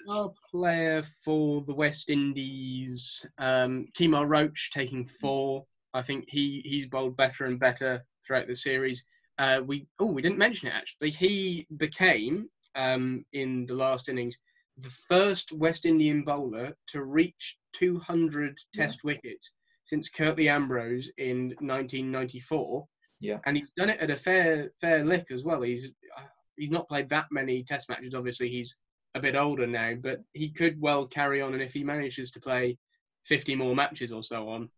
star 0.05 0.31
player 0.51 1.03
for 1.25 1.63
the 1.67 1.75
West 1.75 2.09
Indies, 2.09 3.27
um, 3.39 3.89
Kemar 3.99 4.29
Roach 4.29 4.71
taking 4.73 5.09
four. 5.21 5.65
I 5.93 6.03
think 6.03 6.27
he 6.29 6.63
he's 6.65 6.87
bowled 6.87 7.17
better 7.17 7.47
and 7.47 7.59
better 7.59 8.05
throughout 8.27 8.47
the 8.47 8.55
series. 8.55 9.05
Uh, 9.39 9.61
we 9.67 9.87
oh 9.99 10.07
we 10.07 10.23
didn't 10.23 10.39
mention 10.39 10.69
it 10.69 10.75
actually. 10.75 11.11
He 11.11 11.67
became 11.77 12.49
um, 12.77 13.25
in 13.33 13.67
the 13.67 13.75
last 13.75 14.09
innings 14.09 14.37
the 14.79 14.91
first 15.09 15.53
West 15.53 15.87
Indian 15.87 16.23
bowler 16.23 16.77
to 16.89 17.03
reach 17.03 17.59
200 17.73 18.59
Test 18.75 19.05
wickets 19.05 19.53
since 19.87 20.09
Curtly 20.09 20.49
Ambrose 20.49 21.11
in 21.19 21.55
1994. 21.61 22.87
Yeah. 23.19 23.39
and 23.47 23.57
he's 23.57 23.71
done 23.79 23.89
it 23.89 23.99
at 24.01 24.11
a 24.11 24.17
fair 24.17 24.71
fair 24.81 25.03
lick 25.05 25.27
as 25.31 25.43
well. 25.43 25.63
He's 25.63 25.87
uh, 26.19 26.23
he's 26.57 26.71
not 26.71 26.89
played 26.89 27.09
that 27.11 27.27
many 27.31 27.63
Test 27.63 27.89
matches. 27.89 28.15
Obviously, 28.15 28.49
he's 28.49 28.77
a 29.15 29.21
bit 29.21 29.37
older 29.37 29.67
now, 29.67 29.95
but 30.01 30.23
he 30.33 30.51
could 30.51 30.81
well 30.81 31.07
carry 31.07 31.41
on. 31.41 31.55
And 31.55 31.63
if 31.63 31.73
he 31.73 31.85
manages 31.85 32.31
to 32.33 32.41
play 32.41 32.79
50 33.25 33.55
more 33.55 33.75
matches 33.75 34.13
or 34.13 34.23
so 34.23 34.49
on, 34.49 34.69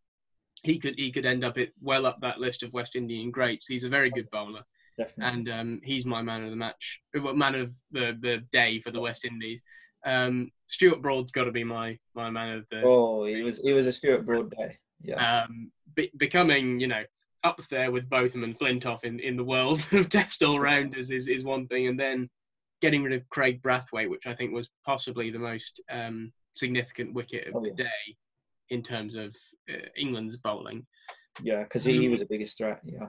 he 0.63 0.79
could 0.79 0.95
he 0.97 1.13
could 1.13 1.27
end 1.27 1.45
up 1.45 1.59
it 1.59 1.73
well 1.81 2.07
up 2.07 2.21
that 2.21 2.41
list 2.41 2.63
of 2.63 2.73
West 2.73 2.97
Indian 2.97 3.31
greats. 3.31 3.67
He's 3.67 3.85
a 3.85 3.89
very 3.89 4.11
good 4.11 4.31
bowler, 4.31 4.63
Definitely. 4.97 5.25
and 5.25 5.49
um, 5.51 5.81
he's 5.85 6.05
my 6.05 6.23
man 6.23 6.45
of 6.45 6.51
the 6.51 6.57
match, 6.57 7.01
well, 7.15 7.35
man 7.35 7.55
of 7.55 7.75
the 7.93 8.17
the 8.21 8.45
day 8.53 8.81
for 8.81 8.91
the 8.91 9.01
West 9.01 9.25
Indies. 9.25 9.61
Um, 10.05 10.51
Stuart 10.67 11.03
Broad's 11.03 11.33
got 11.33 11.45
to 11.45 11.53
be 11.53 11.65
my 11.65 11.99
my 12.15 12.31
man 12.31 12.57
of 12.57 12.67
the 12.71 12.83
oh, 12.85 13.25
it 13.25 13.43
was 13.43 13.61
it 13.61 13.73
was 13.73 13.87
a 13.87 13.93
Stuart 13.93 14.25
Broad 14.25 14.51
day. 14.51 14.79
Yeah. 15.01 15.45
um, 15.45 15.71
be, 15.95 16.11
becoming, 16.17 16.81
you 16.81 16.89
know, 16.89 17.05
up 17.45 17.61
there 17.69 17.91
with 17.91 18.09
Botham 18.09 18.45
and 18.45 18.59
Flintoff 18.59 19.05
in, 19.05 19.21
in 19.21 19.37
the 19.37 19.45
world 19.45 19.87
of 19.93 20.09
test 20.09 20.43
all 20.43 20.59
rounders 20.61 21.11
is, 21.11 21.27
is 21.29 21.45
one 21.45 21.67
thing, 21.69 21.87
and 21.87 21.99
then 21.99 22.29
getting 22.81 23.03
rid 23.03 23.13
of 23.13 23.29
Kraigg 23.29 23.61
Brathwaite, 23.63 24.11
which 24.11 24.27
I 24.27 24.35
think 24.35 24.53
was 24.53 24.69
possibly 24.85 25.31
the 25.31 25.39
most 25.39 25.81
um, 25.91 26.33
significant 26.55 27.15
wicket 27.15 27.49
of 27.49 27.57
Oh, 27.57 27.61
the 27.61 27.69
yeah. 27.69 27.85
day 27.85 28.17
in 28.71 28.83
terms 28.83 29.15
of 29.17 29.35
uh, 29.71 29.77
England's 29.97 30.37
bowling. 30.37 30.87
yeah, 31.43 31.63
because 31.63 31.85
he, 31.85 31.99
he 31.99 32.09
was 32.09 32.21
the 32.21 32.27
biggest 32.27 32.59
threat. 32.59 32.81
Yeah. 32.85 33.09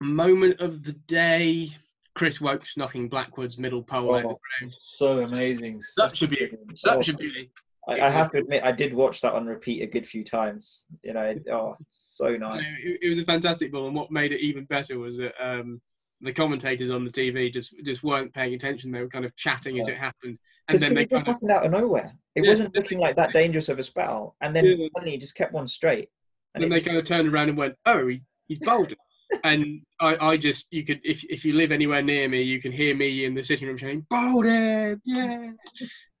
Moment 0.00 0.60
of 0.60 0.84
the 0.84 0.92
day. 0.92 1.70
Chris 2.14 2.40
Woakes 2.40 2.76
knocking 2.76 3.08
Blackwood's 3.08 3.58
middle 3.58 3.82
pole 3.82 4.14
out 4.14 4.24
of 4.24 4.30
the 4.30 4.34
Oh, 4.34 4.40
ground. 4.60 4.74
So 4.76 5.20
amazing. 5.22 5.80
Such 5.82 6.22
a 6.22 6.26
beauty. 6.26 6.56
Such 6.74 7.08
a 7.08 7.12
beauty. 7.16 7.50
I, 7.88 8.06
I 8.06 8.10
have 8.10 8.30
to 8.32 8.38
admit, 8.38 8.62
I 8.62 8.72
did 8.72 8.92
watch 8.92 9.20
that 9.22 9.32
on 9.32 9.46
repeat 9.46 9.82
a 9.82 9.86
good 9.86 10.06
few 10.06 10.22
times. 10.24 10.84
You 11.02 11.14
know, 11.14 11.22
it- 11.22 11.48
oh, 11.50 11.76
so 11.90 12.36
nice. 12.36 12.66
it, 12.84 12.98
it 13.02 13.08
was 13.08 13.18
a 13.18 13.24
fantastic 13.24 13.72
ball, 13.72 13.86
and 13.86 13.96
what 13.96 14.10
made 14.10 14.32
it 14.32 14.40
even 14.40 14.64
better 14.64 14.98
was 14.98 15.16
that 15.18 15.32
um, 15.42 15.80
the 16.20 16.32
commentators 16.32 16.90
on 16.90 17.04
the 17.04 17.10
TV 17.10 17.52
just 17.52 17.72
just 17.84 18.02
weren't 18.02 18.34
paying 18.34 18.54
attention. 18.54 18.92
They 18.92 19.00
were 19.00 19.08
kind 19.08 19.24
of 19.24 19.34
chatting 19.36 19.80
as 19.80 19.88
it 19.88 19.96
happened, 19.96 20.38
and 20.68 20.78
Because 20.78 20.80
then 20.82 20.94
they 20.94 21.02
it 21.02 21.10
just 21.10 21.22
of 21.22 21.28
happened 21.28 21.50
out 21.50 21.64
of 21.64 21.72
nowhere. 21.72 22.12
It 22.34 22.44
Yeah. 22.44 22.50
wasn't 22.50 22.76
looking 22.76 22.98
like 22.98 23.16
that 23.16 23.32
dangerous 23.32 23.68
of 23.68 23.78
a 23.78 23.82
spell, 23.82 24.36
and 24.40 24.54
then 24.54 24.64
Yeah. 24.66 24.86
suddenly 24.94 25.12
he 25.12 25.18
just 25.18 25.34
kept 25.34 25.52
one 25.52 25.66
straight. 25.68 26.10
And 26.54 26.62
then 26.62 26.70
they 26.70 26.76
just- 26.76 26.86
kind 26.86 26.98
of 26.98 27.04
turned 27.06 27.28
around 27.28 27.48
and 27.48 27.56
went, 27.58 27.74
"Oh, 27.86 28.06
he, 28.08 28.22
he's 28.48 28.58
bowled 28.58 28.92
it." 28.92 28.98
and 29.44 29.82
I, 30.00 30.16
I 30.32 30.36
just 30.36 30.66
you 30.70 30.84
could 30.84 31.00
if 31.04 31.22
if 31.24 31.44
you 31.44 31.52
live 31.54 31.70
anywhere 31.72 32.02
near 32.02 32.28
me, 32.28 32.42
you 32.42 32.60
can 32.60 32.72
hear 32.72 32.94
me 32.94 33.24
in 33.24 33.34
the 33.34 33.42
sitting 33.42 33.66
room 33.68 33.78
saying, 33.78 34.06
"Bowled 34.10 34.44
yeah." 34.44 35.52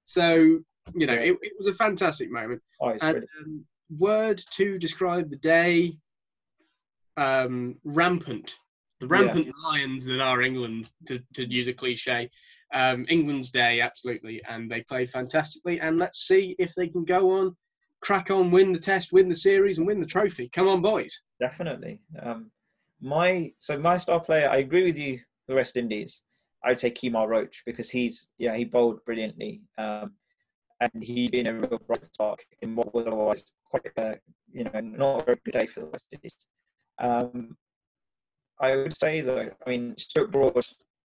So 0.04 0.60
you 0.94 1.06
know, 1.06 1.14
it, 1.14 1.36
it 1.42 1.52
was 1.58 1.66
a 1.66 1.74
fantastic 1.74 2.30
moment. 2.30 2.62
oh, 2.80 2.96
And 3.00 3.24
um, 3.40 3.64
word 3.98 4.42
to 4.56 4.78
describe 4.78 5.30
the 5.30 5.36
day: 5.36 5.98
um, 7.16 7.76
rampant. 7.84 8.56
The 9.00 9.06
Yeah. 9.06 9.12
rampant 9.12 9.54
lions 9.64 10.04
that 10.06 10.20
are 10.20 10.42
England, 10.42 10.90
to, 11.06 11.20
to 11.34 11.44
use 11.44 11.68
a 11.68 11.72
cliche. 11.72 12.30
Um, 12.74 13.06
England's 13.08 13.50
day, 13.50 13.80
absolutely, 13.80 14.42
and 14.48 14.70
they 14.70 14.82
played 14.82 15.10
fantastically. 15.10 15.80
And 15.80 15.98
let's 15.98 16.26
see 16.26 16.54
if 16.58 16.74
they 16.76 16.88
can 16.88 17.04
go 17.04 17.30
on, 17.30 17.56
crack 18.02 18.30
on, 18.30 18.50
win 18.50 18.72
the 18.72 18.78
test, 18.78 19.12
win 19.12 19.28
the 19.28 19.34
series, 19.34 19.78
and 19.78 19.86
win 19.86 20.00
the 20.00 20.06
trophy. 20.06 20.50
Come 20.50 20.68
on, 20.68 20.82
boys! 20.82 21.22
Definitely. 21.40 22.00
Um, 22.20 22.50
my 23.00 23.52
so 23.58 23.78
my 23.78 23.96
star 23.96 24.20
player, 24.20 24.48
I 24.50 24.58
agree 24.58 24.84
with 24.84 24.98
you. 24.98 25.20
The 25.46 25.54
West 25.54 25.78
Indies, 25.78 26.20
I 26.62 26.68
would 26.70 26.80
say 26.80 26.90
Kemar 26.90 27.26
Roach 27.26 27.62
because 27.64 27.88
he's 27.88 28.28
yeah 28.36 28.54
he 28.54 28.64
bowled 28.66 29.02
brilliantly, 29.06 29.62
um, 29.78 30.12
and 30.80 31.02
he's 31.02 31.30
been 31.30 31.46
a 31.46 31.54
real 31.54 31.80
bright 31.86 32.04
spark 32.06 32.40
in 32.62 32.74
what 32.76 32.94
was 32.94 33.06
otherwise 33.06 33.44
quite 33.64 33.86
a 33.96 34.16
you 34.52 34.64
know 34.64 34.80
not 34.80 35.22
a 35.22 35.24
very 35.24 35.40
good 35.44 35.58
day 35.58 35.66
for 35.66 35.80
the 35.80 35.86
West 35.86 36.06
Indies. 36.12 36.36
Um, 36.98 37.56
I 38.60 38.76
would 38.76 38.96
say 38.96 39.20
though, 39.20 39.50
I 39.66 39.70
mean 39.70 39.94
Stuart 39.98 40.30
Broad, 40.30 40.64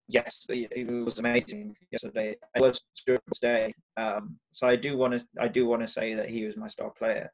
yes, 0.07 0.45
it 0.49 0.87
was 0.87 1.19
amazing 1.19 1.75
yesterday. 1.91 2.35
It 2.55 2.61
was 2.61 2.81
Stuart 2.93 3.23
Broad's 3.25 3.39
day, 3.39 3.73
um, 3.97 4.37
so 4.51 4.67
I 4.67 4.75
do 4.75 4.97
want 4.97 5.17
to 5.19 5.25
I 5.39 5.47
do 5.47 5.65
want 5.65 5.81
to 5.81 5.87
say 5.87 6.13
that 6.13 6.29
he 6.29 6.45
was 6.45 6.57
my 6.57 6.67
star 6.67 6.91
player. 6.97 7.31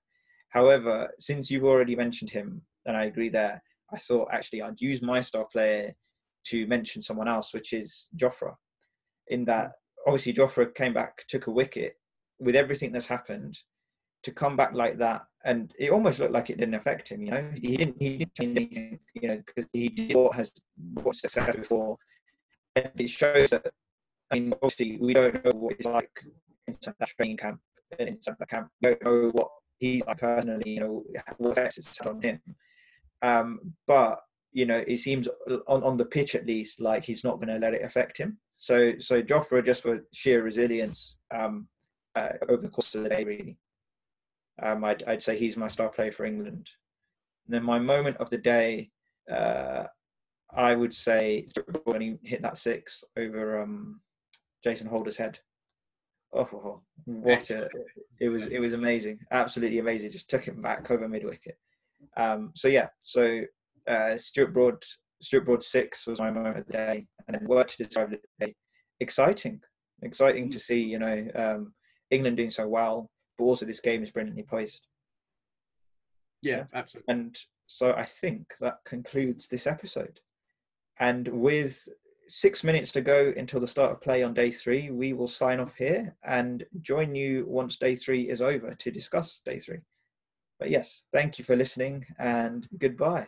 However, 0.49 1.09
since 1.19 1.49
you've 1.49 1.63
already 1.63 1.95
mentioned 1.95 2.29
him, 2.29 2.61
and 2.85 2.95
I 2.95 3.05
agree 3.05 3.29
there, 3.29 3.61
I 3.91 3.97
thought 3.97 4.29
actually 4.31 4.61
I'd 4.61 4.81
use 4.81 5.01
my 5.01 5.21
star 5.21 5.45
player 5.51 5.93
to 6.45 6.67
mention 6.67 7.01
someone 7.01 7.27
else, 7.27 7.53
which 7.53 7.73
is 7.73 8.09
Jofra. 8.17 8.53
In 9.29 9.45
that, 9.45 9.71
obviously, 10.05 10.33
Jofra 10.33 10.75
came 10.75 10.93
back, 10.93 11.25
took 11.27 11.47
a 11.47 11.51
wicket 11.51 11.95
with 12.39 12.55
everything 12.55 12.91
that's 12.91 13.05
happened. 13.05 13.59
To 14.23 14.31
come 14.31 14.55
back 14.55 14.73
like 14.73 14.97
that, 14.99 15.23
and 15.43 15.73
it 15.77 15.91
almost 15.91 16.19
looked 16.19 16.31
like 16.31 16.49
it 16.49 16.57
didn't 16.57 16.75
affect 16.75 17.09
him. 17.09 17.23
You 17.23 17.31
know, 17.31 17.51
he 17.55 17.75
didn't. 17.75 17.97
He 17.99 18.17
didn't 18.19 18.35
change 18.35 18.57
anything. 18.57 18.99
You 19.15 19.27
know, 19.27 19.43
because 19.45 19.69
he 19.73 19.89
did 19.89 20.15
what 20.15 20.35
has 20.35 20.53
what 20.93 21.17
success 21.17 21.53
before, 21.53 21.97
and 22.77 22.89
it 22.95 23.09
shows 23.09 23.49
that. 23.49 23.65
I 24.31 24.39
mean, 24.39 24.53
obviously, 24.53 24.97
we 24.97 25.13
don't 25.13 25.43
know 25.43 25.51
what 25.51 25.75
it's 25.77 25.85
like 25.85 26.09
inside 26.67 26.95
that 26.99 27.09
training 27.09 27.35
camp. 27.35 27.59
Inside 27.99 28.35
that 28.39 28.49
camp, 28.49 28.69
we 28.81 28.89
don't 28.89 29.03
know 29.03 29.31
what 29.33 29.49
he's 29.77 30.03
like 30.07 30.19
personally. 30.19 30.69
You 30.71 30.79
know, 30.79 31.03
what 31.37 31.51
effects 31.51 31.77
it's 31.79 31.97
had 31.97 32.07
on 32.07 32.21
him. 32.21 32.39
Um, 33.21 33.73
but 33.85 34.19
you 34.53 34.65
know, 34.65 34.83
it 34.87 34.99
seems 34.99 35.27
on, 35.67 35.83
on 35.83 35.97
the 35.97 36.05
pitch 36.05 36.35
at 36.35 36.45
least 36.45 36.79
like 36.79 37.03
he's 37.03 37.23
not 37.23 37.41
going 37.41 37.47
to 37.47 37.57
let 37.57 37.73
it 37.73 37.83
affect 37.83 38.17
him. 38.17 38.37
So, 38.55 38.93
so 38.99 39.21
Jofra 39.21 39.65
just 39.65 39.81
for 39.81 40.05
sheer 40.13 40.43
resilience 40.43 41.17
um, 41.35 41.67
uh, 42.15 42.29
over 42.49 42.61
the 42.61 42.69
course 42.69 42.95
of 42.95 43.03
the 43.03 43.09
day, 43.09 43.23
really. 43.23 43.57
Um, 44.61 44.83
I'd, 44.83 45.03
I'd 45.03 45.23
say 45.23 45.37
he's 45.37 45.57
my 45.57 45.67
star 45.67 45.89
player 45.89 46.11
for 46.11 46.25
England. 46.25 46.69
And 47.45 47.53
then 47.53 47.63
my 47.63 47.79
moment 47.79 48.17
of 48.17 48.29
the 48.29 48.37
day, 48.37 48.91
uh, 49.31 49.85
I 50.51 50.75
would 50.75 50.93
say 50.93 51.47
when 51.85 52.01
he 52.01 52.15
hit 52.23 52.41
that 52.43 52.57
six 52.57 53.03
over 53.17 53.61
um, 53.61 54.01
Jason 54.63 54.87
Holder's 54.87 55.17
head. 55.17 55.39
Oh, 56.35 56.81
what 57.05 57.49
a! 57.51 57.69
It 58.19 58.29
was 58.29 58.47
it 58.47 58.59
was 58.59 58.73
amazing, 58.73 59.19
absolutely 59.31 59.77
amazing. 59.79 60.11
Just 60.11 60.29
took 60.29 60.43
him 60.43 60.61
back 60.61 60.89
over 60.89 61.07
mid 61.07 61.23
wicket. 61.23 61.57
Um, 62.17 62.51
so 62.55 62.67
yeah, 62.67 62.87
so 63.03 63.41
uh, 63.87 64.17
Stuart 64.17 64.53
Broad, 64.53 64.83
Stuart 65.21 65.45
Broad 65.45 65.61
six 65.61 66.07
was 66.07 66.19
my 66.19 66.31
moment 66.31 66.57
of 66.57 66.65
the 66.65 66.73
day, 66.73 67.07
and 67.27 67.35
then 67.35 67.47
work 67.47 67.69
to 67.69 67.77
describe 67.77 68.11
the 68.11 68.19
day. 68.39 68.55
Exciting, 68.99 69.61
exciting 70.01 70.49
to 70.49 70.59
see. 70.59 70.81
You 70.81 70.99
know, 70.99 71.27
um, 71.35 71.73
England 72.13 72.37
doing 72.37 72.51
so 72.51 72.67
well, 72.67 73.09
but 73.37 73.45
also 73.45 73.65
this 73.65 73.79
game 73.79 74.03
is 74.03 74.11
brilliantly. 74.11 74.45
Yeah, 76.41 76.57
Yeah. 76.57 76.63
absolutely. 76.73 77.13
And 77.13 77.37
so 77.65 77.93
I 77.93 78.05
think 78.05 78.53
that 78.59 78.79
concludes 78.85 79.47
this 79.47 79.67
episode. 79.67 80.19
And 80.99 81.27
with 81.27 81.87
six 82.27 82.63
minutes 82.63 82.91
to 82.93 83.01
go 83.01 83.33
until 83.35 83.59
the 83.59 83.67
start 83.67 83.91
of 83.91 84.01
play 84.01 84.23
on 84.23 84.33
day 84.33 84.51
three, 84.51 84.91
we 84.91 85.13
will 85.13 85.27
sign 85.27 85.59
off 85.59 85.75
here 85.75 86.15
and 86.23 86.65
join 86.81 87.15
you 87.15 87.45
once 87.47 87.77
day 87.77 87.95
three 87.95 88.29
is 88.29 88.41
over 88.41 88.73
to 88.73 88.91
discuss 88.91 89.41
day 89.43 89.57
three. 89.57 89.79
But 90.59 90.69
yes, 90.69 91.03
thank 91.11 91.39
you 91.39 91.45
for 91.45 91.55
listening 91.55 92.05
and 92.19 92.67
goodbye. 92.77 93.27